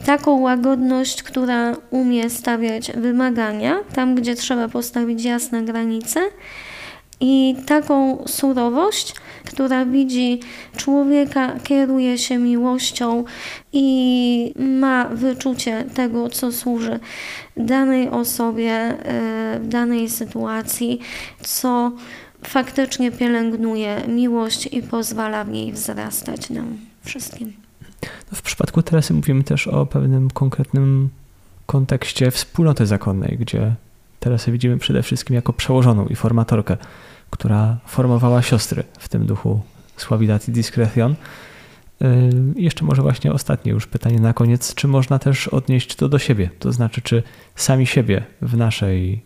taką 0.06 0.40
łagodność, 0.40 1.22
która 1.22 1.76
umie 1.90 2.30
stawiać 2.30 2.92
wymagania 2.92 3.76
tam, 3.94 4.14
gdzie 4.14 4.34
trzeba 4.34 4.68
postawić 4.68 5.24
jasne 5.24 5.62
granice, 5.62 6.20
i 7.20 7.56
taką 7.66 8.24
surowość, 8.26 9.14
która 9.44 9.86
widzi 9.86 10.40
człowieka, 10.76 11.52
kieruje 11.64 12.18
się 12.18 12.38
miłością 12.38 13.24
i 13.72 14.54
ma 14.56 15.08
wyczucie 15.08 15.84
tego, 15.94 16.28
co 16.28 16.52
służy 16.52 17.00
danej 17.56 18.08
osobie 18.08 18.72
e, 18.72 19.60
w 19.60 19.68
danej 19.68 20.08
sytuacji, 20.08 21.00
co 21.42 21.92
faktycznie 22.42 23.12
pielęgnuje 23.12 24.02
miłość 24.08 24.66
i 24.66 24.82
pozwala 24.82 25.44
w 25.44 25.48
niej 25.48 25.72
wzrastać 25.72 26.50
nam 26.50 26.78
wszystkim. 27.04 27.52
No 28.02 28.38
w 28.38 28.42
przypadku 28.42 28.82
Teresy 28.82 29.14
mówimy 29.14 29.44
też 29.44 29.68
o 29.68 29.86
pewnym 29.86 30.30
konkretnym 30.30 31.08
kontekście 31.66 32.30
wspólnoty 32.30 32.86
zakonnej, 32.86 33.36
gdzie 33.40 33.74
Teresę 34.24 34.52
widzimy 34.52 34.78
przede 34.78 35.02
wszystkim 35.02 35.36
jako 35.36 35.52
przełożoną 35.52 36.06
i 36.06 36.14
formatorkę, 36.14 36.76
która 37.30 37.76
formowała 37.86 38.42
siostry 38.42 38.84
w 38.98 39.08
tym 39.08 39.26
duchu 39.26 39.60
Suavidat 39.96 40.48
i 40.48 40.52
Discretion. 40.52 41.14
Y, 42.02 42.30
jeszcze 42.56 42.84
może 42.84 43.02
właśnie 43.02 43.32
ostatnie 43.32 43.72
już 43.72 43.86
pytanie 43.86 44.20
na 44.20 44.32
koniec. 44.32 44.74
Czy 44.74 44.88
można 44.88 45.18
też 45.18 45.48
odnieść 45.48 45.96
to 45.96 46.08
do 46.08 46.18
siebie? 46.18 46.50
To 46.58 46.72
znaczy, 46.72 47.02
czy 47.02 47.22
sami 47.56 47.86
siebie 47.86 48.24
w 48.42 48.56
naszej 48.56 49.22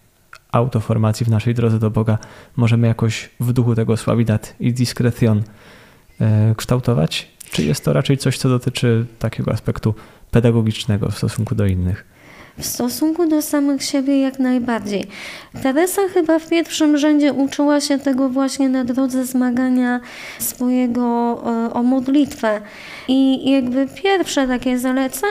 autoformacji, 0.52 1.26
w 1.26 1.30
naszej 1.30 1.54
drodze 1.54 1.78
do 1.78 1.90
Boga 1.90 2.18
możemy 2.56 2.86
jakoś 2.86 3.30
w 3.40 3.52
duchu 3.52 3.74
tego 3.74 3.96
Suavidat 3.96 4.54
i 4.60 4.72
Discretion 4.72 5.38
y, 6.20 6.54
kształtować? 6.56 7.28
Czy 7.50 7.64
jest 7.64 7.84
to 7.84 7.92
raczej 7.92 8.18
coś, 8.18 8.38
co 8.38 8.48
dotyczy 8.48 9.06
takiego 9.18 9.52
aspektu 9.52 9.94
pedagogicznego 10.30 11.10
w 11.10 11.16
stosunku 11.16 11.54
do 11.54 11.66
innych? 11.66 12.17
W 12.58 12.66
stosunku 12.66 13.26
do 13.28 13.42
samych 13.42 13.82
siebie 13.82 14.20
jak 14.20 14.38
najbardziej. 14.38 15.06
Teresa 15.62 16.02
chyba 16.14 16.38
w 16.38 16.48
pierwszym 16.48 16.98
rzędzie 16.98 17.32
uczyła 17.32 17.80
się 17.80 17.98
tego 17.98 18.28
właśnie 18.28 18.68
na 18.68 18.84
drodze 18.84 19.24
zmagania 19.24 20.00
swojego 20.38 21.02
e, 21.46 21.72
o 21.74 21.82
modlitwę. 21.82 22.60
I 23.08 23.50
jakby 23.50 23.86
pierwsze 24.02 24.48
takie 24.48 24.78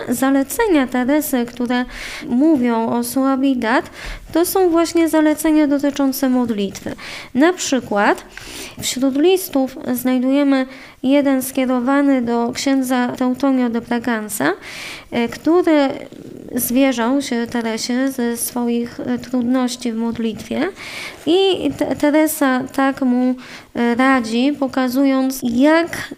zalecenia 0.10 0.88
Teresy, 0.88 1.46
które 1.46 1.86
mówią 2.28 2.90
o 2.90 3.04
Suabidat, 3.04 3.90
to 4.34 4.46
są 4.46 4.70
właśnie 4.70 5.10
zalecenia 5.10 5.68
dotyczące 5.68 6.30
modlitwy. 6.30 6.96
Na 7.34 7.54
przykład 7.54 8.26
wśród 8.82 9.18
listów 9.18 9.78
znajdujemy 9.94 10.66
jeden 11.04 11.42
skierowany 11.42 12.22
do 12.22 12.52
księdza 12.54 13.08
Teutonio 13.08 13.70
de 13.70 13.82
Braganza, 13.82 14.54
e, 15.12 15.28
który 15.28 15.90
zwierzał 16.56 17.22
się 17.22 17.48
Teresie 17.48 18.12
ze 18.12 18.38
swoich 18.38 19.00
e, 19.00 19.18
trudności 19.18 19.92
w 19.92 19.96
modlitwie 19.96 20.70
i 21.26 21.72
Teresa 22.00 22.64
tak 22.76 23.02
mu 23.02 23.36
e, 23.76 23.96
radzi, 23.96 24.54
pokazując 24.60 25.40
jak 25.44 26.14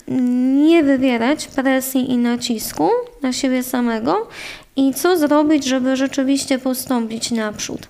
nie 0.58 0.84
wywierać 0.84 1.48
presji 1.48 2.12
i 2.12 2.18
nacisku 2.18 2.90
na 3.22 3.34
siebie 3.34 3.64
samego 3.64 4.28
i 4.76 4.94
co 4.94 5.18
zrobić, 5.18 5.66
żeby 5.66 5.96
rzeczywiście 5.96 6.60
postąpić 6.60 7.32
naprzód. 7.32 7.88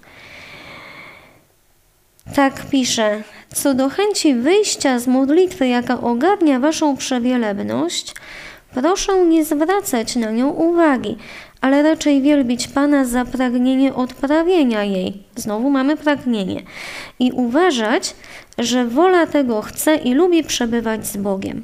Tak 2.35 2.65
pisze. 2.69 3.23
Co 3.53 3.73
do 3.73 3.89
chęci 3.89 4.35
wyjścia 4.35 4.99
z 4.99 5.07
modlitwy, 5.07 5.67
jaka 5.67 6.01
ogarnia 6.01 6.59
waszą 6.59 6.97
przewielebność, 6.97 8.13
proszę 8.73 9.25
nie 9.25 9.45
zwracać 9.45 10.15
na 10.15 10.31
nią 10.31 10.49
uwagi, 10.49 11.17
ale 11.61 11.83
raczej 11.83 12.21
wielbić 12.21 12.67
Pana 12.67 13.05
za 13.05 13.25
pragnienie 13.25 13.93
odprawienia 13.93 14.83
jej. 14.83 15.23
Znowu 15.35 15.69
mamy 15.69 15.97
pragnienie. 15.97 16.63
I 17.19 17.31
uważać, 17.31 18.15
że 18.57 18.85
wola 18.85 19.27
tego 19.27 19.61
chce 19.61 19.95
i 19.95 20.13
lubi 20.13 20.43
przebywać 20.43 21.07
z 21.07 21.17
Bogiem. 21.17 21.63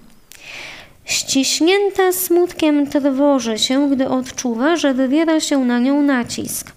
Ściśnięta 1.06 2.12
smutkiem 2.12 2.88
trwoży 2.88 3.58
się, 3.58 3.90
gdy 3.90 4.10
odczuwa, 4.10 4.76
że 4.76 4.94
wywiera 4.94 5.40
się 5.40 5.66
na 5.66 5.80
nią 5.80 6.02
nacisk. 6.02 6.72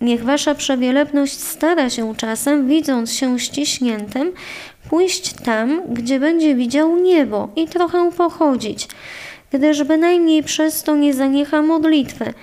Niech 0.00 0.24
wasza 0.24 0.54
przewielebność 0.54 1.40
stara 1.40 1.90
się 1.90 2.14
czasem, 2.16 2.68
widząc 2.68 3.12
się 3.12 3.38
ściśniętym, 3.38 4.32
pójść 4.90 5.32
tam, 5.32 5.82
gdzie 5.88 6.20
będzie 6.20 6.54
widział 6.54 6.96
niebo 6.96 7.48
i 7.56 7.68
trochę 7.68 8.12
pochodzić, 8.12 8.88
gdyż 9.52 9.84
bynajmniej 9.84 10.42
przez 10.42 10.82
to 10.82 10.96
nie 10.96 11.14
zaniecha 11.14 11.62
modlitwy, 11.62 12.34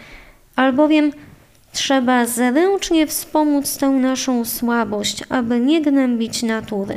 albowiem 0.55 1.11
trzeba 1.73 2.25
zręcznie 2.25 3.07
wspomóc 3.07 3.77
tę 3.77 3.89
naszą 3.89 4.45
słabość, 4.45 5.23
aby 5.29 5.59
nie 5.59 5.81
gnębić 5.81 6.43
natury. 6.43 6.95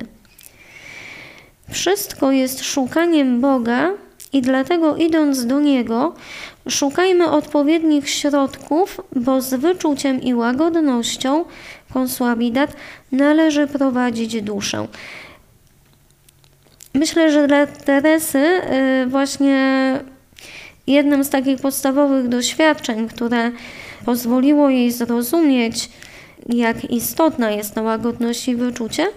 Wszystko 1.70 2.32
jest 2.32 2.64
szukaniem 2.64 3.40
Boga 3.40 3.90
i 4.34 4.42
dlatego 4.42 4.96
idąc 4.96 5.46
do 5.46 5.60
Niego, 5.60 6.14
szukajmy 6.68 7.30
odpowiednich 7.30 8.10
środków, 8.10 9.00
bo 9.16 9.40
z 9.40 9.54
wyczuciem 9.54 10.22
i 10.22 10.34
łagodnością 10.34 11.44
konsłabidat 11.92 12.76
należy 13.12 13.66
prowadzić 13.66 14.42
duszę. 14.42 14.86
Myślę, 16.94 17.32
że 17.32 17.46
dla 17.46 17.66
Teresy 17.66 18.38
y, 18.38 19.06
właśnie 19.06 20.00
jednym 20.86 21.24
z 21.24 21.30
takich 21.30 21.60
podstawowych 21.60 22.28
doświadczeń, 22.28 23.08
które 23.08 23.50
pozwoliło 24.04 24.70
jej 24.70 24.92
zrozumieć, 24.92 25.90
jak 26.48 26.90
istotna 26.90 27.50
jest 27.50 27.74
ta 27.74 27.82
łagodność 27.82 28.48
i 28.48 28.56
wyczucie, 28.56 29.06
y, 29.06 29.10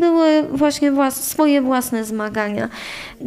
były 0.00 0.42
właśnie 0.42 0.92
włas 0.92 1.24
swoje 1.24 1.62
własne 1.62 2.04
zmagania. 2.04 2.68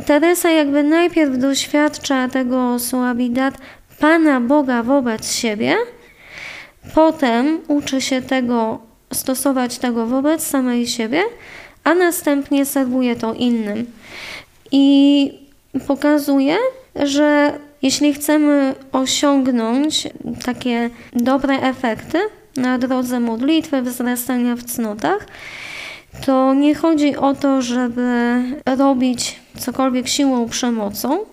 Teresa 0.05 0.49
jakby 0.49 0.83
najpierw 0.83 1.37
doświadcza 1.37 2.27
tego 2.27 2.79
suabidat 2.79 3.53
Pana 3.99 4.41
Boga 4.41 4.83
wobec 4.83 5.33
siebie, 5.33 5.75
potem 6.95 7.59
uczy 7.67 8.01
się 8.01 8.21
tego, 8.21 8.79
stosować 9.13 9.77
tego 9.77 10.07
wobec 10.07 10.43
samej 10.43 10.87
siebie, 10.87 11.21
a 11.83 11.93
następnie 11.93 12.65
serwuje 12.65 13.15
to 13.15 13.33
innym. 13.33 13.85
I 14.71 15.33
pokazuje, 15.87 16.57
że 16.95 17.53
jeśli 17.81 18.13
chcemy 18.13 18.75
osiągnąć 18.91 20.07
takie 20.45 20.89
dobre 21.13 21.61
efekty 21.61 22.19
na 22.57 22.77
drodze 22.77 23.19
modlitwy, 23.19 23.81
wzrastania 23.81 24.55
w 24.55 24.63
cnotach, 24.63 25.27
to 26.25 26.53
nie 26.53 26.75
chodzi 26.75 27.15
o 27.15 27.33
to, 27.33 27.61
żeby 27.61 28.43
robić 28.77 29.39
cokolwiek 29.57 30.07
siłą 30.07 30.49
przemocą, 30.49 31.25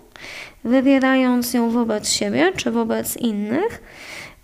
wywierając 0.64 1.54
ją 1.54 1.70
wobec 1.70 2.10
siebie 2.12 2.52
czy 2.56 2.70
wobec 2.70 3.16
innych. 3.16 3.82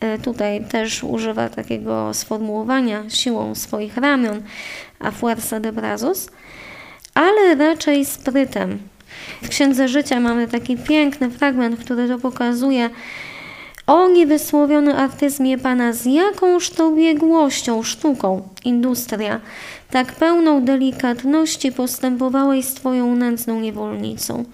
E, 0.01 0.19
tutaj 0.19 0.65
też 0.65 1.05
używa 1.05 1.49
takiego 1.49 2.15
sformułowania 2.15 3.11
siłą 3.11 3.55
swoich 3.55 3.97
ramion, 3.97 4.43
a 4.99 5.11
fuerza 5.11 5.61
de 5.61 5.73
brazos, 5.73 6.31
ale 7.15 7.55
raczej 7.55 8.05
sprytem. 8.05 8.79
W 9.43 9.49
Księdze 9.49 9.89
Życia 9.89 10.21
mamy 10.21 10.49
taki 10.49 10.77
piękny 10.77 11.31
fragment, 11.31 11.81
który 11.81 12.09
to 12.09 12.19
pokazuje, 12.19 12.91
o 13.87 14.09
niewysłowiony 14.09 14.97
artyzmie 14.97 15.59
Pana, 15.59 15.93
z 15.93 16.05
jakąż 16.05 16.71
to 16.71 16.93
biegłością, 16.93 17.83
sztuką, 17.83 18.49
industria, 18.65 19.41
tak 19.91 20.13
pełną 20.13 20.65
delikatności 20.65 21.73
postępowałeś 21.73 22.65
z 22.65 22.75
Twoją 22.75 23.17
nędzną 23.17 23.61
niewolnicą. 23.61 24.45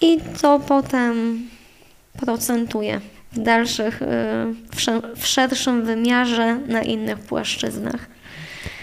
I 0.00 0.18
to 0.40 0.60
potem 0.60 1.38
procentuje 2.26 3.00
w 3.32 3.38
dalszych, 3.38 4.00
w 5.16 5.26
szerszym 5.26 5.84
wymiarze 5.84 6.58
na 6.68 6.82
innych 6.82 7.18
płaszczyznach. 7.18 8.06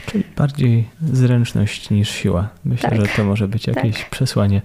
Czyli 0.05 0.23
bardziej 0.35 0.87
zręczność 1.13 1.89
niż 1.89 2.09
siła. 2.09 2.49
Myślę, 2.65 2.89
tak. 2.89 3.01
że 3.01 3.07
to 3.07 3.23
może 3.23 3.47
być 3.47 3.67
jakieś 3.67 3.97
tak. 3.97 4.09
przesłanie 4.09 4.61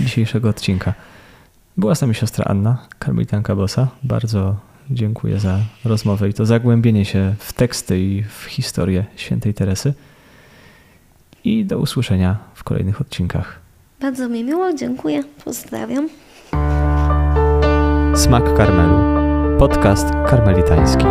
dzisiejszego 0.00 0.48
odcinka. 0.48 0.94
Była 1.76 1.94
z 1.94 2.00
nami 2.00 2.14
siostra 2.14 2.44
Anna, 2.44 2.78
karmelitanka 2.98 3.56
Bosa. 3.56 3.88
Bardzo 4.02 4.56
dziękuję 4.90 5.40
za 5.40 5.58
rozmowę 5.84 6.28
i 6.28 6.34
to 6.34 6.46
zagłębienie 6.46 7.04
się 7.04 7.34
w 7.38 7.52
teksty 7.52 8.00
i 8.00 8.22
w 8.22 8.44
historię 8.44 9.04
świętej 9.16 9.54
Teresy. 9.54 9.94
I 11.44 11.64
do 11.64 11.78
usłyszenia 11.78 12.36
w 12.54 12.64
kolejnych 12.64 13.00
odcinkach. 13.00 13.60
Bardzo 14.00 14.28
mi 14.28 14.44
miło, 14.44 14.72
dziękuję, 14.72 15.24
pozdrawiam. 15.44 16.08
Smak 18.14 18.56
Karmelu. 18.56 18.98
Podcast 19.58 20.10
karmelitański. 20.10 21.04